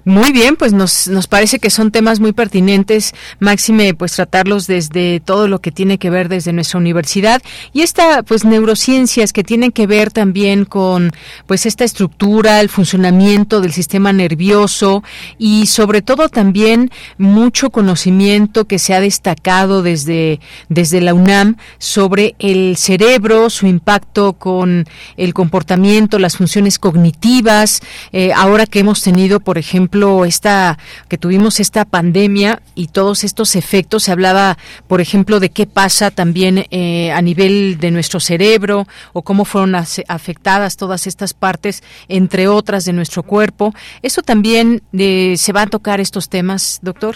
[0.03, 5.19] Muy bien, pues nos, nos parece que son temas muy pertinentes, Máxime, pues tratarlos desde
[5.19, 7.41] todo lo que tiene que ver desde nuestra universidad
[7.73, 11.11] y esta, pues neurociencias que tienen que ver también con,
[11.47, 15.03] pues esta estructura, el funcionamiento del sistema nervioso
[15.37, 20.39] y sobre todo también mucho conocimiento que se ha destacado desde,
[20.69, 24.85] desde la UNAM sobre el cerebro, su impacto con
[25.17, 27.81] el comportamiento, las funciones cognitivas,
[28.11, 29.84] eh, ahora que hemos tenido, por ejemplo,
[30.25, 34.57] esta que tuvimos esta pandemia y todos estos efectos, se hablaba,
[34.87, 39.75] por ejemplo, de qué pasa también eh, a nivel de nuestro cerebro o cómo fueron
[39.75, 43.73] afectadas todas estas partes, entre otras, de nuestro cuerpo.
[44.01, 47.15] ¿Eso también eh, se va a tocar estos temas, doctor?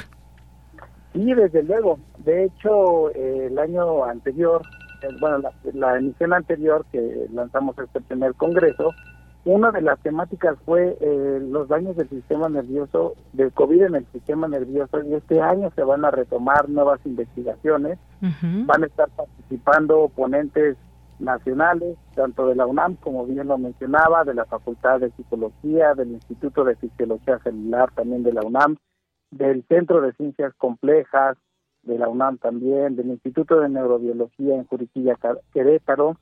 [1.14, 2.00] Sí, desde luego.
[2.20, 4.62] De hecho, el año anterior,
[5.20, 8.92] bueno, la, la emisión anterior que lanzamos este primer congreso,
[9.50, 14.06] una de las temáticas fue eh, los daños del sistema nervioso, del COVID en el
[14.12, 18.00] sistema nervioso, y este año se van a retomar nuevas investigaciones.
[18.22, 20.76] Van a estar participando ponentes
[21.20, 26.12] nacionales, tanto de la UNAM, como bien lo mencionaba, de la Facultad de Psicología, del
[26.12, 28.78] Instituto de Fisiología Celular también de la UNAM,
[29.32, 31.38] del Centro de Ciencias Complejas
[31.84, 35.18] de la UNAM también, del Instituto de Neurobiología en Juriquilla,
[35.54, 36.18] Querétaro,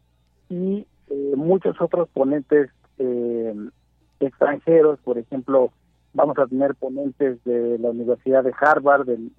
[0.49, 3.53] y eh, muchos otros ponentes eh,
[4.19, 5.71] extranjeros, por ejemplo,
[6.13, 9.31] vamos a tener ponentes de la Universidad de Harvard, del,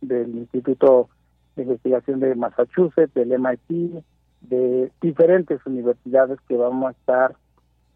[0.00, 1.08] del, Instituto
[1.56, 4.02] de Investigación de Massachusetts, del MIT,
[4.42, 7.36] de diferentes universidades que vamos a estar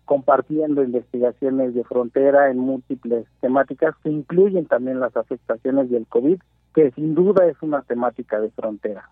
[0.04, 6.40] compartiendo investigaciones de frontera en múltiples temáticas que incluyen también las afectaciones del COVID,
[6.74, 9.08] que sin duda es una temática de frontera.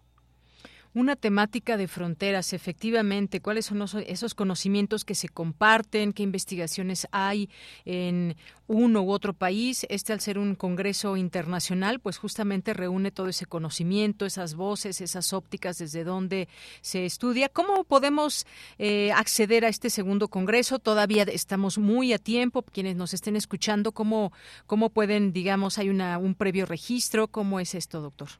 [0.92, 3.40] Una temática de fronteras, efectivamente.
[3.40, 6.12] ¿Cuáles son esos conocimientos que se comparten?
[6.12, 7.48] ¿Qué investigaciones hay
[7.84, 8.34] en
[8.66, 9.86] uno u otro país?
[9.88, 15.32] Este, al ser un congreso internacional, pues justamente reúne todo ese conocimiento, esas voces, esas
[15.32, 16.48] ópticas desde donde
[16.80, 17.48] se estudia.
[17.48, 18.44] ¿Cómo podemos
[18.78, 20.80] eh, acceder a este segundo congreso?
[20.80, 22.62] Todavía estamos muy a tiempo.
[22.62, 24.32] Quienes nos estén escuchando, ¿cómo,
[24.66, 27.28] cómo pueden, digamos, hay una, un previo registro?
[27.28, 28.30] ¿Cómo es esto, doctor?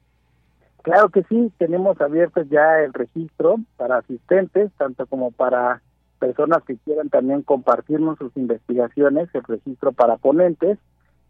[0.82, 5.82] Claro que sí, tenemos abierto ya el registro para asistentes, tanto como para
[6.18, 10.78] personas que quieran también compartirnos sus investigaciones, el registro para ponentes,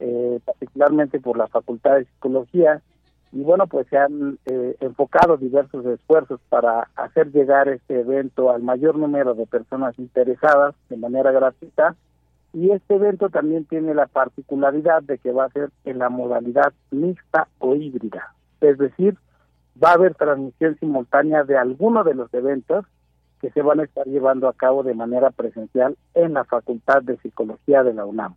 [0.00, 2.82] eh, particularmente por la Facultad de Psicología,
[3.32, 8.62] y bueno, pues se han eh, enfocado diversos esfuerzos para hacer llegar este evento al
[8.62, 11.94] mayor número de personas interesadas de manera gratuita,
[12.52, 16.72] y este evento también tiene la particularidad de que va a ser en la modalidad
[16.90, 19.16] mixta o híbrida, es decir,
[19.82, 22.84] va a haber transmisión simultánea de alguno de los eventos
[23.40, 27.16] que se van a estar llevando a cabo de manera presencial en la Facultad de
[27.18, 28.34] Psicología de la UNAM.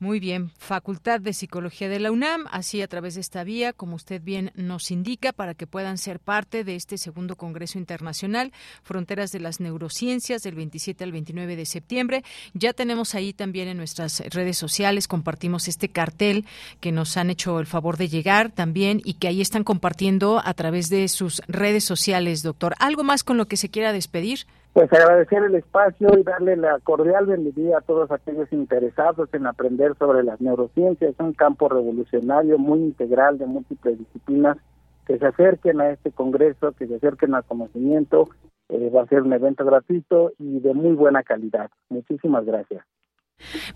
[0.00, 3.94] Muy bien, Facultad de Psicología de la UNAM, así a través de esta vía, como
[3.94, 8.52] usted bien nos indica, para que puedan ser parte de este segundo Congreso Internacional,
[8.82, 12.24] Fronteras de las Neurociencias, del 27 al 29 de septiembre.
[12.54, 16.44] Ya tenemos ahí también en nuestras redes sociales, compartimos este cartel
[16.80, 20.54] que nos han hecho el favor de llegar también y que ahí están compartiendo a
[20.54, 22.74] través de sus redes sociales, doctor.
[22.80, 24.46] ¿Algo más con lo que se quiera despedir?
[24.74, 29.96] Pues agradecer el espacio y darle la cordial bienvenida a todos aquellos interesados en aprender
[30.00, 31.12] sobre las neurociencias.
[31.12, 34.56] Es un campo revolucionario, muy integral, de múltiples disciplinas,
[35.06, 38.28] que se acerquen a este congreso, que se acerquen al conocimiento.
[38.68, 41.70] Eh, va a ser un evento gratuito y de muy buena calidad.
[41.88, 42.84] Muchísimas gracias.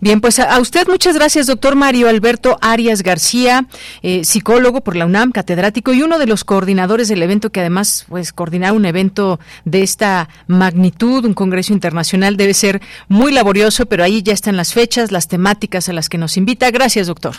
[0.01, 3.67] Bien, pues a, usted muchas gracias, doctor Mario Alberto Arias García,
[4.01, 8.05] eh, psicólogo por la UNAM, catedrático y uno de los coordinadores del evento, que además,
[8.07, 14.03] pues, coordinar un evento de esta magnitud, un congreso internacional, debe ser muy laborioso, pero
[14.03, 16.71] ahí ya están las fechas, las temáticas a las que nos invita.
[16.71, 17.35] Gracias, doctor.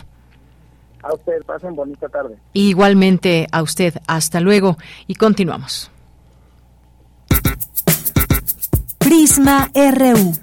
[1.02, 2.36] A usted, pasen bonita tarde.
[2.52, 4.76] Igualmente a usted, hasta luego
[5.06, 5.90] y continuamos.
[8.98, 10.34] Prisma RU.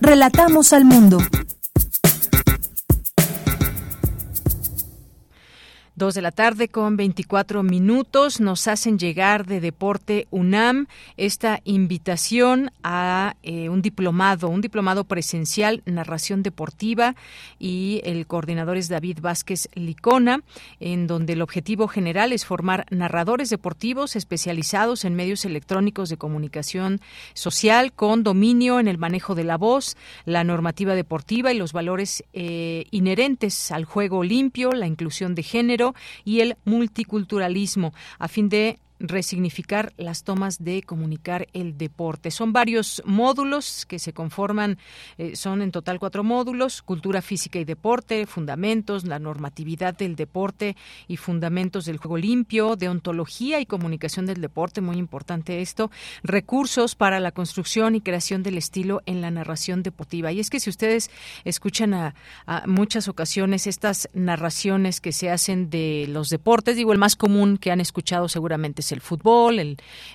[0.00, 1.18] Relatamos al mundo.
[5.98, 12.70] Dos de la tarde con 24 minutos nos hacen llegar de Deporte UNAM esta invitación
[12.84, 17.16] a eh, un diplomado, un diplomado presencial, narración deportiva
[17.58, 20.44] y el coordinador es David Vázquez Licona,
[20.78, 27.00] en donde el objetivo general es formar narradores deportivos especializados en medios electrónicos de comunicación
[27.34, 29.96] social con dominio en el manejo de la voz,
[30.26, 35.87] la normativa deportiva y los valores eh, inherentes al juego limpio, la inclusión de género,
[36.24, 42.30] y el multiculturalismo, a fin de resignificar las tomas de comunicar el deporte.
[42.30, 44.78] Son varios módulos que se conforman,
[45.18, 50.76] eh, son en total cuatro módulos, cultura física y deporte, fundamentos, la normatividad del deporte
[51.06, 55.90] y fundamentos del juego limpio, deontología y comunicación del deporte, muy importante esto,
[56.22, 60.32] recursos para la construcción y creación del estilo en la narración deportiva.
[60.32, 61.10] Y es que si ustedes
[61.44, 62.14] escuchan a,
[62.46, 67.58] a muchas ocasiones estas narraciones que se hacen de los deportes, digo, el más común
[67.58, 69.58] que han escuchado seguramente el fútbol,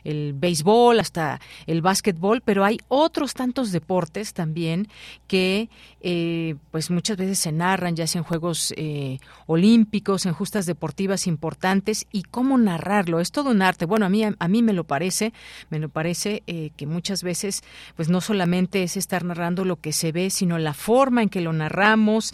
[0.04, 4.88] el, béisbol, hasta el básquetbol, pero hay otros tantos deportes también
[5.28, 5.70] que
[6.02, 11.28] eh, pues muchas veces se narran, ya sea en Juegos eh, Olímpicos, en justas deportivas
[11.28, 13.20] importantes, y cómo narrarlo.
[13.20, 13.86] Es todo un arte.
[13.86, 15.34] Bueno, a mí, a mí me lo parece,
[15.70, 17.64] me lo parece eh, que muchas veces
[17.96, 21.42] pues no solamente es estar narrando lo que se ve, sino la forma en que
[21.42, 22.34] lo narramos,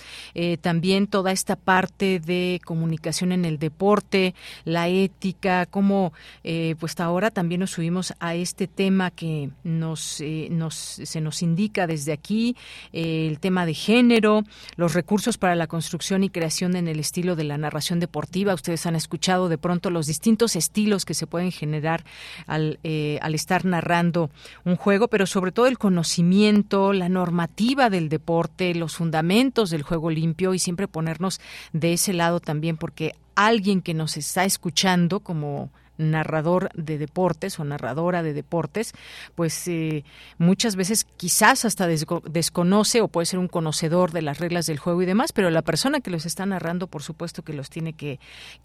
[0.61, 4.35] también toda esta parte de comunicación en el deporte,
[4.65, 10.47] la ética, cómo eh, pues ahora también nos subimos a este tema que nos, eh,
[10.51, 12.55] nos se nos indica desde aquí,
[12.93, 14.43] eh, el tema de género,
[14.75, 18.53] los recursos para la construcción y creación en el estilo de la narración deportiva.
[18.53, 22.03] Ustedes han escuchado de pronto los distintos estilos que se pueden generar
[22.47, 22.79] al,
[23.21, 24.29] al estar narrando
[24.65, 30.09] un juego, pero sobre todo el conocimiento, la normativa del deporte, los fundamentos del juego
[30.09, 31.39] limpio y siempre ponernos
[31.73, 37.63] de ese lado también porque alguien que nos está escuchando como narrador de deportes o
[37.63, 38.93] narradora de deportes,
[39.35, 40.03] pues eh,
[40.37, 45.03] muchas veces quizás hasta desconoce o puede ser un conocedor de las reglas del juego
[45.03, 48.19] y demás, pero la persona que los está narrando, por supuesto que los tiene que,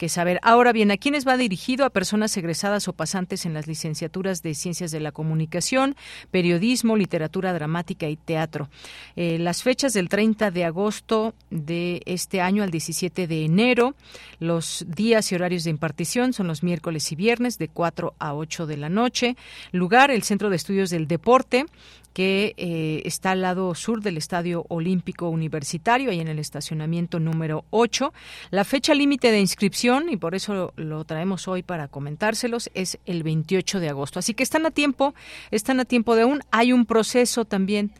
[0.07, 0.39] saber.
[0.43, 1.83] Ahora bien, ¿a quiénes va dirigido?
[1.83, 5.95] A personas egresadas o pasantes en las licenciaturas de Ciencias de la Comunicación,
[6.29, 8.69] Periodismo, Literatura Dramática y Teatro.
[9.15, 13.95] Eh, las fechas del 30 de agosto de este año al 17 de enero,
[14.39, 18.35] los días y horarios de impartición son los miércoles y viernes viernes de 4 a
[18.35, 19.35] 8 de la noche.
[19.71, 21.65] Lugar, el Centro de Estudios del Deporte
[22.13, 27.65] que eh, está al lado sur del Estadio Olímpico Universitario, ahí en el estacionamiento número
[27.71, 28.13] 8.
[28.51, 33.23] La fecha límite de inscripción, y por eso lo, traemos hoy para comentárselos, es el
[33.23, 34.19] 28 de agosto.
[34.19, 35.13] Así que están a tiempo,
[35.51, 36.41] están a tiempo de aún.
[36.51, 37.91] Hay un proceso también,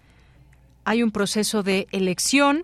[0.86, 2.64] hay un proceso de elección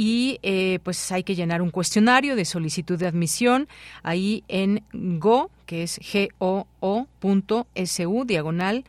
[0.00, 3.66] y eh, pues hay que llenar un cuestionario de solicitud de admisión
[4.04, 5.98] ahí en go que es
[6.38, 8.84] goo.su diagonal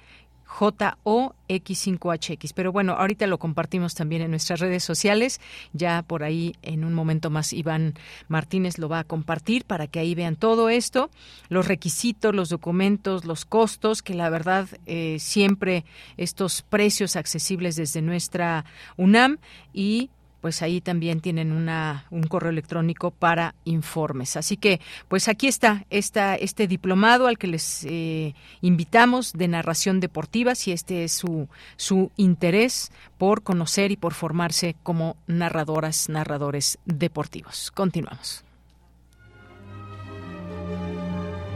[0.48, 2.52] JOX5HX.
[2.54, 5.42] Pero bueno, ahorita lo compartimos también en nuestras redes sociales.
[5.74, 7.96] Ya por ahí en un momento más Iván
[8.28, 11.10] Martínez lo va a compartir para que ahí vean todo esto,
[11.50, 15.86] los requisitos, los documentos, los costos, que la verdad eh, siempre
[16.18, 18.64] estos precios accesibles desde nuestra
[18.96, 19.40] UNAM
[19.74, 20.12] y
[20.42, 24.38] pues ahí también tienen una, un correo electrónico para informes.
[24.38, 30.56] Así que, pues aquí está este diplomado al que les eh, invitamos de narración deportiva,
[30.56, 37.72] si este es su, su interés por conocer y por formarse como narradoras, narradores deportivos.
[37.72, 38.44] Continuamos.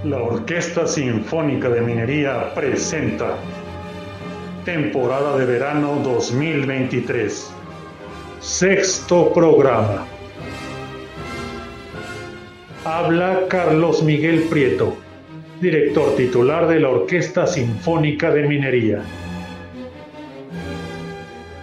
[0.04, 3.38] La Orquesta Sinfónica de Minería presenta
[4.66, 7.63] temporada de verano 2023
[8.44, 10.06] Sexto programa.
[12.84, 14.98] Habla Carlos Miguel Prieto,
[15.62, 19.02] director titular de la Orquesta Sinfónica de Minería.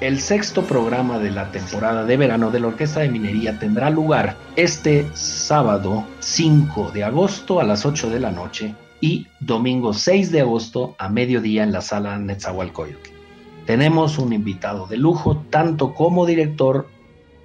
[0.00, 4.38] El sexto programa de la temporada de verano de la Orquesta de Minería tendrá lugar
[4.56, 10.40] este sábado 5 de agosto a las 8 de la noche y domingo 6 de
[10.40, 13.19] agosto a mediodía en la sala Netzahualcoyotl.
[13.66, 16.88] Tenemos un invitado de lujo, tanto como director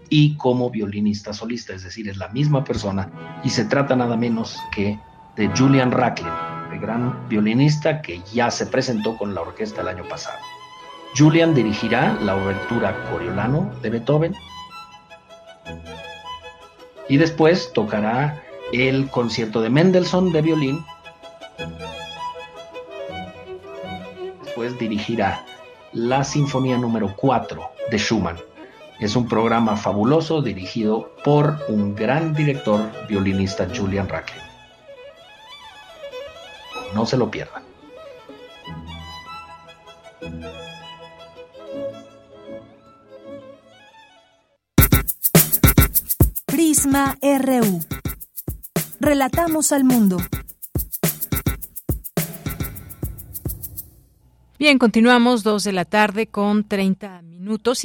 [0.09, 4.57] y como violinista solista, es decir, es la misma persona y se trata nada menos
[4.71, 4.99] que
[5.35, 6.31] de Julian Racklin,
[6.71, 10.37] el gran violinista que ya se presentó con la orquesta el año pasado.
[11.17, 14.35] Julian dirigirá la obertura Coriolano de Beethoven
[17.07, 18.41] y después tocará
[18.73, 20.85] el concierto de Mendelssohn de violín.
[24.43, 25.45] Después dirigirá
[25.95, 28.37] la Sinfonía número 4 de Schumann,
[28.99, 34.41] Es un programa fabuloso dirigido por un gran director violinista Julian Rackle.
[36.93, 37.63] No se lo pierdan.
[46.45, 47.81] Prisma RU.
[48.99, 50.17] Relatamos al mundo.
[54.65, 57.34] Bien, continuamos dos de la tarde con 30 minutos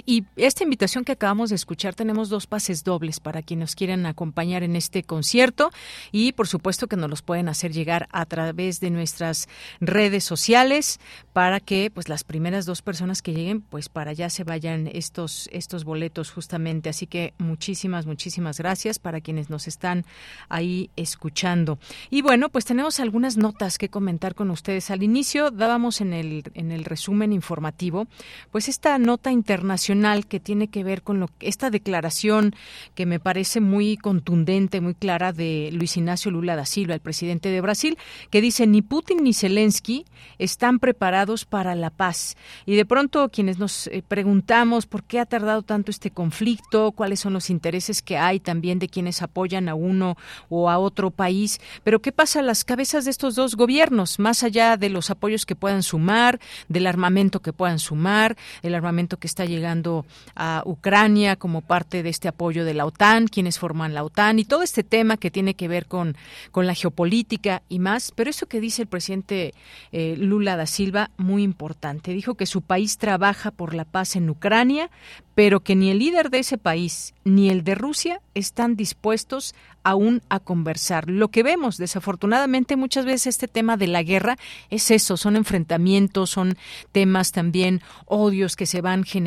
[0.07, 4.07] y esta invitación que acabamos de escuchar tenemos dos pases dobles para quienes nos quieran
[4.07, 5.71] acompañar en este concierto.
[6.13, 9.49] Y por supuesto que nos los pueden hacer llegar a través de nuestras
[9.81, 10.99] redes sociales
[11.33, 15.49] para que pues las primeras dos personas que lleguen pues para allá se vayan estos
[15.53, 16.89] estos boletos justamente.
[16.89, 20.05] Así que muchísimas muchísimas gracias para quienes nos están
[20.49, 21.79] ahí escuchando.
[22.09, 24.91] Y bueno pues tenemos algunas notas que comentar con ustedes.
[24.91, 28.07] Al inicio dábamos en el en el resumen informativo,
[28.51, 32.55] pues esta nota internacional que tiene que ver con lo, esta declaración
[32.95, 37.49] que me parece muy contundente, muy clara de Luis Ignacio Lula da Silva, el presidente
[37.49, 37.99] de Brasil,
[38.31, 40.05] que dice ni Putin ni Zelensky
[40.39, 42.37] están preparados para la paz.
[42.65, 47.19] Y de pronto quienes nos eh, preguntamos por qué ha tardado tanto este conflicto, cuáles
[47.19, 50.17] son los intereses que hay también de quienes apoyan a uno
[50.49, 54.45] o a otro país, pero qué pasa a las cabezas de estos dos gobiernos, más
[54.45, 59.27] allá de los apoyos que puedan sumar, del armamento que puedan sumar, el armamento que
[59.27, 64.05] está llegando a Ucrania como parte de este apoyo de la OTAN, quienes forman la
[64.05, 66.17] OTAN y todo este tema que tiene que ver con,
[66.51, 68.13] con la geopolítica y más.
[68.15, 69.55] Pero eso que dice el presidente
[69.93, 72.13] eh, Lula da Silva, muy importante.
[72.13, 74.91] Dijo que su país trabaja por la paz en Ucrania,
[75.35, 80.23] pero que ni el líder de ese país ni el de Rusia están dispuestos aún
[80.29, 81.09] a conversar.
[81.09, 84.37] Lo que vemos, desafortunadamente, muchas veces este tema de la guerra
[84.69, 86.57] es eso, son enfrentamientos, son
[86.93, 89.20] temas también odios que se van generando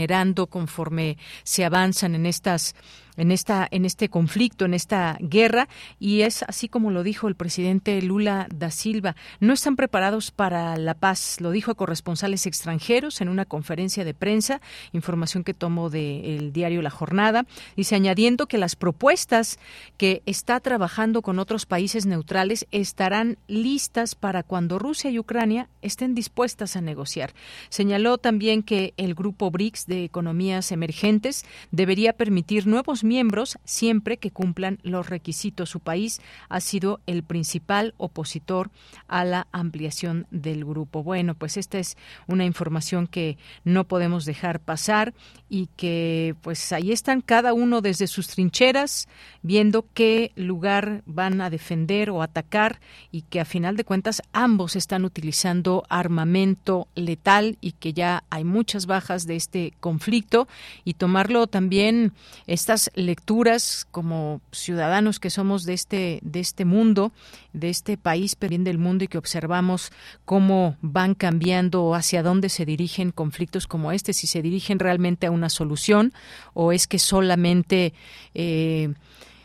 [0.48, 2.76] conforme se avanzan en estas
[3.18, 5.68] en esta en este conflicto, en esta guerra
[6.00, 10.78] y es así como lo dijo el presidente Lula da Silva, no están preparados para
[10.78, 14.62] la paz, lo dijo a corresponsales extranjeros en una conferencia de prensa,
[14.92, 17.46] información que tomó del diario La Jornada,
[17.76, 19.60] dice añadiendo que las propuestas
[19.98, 26.16] que está trabajando con otros países neutrales estarán listas para cuando Rusia y Ucrania estén
[26.16, 27.34] dispuestas a negociar.
[27.70, 34.32] Señaló también que el grupo BRICS de economías emergentes debería permitir nuevos miembros siempre que
[34.32, 35.70] cumplan los requisitos.
[35.70, 38.72] Su país ha sido el principal opositor
[39.08, 41.04] a la ampliación del grupo.
[41.04, 41.98] Bueno, pues esta es
[42.28, 45.14] una información que no podemos dejar pasar
[45.50, 49.08] y que pues ahí están cada uno desde sus trincheras
[49.42, 52.80] viendo qué lugar van a defender o atacar
[53.12, 58.44] y que a final de cuentas ambos están utilizando armamento letal y que ya hay
[58.44, 60.48] muchas bajas de este conflicto
[60.84, 62.14] y tomarlo también
[62.48, 67.12] estas lecturas como ciudadanos que somos de este de este mundo,
[67.54, 69.92] de este país, pero bien del mundo y que observamos
[70.26, 75.32] cómo van cambiando hacia dónde se dirigen conflictos como este, si se dirigen realmente a
[75.32, 76.14] una solución
[76.54, 77.94] o es que solamente
[78.34, 78.94] eh,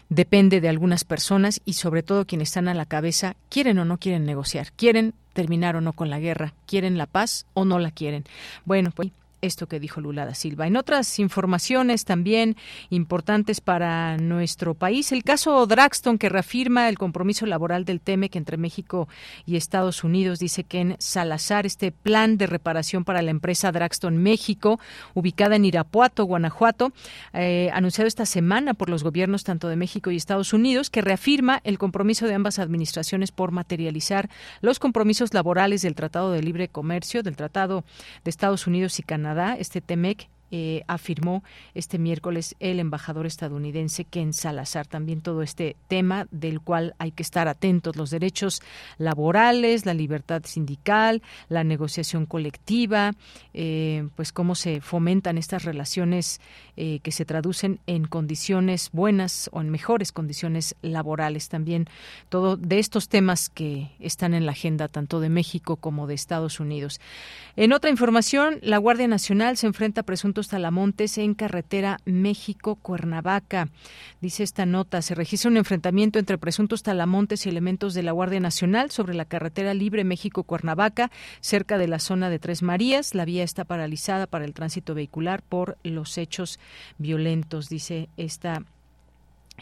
[0.09, 3.99] depende de algunas personas y sobre todo quienes están a la cabeza quieren o no
[3.99, 7.91] quieren negociar, quieren terminar o no con la guerra, quieren la paz o no la
[7.91, 8.25] quieren.
[8.65, 10.67] Bueno, pues esto que dijo Lula da Silva.
[10.67, 12.57] En otras informaciones también
[12.91, 18.57] importantes para nuestro país, el caso Draxton que reafirma el compromiso laboral del TEMEC entre
[18.57, 19.09] México
[19.47, 24.17] y Estados Unidos dice que en Salazar este plan de reparación para la empresa Draxton
[24.17, 24.81] México,
[25.15, 26.93] ubicada en Irapuato, Guanajuato,
[27.33, 31.61] eh, anunciado esta semana por los gobiernos tanto de México y Estados Unidos, que reafirma
[31.65, 34.29] el compromiso de ambas administraciones por materializar
[34.61, 37.85] los compromisos laborales del Tratado de Libre Comercio, del Tratado
[38.25, 39.28] de Estados Unidos y Canadá
[39.59, 41.43] este TEMEC, eh, afirmó
[41.75, 44.87] este miércoles el embajador estadounidense Ken Salazar.
[44.87, 48.63] También todo este tema del cual hay que estar atentos, los derechos
[48.97, 53.13] laborales, la libertad sindical, la negociación colectiva,
[53.53, 56.41] eh, pues cómo se fomentan estas relaciones
[56.77, 61.49] eh, que se traducen en condiciones buenas o en mejores condiciones laborales.
[61.49, 61.87] También
[62.29, 66.61] todo de estos temas que están en la agenda tanto de México como de Estados
[66.61, 67.01] Unidos.
[67.57, 73.71] En otra información, la Guardia Nacional se enfrenta a presuntos talamontes en carretera México-Cuernavaca.
[74.21, 78.39] Dice esta nota, se registra un enfrentamiento entre presuntos talamontes y elementos de la Guardia
[78.39, 81.11] Nacional sobre la carretera libre México-Cuernavaca,
[81.41, 83.17] cerca de la zona de Tres Marías.
[83.17, 86.61] La vía está paralizada para el tránsito vehicular por los hechos
[86.99, 88.63] violentos, dice esta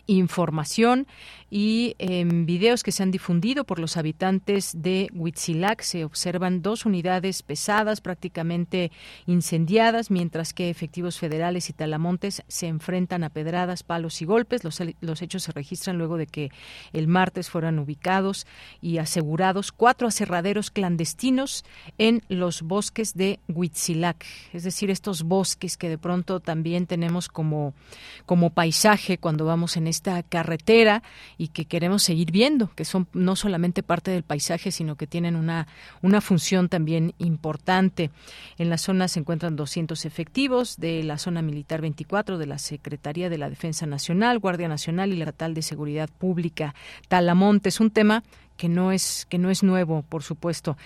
[0.07, 1.07] información
[1.49, 6.87] y en videos que se han difundido por los habitantes de Huitzilac se observan dos
[6.87, 8.91] unidades pesadas prácticamente
[9.27, 14.65] incendiadas, mientras que efectivos federales y talamontes se enfrentan a pedradas, palos y golpes.
[14.65, 16.51] Los, los hechos se registran luego de que
[16.93, 18.47] el martes fueran ubicados
[18.81, 21.65] y asegurados cuatro aserraderos clandestinos
[21.99, 27.75] en los bosques de Huitzilac, es decir, estos bosques que de pronto también tenemos como,
[28.25, 31.03] como paisaje cuando vamos en esta carretera
[31.39, 35.37] y que queremos seguir viendo, que son no solamente parte del paisaje, sino que tienen
[35.37, 35.69] una,
[36.03, 38.11] una función también importante.
[38.59, 43.31] En la zona se encuentran 200 efectivos de la zona militar 24 de la Secretaría
[43.31, 46.75] de la Defensa Nacional, Guardia Nacional y la Estatal de Seguridad Pública.
[47.09, 48.23] Talamonte es un tema
[48.57, 50.77] que no es que no es nuevo, por supuesto.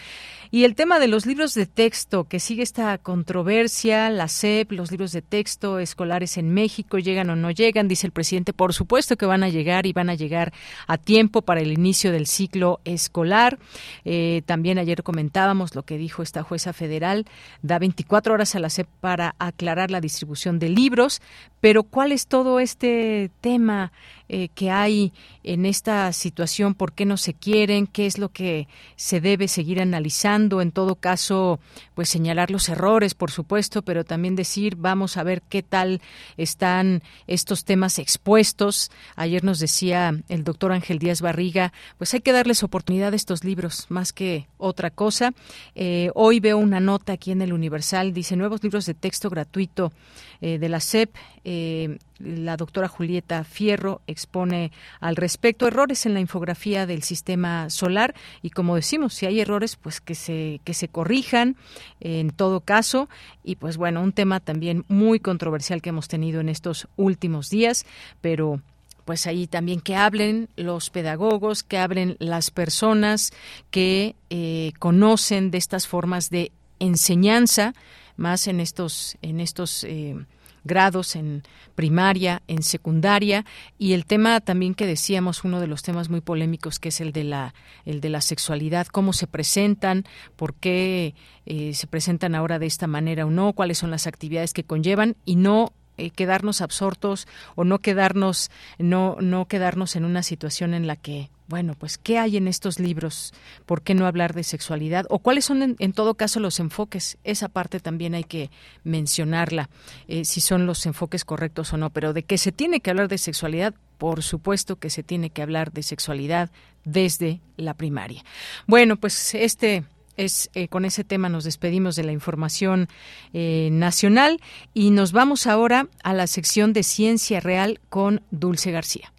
[0.50, 4.90] Y el tema de los libros de texto, que sigue esta controversia, la SEP, los
[4.90, 9.16] libros de texto escolares en México, llegan o no llegan, dice el presidente, por supuesto
[9.16, 10.52] que van a llegar y van a llegar
[10.86, 13.58] a tiempo para el inicio del ciclo escolar.
[14.04, 17.26] Eh, también ayer comentábamos lo que dijo esta jueza federal,
[17.62, 21.22] da 24 horas a la SEP para aclarar la distribución de libros,
[21.60, 23.92] pero ¿cuál es todo este tema
[24.32, 25.12] eh, que hay
[25.42, 26.74] en esta situación?
[26.74, 27.88] ¿Por qué no se quieren?
[27.88, 30.60] ¿Qué es lo que se debe seguir analizando?
[30.60, 31.58] En todo caso,
[31.96, 36.00] pues señalar los errores, por supuesto, pero también decir, vamos a ver qué tal
[36.36, 38.92] están estos temas expuestos.
[39.16, 43.42] Ayer nos decía el doctor Ángel Díaz Barriga, pues hay que darles oportunidad a estos
[43.42, 45.32] libros, más que otra cosa.
[45.74, 49.92] Eh, hoy veo una nota aquí en el Universal, dice nuevos libros de texto gratuito
[50.40, 51.14] eh, de la SEP.
[51.44, 58.14] Eh, la doctora Julieta Fierro expone al respecto errores en la infografía del sistema solar
[58.42, 61.56] y como decimos, si hay errores, pues que se, que se corrijan
[62.00, 63.08] en todo caso.
[63.42, 67.86] Y pues bueno, un tema también muy controversial que hemos tenido en estos últimos días,
[68.20, 68.60] pero
[69.04, 73.32] pues ahí también que hablen los pedagogos, que hablen las personas
[73.70, 77.74] que eh, conocen de estas formas de enseñanza
[78.20, 80.14] más en estos, en estos eh,
[80.62, 81.42] grados en
[81.74, 83.44] primaria, en secundaria.
[83.78, 87.12] Y el tema también que decíamos uno de los temas muy polémicos que es el
[87.12, 87.54] de la
[87.86, 90.04] el de la sexualidad, cómo se presentan,
[90.36, 91.14] por qué
[91.46, 95.16] eh, se presentan ahora de esta manera o no, cuáles son las actividades que conllevan
[95.24, 97.26] y no eh, quedarnos absortos
[97.56, 102.16] o no quedarnos no no quedarnos en una situación en la que bueno, pues ¿qué
[102.16, 103.34] hay en estos libros?
[103.66, 105.04] ¿Por qué no hablar de sexualidad?
[105.10, 107.18] ¿O cuáles son en, todo caso los enfoques?
[107.24, 108.50] Esa parte también hay que
[108.84, 109.68] mencionarla,
[110.06, 113.08] eh, si son los enfoques correctos o no, pero de que se tiene que hablar
[113.08, 116.50] de sexualidad, por supuesto que se tiene que hablar de sexualidad
[116.84, 118.24] desde la primaria.
[118.68, 119.82] Bueno, pues este
[120.16, 122.88] es, eh, con ese tema nos despedimos de la información
[123.32, 124.40] eh, nacional
[124.72, 129.12] y nos vamos ahora a la sección de ciencia real con Dulce García.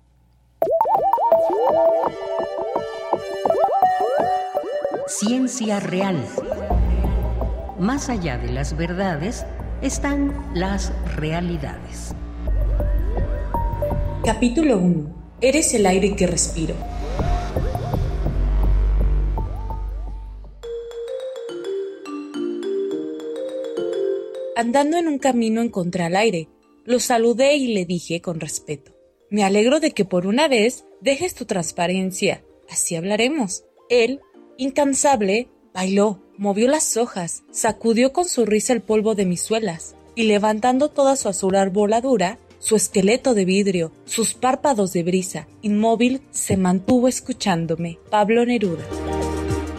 [5.07, 6.25] Ciencia real.
[7.79, 9.45] Más allá de las verdades
[9.81, 12.13] están las realidades.
[14.23, 15.37] Capítulo 1.
[15.41, 16.75] Eres el aire que respiro.
[24.55, 26.49] Andando en un camino encontré al aire.
[26.85, 28.91] Lo saludé y le dije con respeto.
[29.29, 32.43] Me alegro de que por una vez dejes tu transparencia.
[32.69, 33.65] Así hablaremos.
[33.89, 34.21] Él,
[34.57, 40.23] incansable, bailó, movió las hojas, sacudió con su risa el polvo de mis suelas, y
[40.23, 46.57] levantando toda su azul arboladura, su esqueleto de vidrio, sus párpados de brisa, inmóvil, se
[46.57, 47.97] mantuvo escuchándome.
[48.09, 48.85] Pablo Neruda.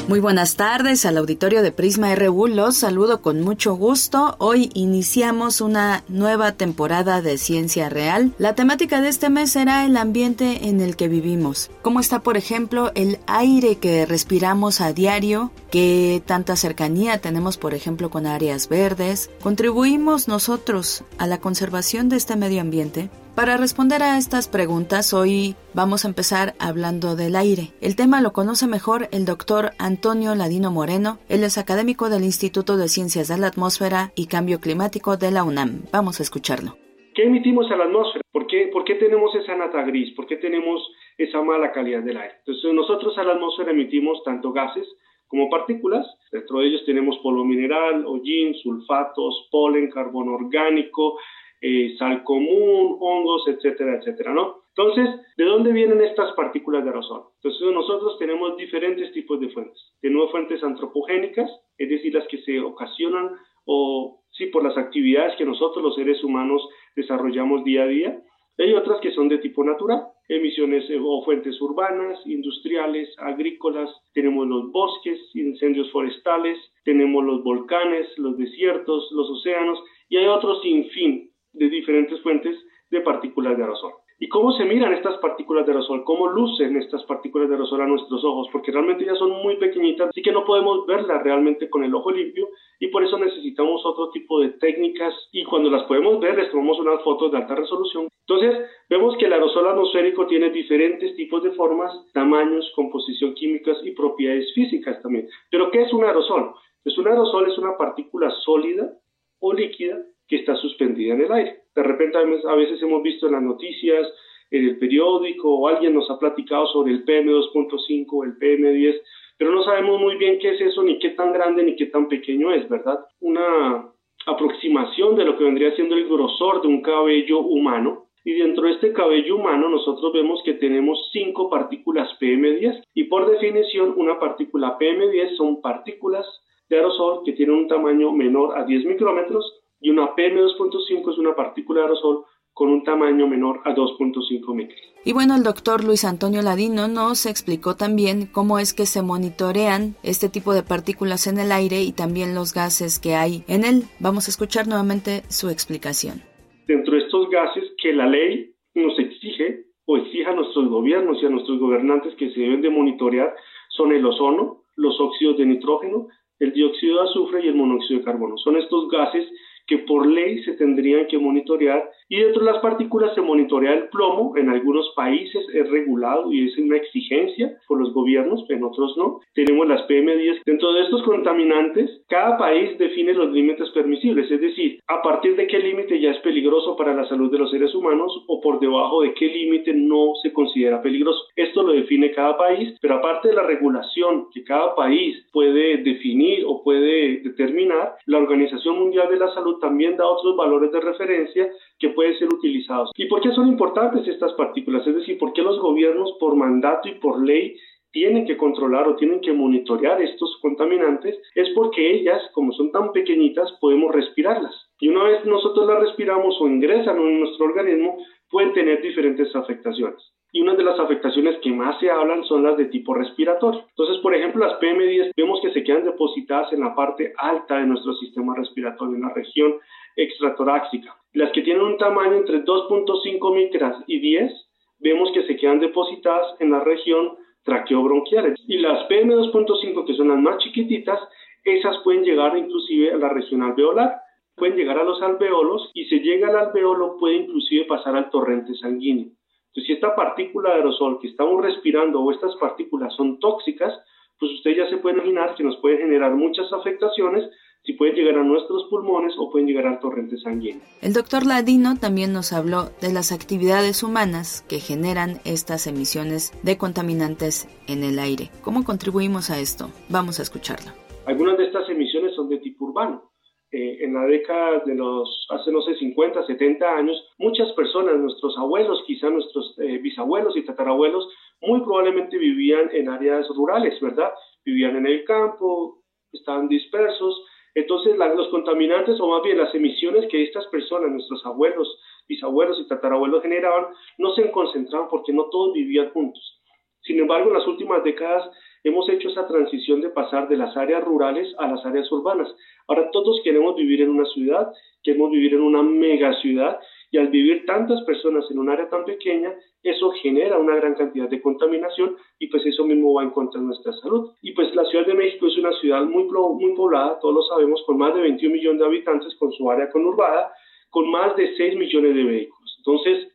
[0.08, 2.48] Muy buenas tardes al auditorio de Prisma RU.
[2.48, 4.34] Los saludo con mucho gusto.
[4.38, 8.34] Hoy iniciamos una nueva temporada de Ciencia Real.
[8.36, 11.70] La temática de este mes será el ambiente en el que vivimos.
[11.82, 15.52] ¿Cómo está, por ejemplo, el aire que respiramos a diario?
[15.70, 19.30] ¿Qué tanta cercanía tenemos, por ejemplo, con áreas verdes?
[19.40, 23.08] ¿Contribuimos nosotros a la conservación de este medio ambiente?
[23.34, 27.72] Para responder a estas preguntas, hoy vamos a empezar hablando del aire.
[27.80, 31.18] El tema lo conoce mejor el doctor Antonio Ladino Moreno.
[31.30, 35.44] Él es académico del Instituto de Ciencias de la Atmósfera y Cambio Climático de la
[35.44, 35.84] UNAM.
[35.90, 36.76] Vamos a escucharlo.
[37.14, 38.20] ¿Qué emitimos a la atmósfera?
[38.30, 40.14] ¿Por qué, ¿Por qué tenemos esa nata gris?
[40.14, 40.86] ¿Por qué tenemos
[41.16, 42.34] esa mala calidad del aire?
[42.40, 44.86] Entonces, nosotros a la atmósfera emitimos tanto gases
[45.32, 46.06] como partículas.
[46.30, 51.18] Dentro de ellos tenemos polvo mineral, hollín, sulfatos, polen, carbón orgánico,
[51.64, 54.62] eh, sal común, hongos, etcétera, etcétera, ¿no?
[54.76, 57.26] Entonces, ¿de dónde vienen estas partículas de aerosol?
[57.36, 59.78] Entonces, nosotros tenemos diferentes tipos de fuentes.
[60.00, 61.48] Tenemos fuentes antropogénicas,
[61.78, 63.30] es decir, las que se ocasionan
[63.64, 68.22] o sí por las actividades que nosotros los seres humanos desarrollamos día a día.
[68.58, 74.46] Hay otras que son de tipo natural, emisiones eh, o fuentes urbanas, industriales, agrícolas, tenemos
[74.48, 79.78] los bosques, incendios forestales, tenemos los volcanes, los desiertos, los océanos
[80.08, 82.56] y hay otros sinfín de diferentes fuentes
[82.90, 83.92] de partículas de aerosol.
[84.22, 86.04] ¿Y cómo se miran estas partículas de aerosol?
[86.04, 88.46] ¿Cómo lucen estas partículas de aerosol a nuestros ojos?
[88.52, 92.12] Porque realmente ya son muy pequeñitas, así que no podemos verlas realmente con el ojo
[92.12, 92.48] limpio
[92.78, 96.78] y por eso necesitamos otro tipo de técnicas y cuando las podemos ver les tomamos
[96.78, 98.06] unas fotos de alta resolución.
[98.28, 103.90] Entonces vemos que el aerosol atmosférico tiene diferentes tipos de formas, tamaños, composición químicas y
[103.90, 105.28] propiedades físicas también.
[105.50, 106.54] Pero ¿qué es un aerosol?
[106.84, 108.92] Pues un aerosol es una partícula sólida
[109.40, 111.56] o líquida que está suspendida en el aire.
[111.74, 114.06] De repente a veces hemos visto en las noticias,
[114.50, 119.00] en el periódico, o alguien nos ha platicado sobre el PM2.5, el PM10,
[119.38, 122.08] pero no sabemos muy bien qué es eso, ni qué tan grande, ni qué tan
[122.08, 123.00] pequeño es, ¿verdad?
[123.20, 123.88] Una
[124.26, 128.06] aproximación de lo que vendría siendo el grosor de un cabello humano.
[128.24, 133.28] Y dentro de este cabello humano nosotros vemos que tenemos cinco partículas PM10 y por
[133.28, 136.24] definición una partícula PM10 son partículas
[136.68, 141.34] de aerosol que tienen un tamaño menor a 10 micrómetros y una PM2.5 es una
[141.34, 144.78] partícula de aerosol con un tamaño menor a 2.5 micros.
[145.04, 149.96] Y bueno, el doctor Luis Antonio Ladino nos explicó también cómo es que se monitorean
[150.02, 153.84] este tipo de partículas en el aire y también los gases que hay en él.
[154.00, 156.22] Vamos a escuchar nuevamente su explicación.
[156.68, 161.26] Dentro de estos gases que la ley nos exige o exige a nuestros gobiernos y
[161.26, 163.34] a nuestros gobernantes que se deben de monitorear
[163.70, 166.06] son el ozono, los óxidos de nitrógeno,
[166.38, 168.36] el dióxido de azufre y el monóxido de carbono.
[168.38, 169.26] Son estos gases
[169.66, 173.88] que por ley se tendrían que monitorear y dentro de las partículas se monitorea el
[173.88, 178.98] plomo, en algunos países es regulado y es una exigencia por los gobiernos, en otros
[178.98, 179.20] no.
[179.32, 180.42] Tenemos las PM10.
[180.44, 185.46] Dentro de estos contaminantes, cada país define los límites permisibles, es decir, a partir de
[185.46, 189.00] qué límite ya es peligroso para la salud de los seres humanos o por debajo
[189.00, 191.18] de qué límite no se considera peligroso.
[191.34, 196.44] Esto lo define cada país, pero aparte de la regulación que cada país puede definir
[196.46, 201.50] o puede determinar, la Organización Mundial de la Salud también da otros valores de referencia
[201.78, 202.90] que pueden ser utilizados.
[202.96, 204.86] ¿Y por qué son importantes estas partículas?
[204.86, 207.56] Es decir, ¿por qué los gobiernos por mandato y por ley
[207.92, 211.18] tienen que controlar o tienen que monitorear estos contaminantes?
[211.34, 214.54] Es porque ellas, como son tan pequeñitas, podemos respirarlas.
[214.80, 217.96] Y una vez nosotros las respiramos o ingresan en nuestro organismo,
[218.30, 220.02] pueden tener diferentes afectaciones
[220.32, 223.64] y una de las afectaciones que más se hablan son las de tipo respiratorio.
[223.68, 227.66] Entonces, por ejemplo, las PM10 vemos que se quedan depositadas en la parte alta de
[227.66, 229.52] nuestro sistema respiratorio, en la región
[229.96, 230.96] extratoráxica.
[231.12, 234.32] Las que tienen un tamaño entre 2.5 micras y 10,
[234.80, 238.34] vemos que se quedan depositadas en la región traqueobronquial.
[238.46, 240.98] Y las PM2.5, que son las más chiquititas,
[241.44, 244.02] esas pueden llegar inclusive a la región alveolar
[244.36, 248.54] pueden llegar a los alveolos y si llega al alveolo puede inclusive pasar al torrente
[248.54, 249.06] sanguíneo.
[249.48, 253.78] Entonces, si esta partícula de aerosol que estamos respirando o estas partículas son tóxicas,
[254.18, 257.28] pues usted ya se puede imaginar que nos puede generar muchas afectaciones
[257.64, 260.62] si pueden llegar a nuestros pulmones o pueden llegar al torrente sanguíneo.
[260.80, 266.58] El doctor Ladino también nos habló de las actividades humanas que generan estas emisiones de
[266.58, 268.30] contaminantes en el aire.
[268.42, 269.70] ¿Cómo contribuimos a esto?
[269.88, 270.72] Vamos a escucharlo.
[271.06, 273.10] Algunas de estas emisiones son de tipo urbano.
[273.54, 278.36] Eh, en la década de los, hace no sé, 50, 70 años, muchas personas, nuestros
[278.38, 281.06] abuelos, quizá nuestros eh, bisabuelos y tatarabuelos,
[281.42, 284.10] muy probablemente vivían en áreas rurales, ¿verdad?
[284.42, 285.82] Vivían en el campo,
[286.12, 287.22] estaban dispersos.
[287.54, 291.68] Entonces, los contaminantes, o más bien las emisiones que estas personas, nuestros abuelos,
[292.08, 293.66] bisabuelos y tatarabuelos generaban,
[293.98, 296.40] no se concentraban porque no todos vivían juntos.
[296.82, 298.28] Sin embargo, en las últimas décadas
[298.64, 302.28] hemos hecho esa transición de pasar de las áreas rurales a las áreas urbanas.
[302.66, 304.52] Ahora todos queremos vivir en una ciudad,
[304.82, 306.58] queremos vivir en una mega ciudad
[306.92, 311.08] y al vivir tantas personas en un área tan pequeña, eso genera una gran cantidad
[311.08, 314.10] de contaminación y pues eso mismo va en contra de nuestra salud.
[314.20, 317.62] Y pues la Ciudad de México es una ciudad muy, muy poblada, todos lo sabemos,
[317.64, 320.32] con más de 21 millones de habitantes, con su área conurbada,
[320.68, 322.54] con más de 6 millones de vehículos.
[322.58, 323.08] Entonces,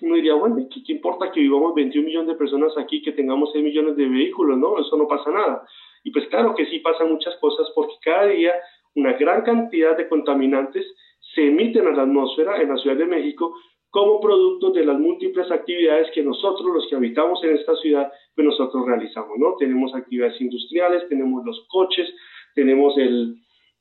[0.00, 3.52] uno diría, bueno, ¿qué, ¿qué, importa que vivamos 21 millones de personas aquí, que tengamos
[3.52, 4.80] 6 millones de vehículos, no?
[4.80, 5.64] Eso no pasa nada.
[6.02, 8.52] Y pues claro que sí pasan muchas cosas porque cada día
[8.96, 10.84] una gran cantidad de contaminantes
[11.34, 13.54] se emiten a la atmósfera en la Ciudad de México
[13.90, 18.46] como producto de las múltiples actividades que nosotros, los que habitamos en esta ciudad, pues
[18.46, 19.54] nosotros realizamos, ¿no?
[19.58, 22.08] Tenemos actividades industriales, tenemos los coches,
[22.54, 23.36] tenemos el,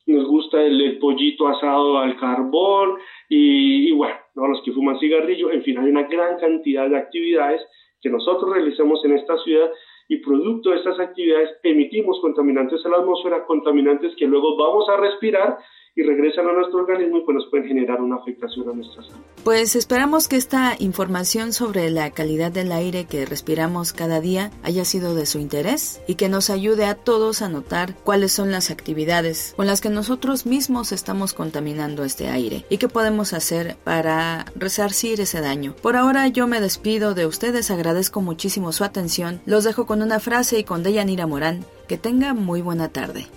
[0.07, 2.97] nos gusta el, pollito asado al carbón
[3.29, 7.61] y, bueno, los que fuman cigarrillo, en fin, hay una gran cantidad de actividades
[8.01, 9.71] que nosotros realizamos en esta ciudad
[10.09, 14.97] y producto de estas actividades emitimos contaminantes a la atmósfera, contaminantes que luego vamos a
[14.97, 15.57] respirar
[15.93, 19.19] y regresan a nuestro organismo y pues nos pueden generar una afectación a nuestra salud.
[19.43, 24.85] Pues esperamos que esta información sobre la calidad del aire que respiramos cada día haya
[24.85, 28.71] sido de su interés y que nos ayude a todos a notar cuáles son las
[28.71, 34.45] actividades con las que nosotros mismos estamos contaminando este aire y qué podemos hacer para
[34.55, 35.75] resarcir ese daño.
[35.81, 40.19] Por ahora yo me despido de ustedes, agradezco muchísimo su atención, los dejo con una
[40.19, 41.65] frase y con Deyanira Morán.
[41.87, 43.27] Que tenga muy buena tarde.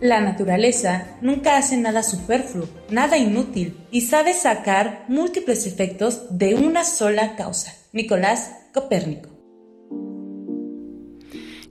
[0.00, 6.84] La naturaleza nunca hace nada superfluo, nada inútil y sabe sacar múltiples efectos de una
[6.84, 7.72] sola causa.
[7.92, 9.35] Nicolás Copérnico.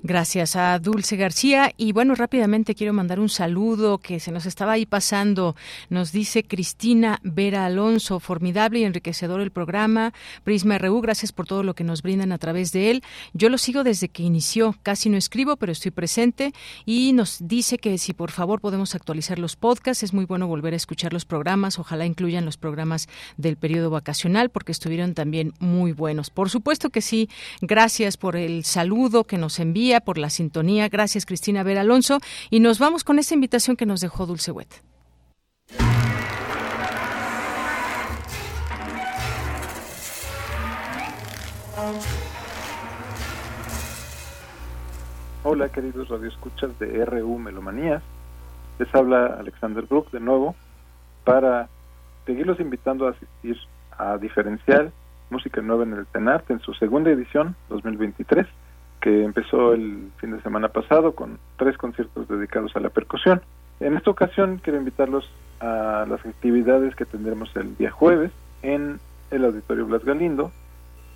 [0.08, 1.74] Gracias a Dulce García.
[1.78, 5.56] Y bueno, rápidamente quiero mandar un saludo que se nos estaba ahí pasando.
[5.90, 10.14] Nos dice Cristina Vera Alonso, formidable y enriquecedor el programa.
[10.44, 13.04] Prisma RU, gracias por todo lo que nos brindan a través de él.
[13.34, 14.76] Yo lo sigo desde que inició.
[14.84, 16.54] Casi no escribo, pero estoy presente.
[16.86, 20.74] Y nos dice que si por favor podemos actualizar los podcasts, es muy bueno volver
[20.74, 21.80] a escuchar los programas.
[21.80, 26.30] Ojalá incluyan los programas del periodo vacacional, porque estuvieron también muy buenos.
[26.30, 27.28] Por supuesto que sí.
[27.62, 30.90] Gracias por el saludo que nos envía por la sintonía.
[30.90, 32.20] Gracias, Cristina Vera Alonso.
[32.50, 34.84] Y nos vamos con esta invitación que nos dejó Dulce Wet.
[45.44, 48.02] Hola queridos radioescuchas de RU Melomanías.
[48.80, 50.56] Les habla Alexander Brook de nuevo
[51.24, 51.70] para
[52.26, 53.58] seguirlos invitando a asistir
[53.98, 54.92] a Diferencial
[55.30, 58.48] Música Nueva en el Tenarte en su segunda edición 2023
[59.06, 63.40] que empezó el fin de semana pasado con tres conciertos dedicados a la percusión.
[63.80, 65.30] En esta ocasión quiero invitarlos
[65.60, 68.32] a las actividades que tendremos el día jueves
[68.64, 69.00] en
[69.30, 70.52] el Auditorio Blas Galindo.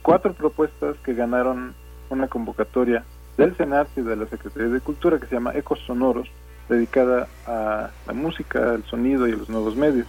[0.04, 1.74] Cuatro propuestas que ganaron
[2.12, 3.06] una convocatoria
[3.38, 6.30] del Senat y de la Secretaría de Cultura que se llama Ecos Sonoros,
[6.70, 10.06] dedicada a la música, al sonido y a los nuevos medios.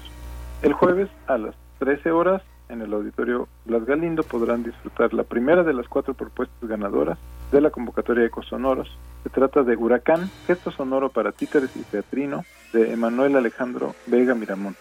[0.61, 5.63] El jueves a las 13 horas en el Auditorio Blas Galindo podrán disfrutar la primera
[5.63, 7.19] de las cuatro propuestas ganadoras
[7.53, 8.89] de la convocatoria Ecosonoros.
[9.23, 14.81] Se trata de Huracán, gesto sonoro para títeres y teatrino, de Emanuel Alejandro Vega Miramonte.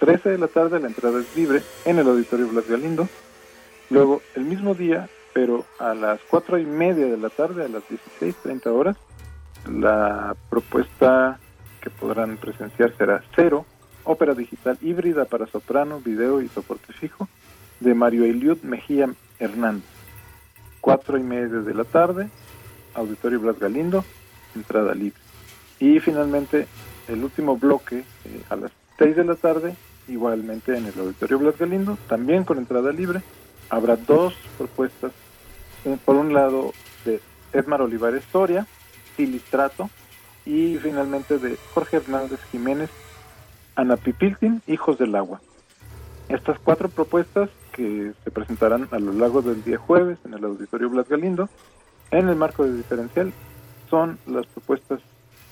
[0.00, 3.08] 13 de la tarde la entrada es libre en el Auditorio Blas Galindo.
[3.90, 7.82] Luego, el mismo día, pero a las cuatro y media de la tarde, a las
[7.84, 8.96] 16.30 horas,
[9.70, 11.38] la propuesta
[11.80, 13.64] que podrán presenciar será Cero,
[14.04, 17.28] ópera digital híbrida para soprano, video y soporte fijo,
[17.80, 20.00] de Mario Eliud Mejía Hernández
[20.80, 22.28] cuatro y media de la tarde,
[22.94, 24.04] Auditorio Blas Galindo,
[24.54, 25.20] entrada libre.
[25.78, 26.66] Y finalmente,
[27.08, 29.76] el último bloque eh, a las seis de la tarde,
[30.08, 33.22] igualmente en el Auditorio Blas Galindo, también con entrada libre.
[33.68, 35.12] Habrá dos propuestas,
[36.04, 36.72] por un lado
[37.04, 37.20] de
[37.52, 38.66] Edmar Olivares Soria,
[39.16, 39.88] Filistrato,
[40.44, 42.90] y finalmente de Jorge Hernández Jiménez,
[43.76, 45.40] Anapipiltin, Hijos del Agua.
[46.28, 50.88] Estas cuatro propuestas que se presentarán a lo largo del día jueves en el Auditorio
[50.90, 51.48] Blas Galindo,
[52.10, 53.32] en el marco de diferencial,
[53.88, 55.00] son las propuestas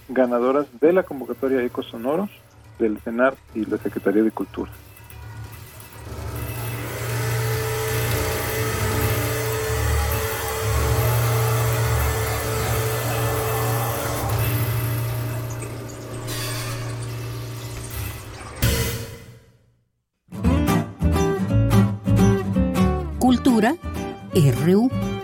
[0.08, 2.30] ganadoras de la convocatoria Ecos Sonoros
[2.78, 4.70] del CENAR y la Secretaría de Cultura.
[23.60, 25.17] RU.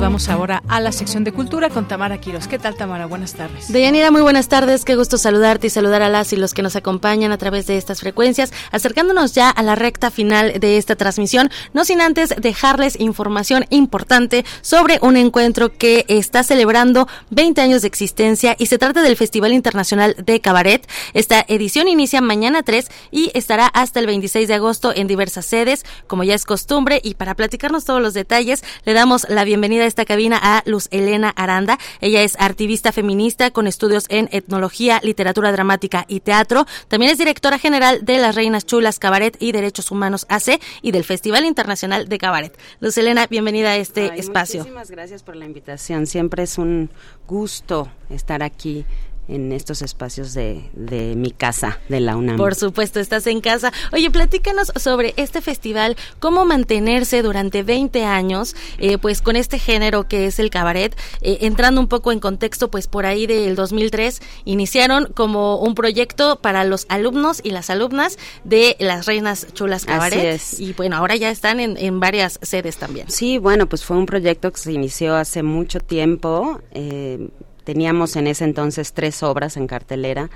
[0.00, 2.48] Vamos ahora a la sección de cultura con Tamara Quiros.
[2.48, 3.04] ¿Qué tal, Tamara?
[3.04, 3.70] Buenas tardes.
[3.70, 4.86] Deyanira, muy buenas tardes.
[4.86, 7.76] Qué gusto saludarte y saludar a las y los que nos acompañan a través de
[7.76, 12.98] estas frecuencias, acercándonos ya a la recta final de esta transmisión, no sin antes dejarles
[12.98, 19.02] información importante sobre un encuentro que está celebrando 20 años de existencia y se trata
[19.02, 20.88] del Festival Internacional de Cabaret.
[21.12, 25.84] Esta edición inicia mañana 3 y estará hasta el 26 de agosto en diversas sedes,
[26.06, 29.89] como ya es costumbre, y para platicarnos todos los detalles, le damos la bienvenida a
[29.90, 31.78] esta cabina a Luz Elena Aranda.
[32.00, 36.64] Ella es activista feminista con estudios en etnología, literatura dramática y teatro.
[36.88, 41.04] También es directora general de Las Reinas Chulas Cabaret y Derechos Humanos AC y del
[41.04, 42.56] Festival Internacional de Cabaret.
[42.80, 44.60] Luz Elena, bienvenida a este espacio.
[44.60, 46.06] Muchísimas gracias por la invitación.
[46.06, 46.90] Siempre es un
[47.26, 48.86] gusto estar aquí
[49.30, 52.36] en estos espacios de, de mi casa, de la UNAM.
[52.36, 53.72] Por supuesto, estás en casa.
[53.92, 60.08] Oye, platícanos sobre este festival, cómo mantenerse durante 20 años, eh, pues con este género
[60.08, 64.20] que es el cabaret, eh, entrando un poco en contexto, pues por ahí del 2003
[64.44, 70.40] iniciaron como un proyecto para los alumnos y las alumnas de las Reinas Chulas Cabaret.
[70.58, 73.10] Y bueno, ahora ya están en, en varias sedes también.
[73.10, 76.60] Sí, bueno, pues fue un proyecto que se inició hace mucho tiempo.
[76.72, 77.28] Eh,
[77.64, 80.30] Teníamos en ese entonces tres obras en cartelera,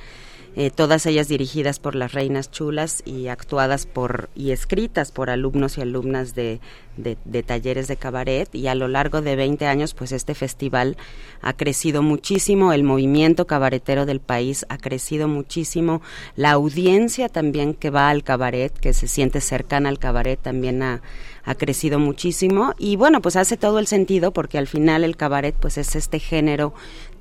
[0.57, 5.79] eh, todas ellas dirigidas por las reinas chulas y actuadas por y escritas por alumnos
[5.79, 6.61] y alumnas de,
[6.97, 8.55] de, talleres de cabaret.
[8.55, 10.97] Y a lo largo de 20 años pues este festival
[11.43, 16.03] ha crecido muchísimo, el movimiento cabaretero del país ha crecido muchísimo,
[16.37, 21.03] la audiencia también que va al cabaret, que se siente cercana al cabaret también ha
[21.45, 22.75] ha crecido muchísimo.
[22.79, 26.19] Y bueno, pues hace todo el sentido porque al final el cabaret pues es este
[26.19, 26.75] género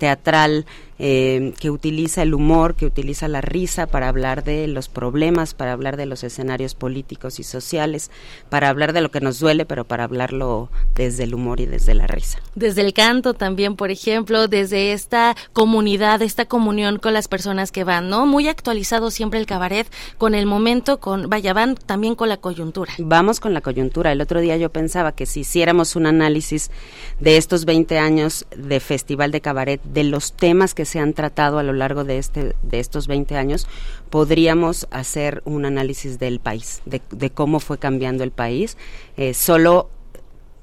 [0.03, 0.65] teatral
[0.99, 5.71] eh, que utiliza el humor, que utiliza la risa para hablar de los problemas, para
[5.71, 8.11] hablar de los escenarios políticos y sociales,
[8.49, 11.93] para hablar de lo que nos duele, pero para hablarlo desde el humor y desde
[11.95, 12.39] la risa.
[12.53, 17.83] Desde el canto también, por ejemplo, desde esta comunidad, esta comunión con las personas que
[17.83, 18.25] van, ¿no?
[18.27, 22.93] Muy actualizado siempre el cabaret con el momento, con, vaya, van también con la coyuntura.
[22.99, 24.11] Vamos con la coyuntura.
[24.11, 26.69] El otro día yo pensaba que si hiciéramos un análisis
[27.19, 31.59] de estos 20 años de Festival de Cabaret, de los temas que se han tratado
[31.59, 33.67] a lo largo de, este, de estos 20 años,
[34.09, 38.77] podríamos hacer un análisis del país, de, cómo fue cambiando el país,
[39.17, 39.89] eh, solo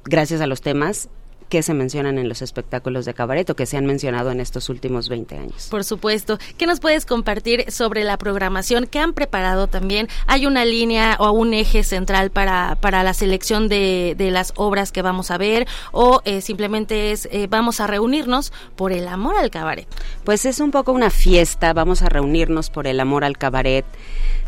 [0.05, 1.09] gracias a los temas
[1.51, 4.69] que se mencionan en los espectáculos de cabaret o que se han mencionado en estos
[4.69, 5.67] últimos 20 años.
[5.69, 6.39] Por supuesto.
[6.57, 10.09] ¿Qué nos puedes compartir sobre la programación que han preparado también?
[10.27, 14.93] ¿Hay una línea o un eje central para, para la selección de, de las obras
[14.93, 19.37] que vamos a ver o eh, simplemente es eh, vamos a reunirnos por el amor
[19.37, 19.89] al cabaret?
[20.25, 23.85] Pues es un poco una fiesta, vamos a reunirnos por el amor al cabaret.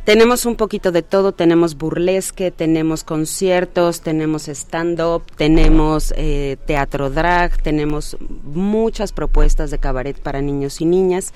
[0.05, 7.63] Tenemos un poquito de todo, tenemos burlesque, tenemos conciertos, tenemos stand-up, tenemos eh, teatro drag,
[7.63, 11.33] tenemos muchas propuestas de cabaret para niños y niñas.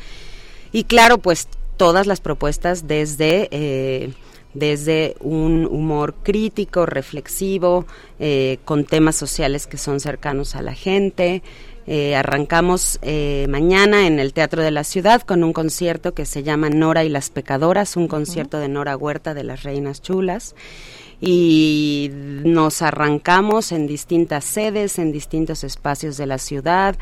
[0.73, 3.49] Y claro, pues todas las propuestas desde...
[3.51, 4.13] Eh,
[4.55, 7.85] desde un humor crítico, reflexivo,
[8.19, 11.43] eh, con temas sociales que son cercanos a la gente,
[11.87, 12.99] eh, arrancamos
[13.49, 17.11] mañana en el Teatro de la Ciudad con un concierto que se llama Nora y
[17.11, 20.55] las Pecadoras, un concierto de Nora Huerta de las Reinas Chulas.
[21.21, 26.97] Y nos arrancamos en distintas sedes, en distintos espacios de la ciudad.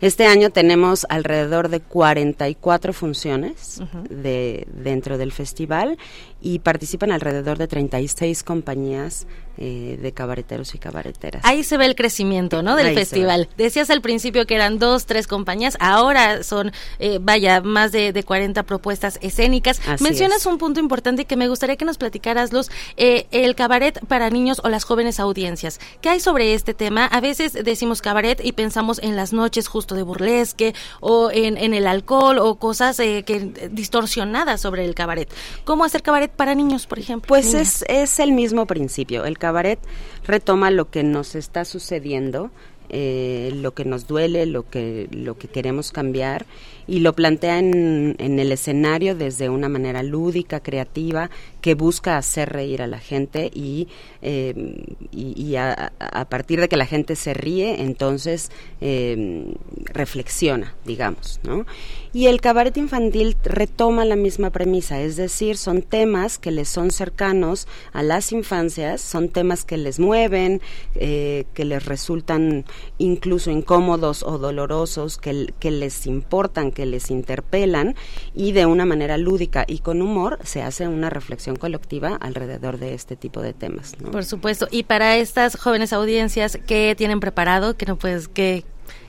[0.00, 5.98] Este año tenemos alrededor de 44 funciones de, dentro del festival
[6.40, 9.26] y participan alrededor de 36 compañías
[9.60, 11.44] eh, de cabareteros y cabareteras.
[11.44, 12.76] Ahí se ve el crecimiento, ¿no?
[12.76, 13.48] Del festival.
[13.56, 16.70] Decías al principio que eran dos, tres compañías, ahora son,
[17.00, 19.80] eh, vaya, más de, de, 40 propuestas escénicas.
[20.00, 24.30] Mencionas un punto importante que me gustaría que nos platicaras, Luz, eh, el cabaret para
[24.30, 25.80] niños o las jóvenes audiencias.
[26.00, 27.06] ¿Qué hay sobre este tema?
[27.06, 31.74] A veces decimos cabaret y pensamos en las noches justo de burlesque o en, en
[31.74, 35.28] el alcohol o cosas que distorsionadas sobre el cabaret.
[35.64, 37.28] ¿Cómo hacer cabaret para niños, por ejemplo?
[37.28, 39.24] Pues es, es el mismo principio.
[39.24, 39.78] El cabaret
[40.24, 42.50] retoma lo que nos está sucediendo,
[42.90, 46.46] eh, lo que nos duele, lo que, lo que queremos cambiar
[46.86, 51.28] y lo plantea en, en, el escenario desde una manera lúdica, creativa,
[51.60, 53.88] que busca hacer reír a la gente y,
[54.22, 55.92] eh, y, a,
[56.30, 58.50] partir de que la gente se ríe, entonces
[58.80, 59.52] eh,
[59.84, 61.66] reflexiona, digamos, ¿no?
[62.12, 66.90] Y el cabaret infantil retoma la misma premisa, es decir, son temas que les son
[66.90, 70.60] cercanos a las infancias, son temas que les mueven,
[70.94, 72.64] eh, que les resultan
[72.98, 77.94] incluso incómodos o dolorosos, que, que les importan, que les interpelan
[78.34, 82.94] y de una manera lúdica y con humor se hace una reflexión colectiva alrededor de
[82.94, 83.94] este tipo de temas.
[84.10, 84.68] Por supuesto.
[84.70, 87.76] Y para estas jóvenes audiencias, ¿qué tienen preparado?
[87.76, 88.64] ¿Qué, no, pues, qué,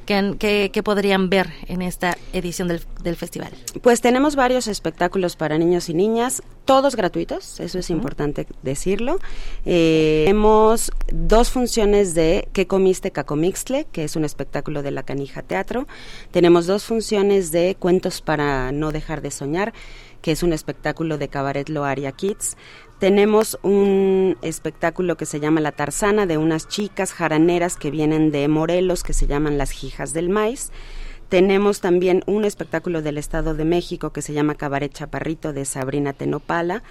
[0.05, 3.51] ¿Qué, podrían ver en esta edición del, festival?
[3.83, 9.19] Pues tenemos varios espectáculos para niños y niñas, todos gratuitos, eso es importante decirlo.
[9.65, 13.85] Eh, tenemos dos funciones de ¿Qué comiste Cacomixtle?
[13.91, 15.87] que es un espectáculo de la Canija Teatro.
[16.31, 19.73] Tenemos dos funciones de Cuentos para no dejar de soñar,
[20.23, 22.57] que es un espectáculo de Cabaret Loaria Kids
[22.99, 28.47] tenemos un espectáculo que se llama La Tarzana de unas chicas jaraneras que vienen de
[28.49, 30.71] Morelos, que se llaman las Hijas del Maíz.
[31.29, 36.11] tenemos también un espectáculo del Estado de México que se llama Cabaret Chaparrito de Sabrina
[36.11, 36.81] Tenopala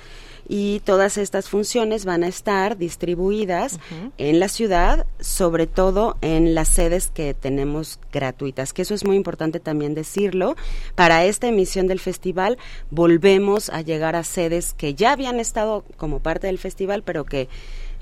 [0.48, 3.78] y todas estas funciones van a estar distribuidas
[4.16, 9.16] en la ciudad, sobre todo en las sedes que tenemos gratuitas, que eso es muy
[9.16, 10.56] importante también decirlo.
[10.94, 12.58] Para esta emisión del festival
[12.90, 17.48] volvemos a llegar a sedes que ya habían estado como parte del festival, pero que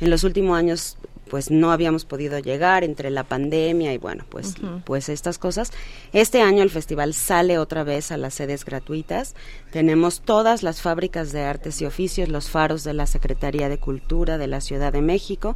[0.01, 0.97] en los últimos años
[1.29, 4.55] pues no habíamos podido llegar entre la pandemia y bueno, pues
[4.85, 5.73] pues estas cosas.
[6.13, 9.35] Este año el festival sale otra vez a las sedes gratuitas.
[9.77, 14.39] Tenemos todas las fábricas de artes y oficios, los faros de la Secretaría de Cultura
[14.39, 15.55] de la Ciudad de México.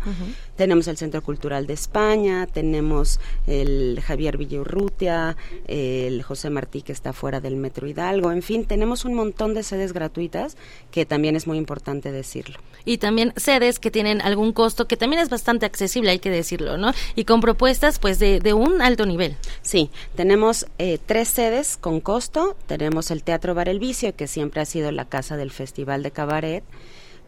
[0.57, 7.15] Tenemos el Centro Cultural de España, tenemos el Javier Villaurrutia, el José Martí que está
[7.15, 10.59] fuera del Metro Hidalgo, en fin, tenemos un montón de sedes gratuitas
[10.91, 12.59] que también es muy importante decirlo.
[12.85, 16.77] Y también sedes que tienen algún costo que también es bastante accesible, hay que decirlo,
[16.77, 16.93] ¿no?
[17.15, 19.37] Y con propuestas, pues, de, de un alto nivel.
[19.63, 22.57] Sí, tenemos eh, tres sedes con costo.
[22.67, 26.11] Tenemos el Teatro Bar El Vicio, que siempre ha sido la casa del Festival de
[26.11, 26.65] Cabaret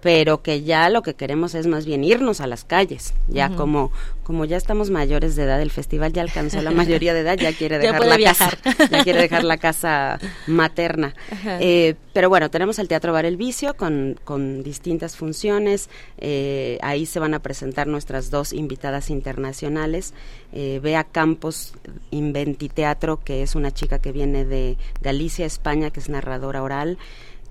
[0.02, 3.92] pero que ya lo que queremos es más bien irnos a las calles, ya como
[4.22, 7.52] como ya estamos mayores de edad, el festival ya alcanzó la mayoría de edad, ya
[7.52, 8.50] quiere dejar la casa,
[8.90, 11.14] ya quiere dejar la casa materna.
[11.60, 15.88] Eh, pero bueno, tenemos el Teatro Bar El Vicio con, con distintas funciones,
[16.18, 20.14] eh, ahí se van a presentar nuestras dos invitadas internacionales,
[20.52, 21.74] eh, Bea Campos
[22.10, 26.98] Inventiteatro, que es una chica que viene de Galicia, España, que es narradora oral,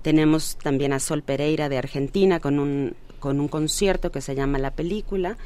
[0.02, 4.58] tenemos también a Sol Pereira de Argentina con un con un concierto que se llama
[4.58, 5.38] La Película.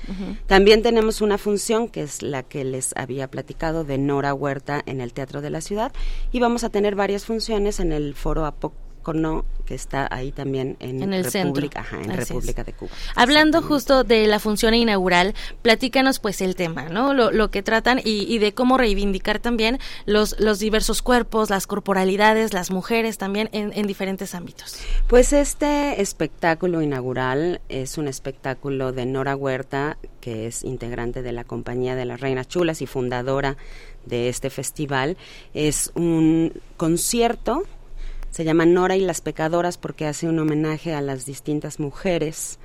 [0.46, 5.02] También tenemos una función que es la que les había platicado de Nora Huerta en
[5.02, 5.92] el Teatro de la Ciudad
[6.32, 8.72] y vamos a tener varias funciones en el Foro Apoc
[9.64, 12.90] que está ahí también en, el República, en República de Cuba.
[13.14, 17.12] Hablando justo de la función inaugural, platícanos pues el tema, ¿no?
[17.14, 22.70] Lo, que tratan y, de cómo reivindicar también los, los diversos cuerpos, las corporalidades, las
[22.70, 24.76] mujeres también en, en diferentes ámbitos.
[25.06, 31.44] Pues este espectáculo inaugural es un espectáculo de Nora Huerta, que es integrante de la
[31.44, 33.56] Compañía de las Reinas Chulas y fundadora
[34.06, 35.16] de este festival.
[35.54, 37.64] Es un concierto
[38.36, 42.58] se llama Nora y las pecadoras porque hace un homenaje a las distintas mujeres,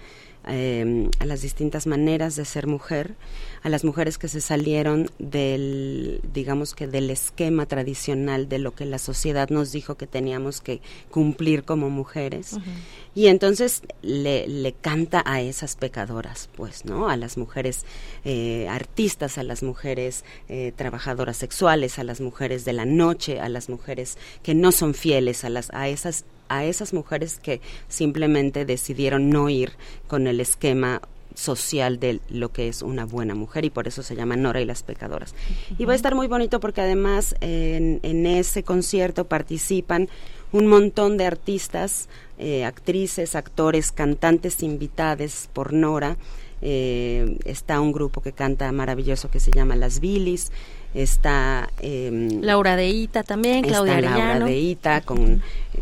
[0.48, 3.16] eh, a las distintas maneras de ser mujer
[3.64, 8.86] a las mujeres que se salieron del, digamos que del esquema tradicional de lo que
[8.86, 10.82] la sociedad nos dijo que teníamos que
[11.12, 12.58] cumplir como mujeres.
[13.14, 17.08] Y entonces le, le, canta a esas pecadoras, pues, ¿no?
[17.08, 17.86] A las mujeres
[18.26, 23.50] eh, artistas, a las mujeres eh, trabajadoras sexuales, a las mujeres de la noche, a
[23.50, 26.26] las mujeres que no son fieles, a, las, a esas
[26.58, 29.72] a esas mujeres que simplemente decidieron no ir
[30.08, 31.02] con el esquema
[31.34, 34.66] social de lo que es una buena mujer y por eso se llama Nora y
[34.66, 35.34] las pecadoras.
[35.78, 40.10] Y va a estar muy bonito porque además en, ese concierto participan
[40.52, 46.18] un montón de artistas, eh, actrices, actores, cantantes invitados por Nora.
[46.62, 50.52] Eh, está un grupo que canta maravilloso que se llama Las Bilis.
[50.94, 55.42] Está em, Laura Deita también, Claudia está Laura Deita con,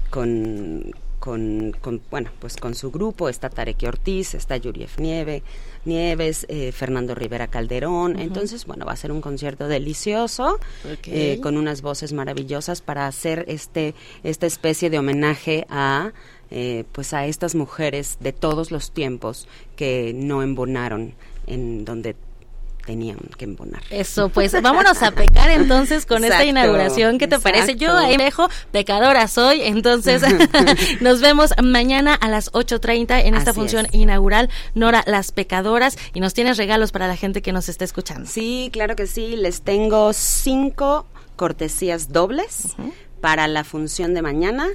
[0.10, 5.44] con con, bueno, pues con su grupo, está Tarek Ortiz, está Yuriev Nieve,
[5.86, 8.20] Nieves, eh, Fernando Rivera Calderón.
[8.20, 10.60] Entonces, bueno, va a ser un concierto delicioso,
[11.06, 16.12] eh, con unas voces maravillosas para hacer este, esta especie de homenaje a
[16.52, 21.14] eh, pues a estas mujeres de todos los tiempos que no embonaron
[21.46, 22.16] en donde
[22.90, 23.84] tenían que embonar.
[23.92, 27.20] Eso, pues vámonos a pecar entonces con esta inauguración.
[27.20, 27.76] ¿Qué te parece?
[27.76, 30.24] Yo ahí me dejo pecadora soy, entonces
[31.00, 36.34] nos vemos mañana a las 8.30 en esta función inaugural, Nora, las pecadoras, y nos
[36.34, 38.28] tienes regalos para la gente que nos está escuchando.
[38.28, 41.06] Sí, claro que sí, les tengo cinco
[41.36, 42.76] cortesías dobles
[43.22, 44.68] para la función de mañana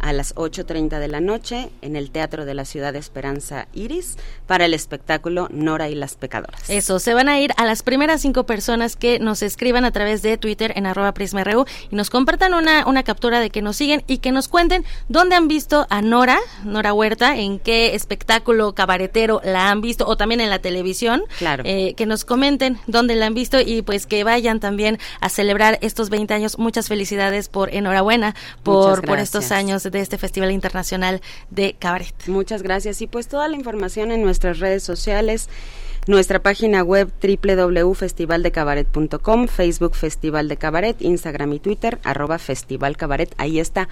[0.00, 4.16] a las 8.30 de la noche en el Teatro de la Ciudad de Esperanza Iris
[4.46, 6.68] para el espectáculo Nora y las Pecadoras.
[6.68, 10.22] Eso, se van a ir a las primeras cinco personas que nos escriban a través
[10.22, 14.02] de Twitter en arroba prisma.ru y nos compartan una, una captura de que nos siguen
[14.06, 19.40] y que nos cuenten dónde han visto a Nora, Nora Huerta, en qué espectáculo cabaretero
[19.44, 21.22] la han visto o también en la televisión.
[21.38, 21.62] Claro.
[21.66, 25.78] Eh, que nos comenten dónde la han visto y pues que vayan también a celebrar
[25.82, 26.58] estos 20 años.
[26.58, 32.14] Muchas felicidades por enhorabuena por, por estos años de este Festival Internacional de Cabaret.
[32.26, 33.00] Muchas gracias.
[33.02, 35.48] Y pues toda la información en nuestras redes sociales
[36.06, 43.34] nuestra página web www.festivaldecabaret.com, Facebook Festival de Cabaret, Instagram y Twitter, arroba Festival Cabaret.
[43.36, 43.90] Ahí está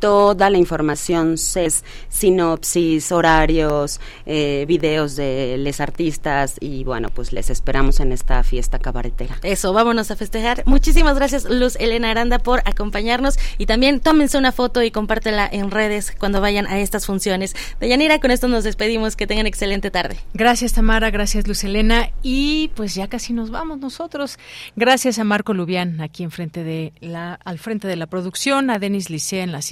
[0.00, 7.50] toda la información, CES, sinopsis, horarios, eh, videos de les artistas y bueno, pues les
[7.50, 9.36] esperamos en esta fiesta cabaretera.
[9.42, 10.62] Eso, vámonos a festejar.
[10.66, 15.70] Muchísimas gracias Luz Elena Aranda por acompañarnos y también tómense una foto y compártela en
[15.70, 17.54] redes cuando vayan a estas funciones.
[17.78, 18.90] Deyanira, con esto nos despedimos.
[19.16, 20.16] Que tengan excelente tarde.
[20.34, 24.38] Gracias Tamara, gracias Luz Elena y pues ya casi nos vamos nosotros.
[24.76, 29.10] Gracias a Marco Lubián aquí enfrente de la, al frente de la producción, a Denis
[29.10, 29.62] Licea en la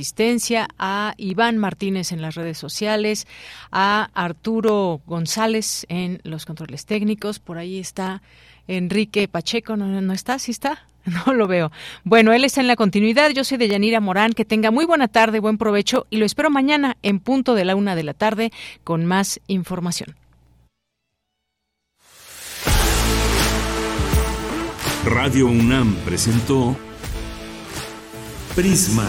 [0.79, 3.29] a Iván Martínez en las redes sociales,
[3.71, 7.39] a Arturo González en los controles técnicos.
[7.39, 8.21] Por ahí está
[8.67, 10.39] Enrique Pacheco, ¿no, no está?
[10.39, 10.87] ¿Sí está?
[11.27, 11.71] No lo veo.
[12.05, 13.31] Bueno, él está en la continuidad.
[13.31, 14.35] Yo soy de Yanira Morán.
[14.35, 17.77] Que tenga muy buena tarde, buen provecho y lo espero mañana en punto de la
[17.77, 18.51] una de la tarde
[18.85, 20.17] con más información.
[25.07, 26.77] Radio UNAM presentó
[28.55, 29.09] Prisma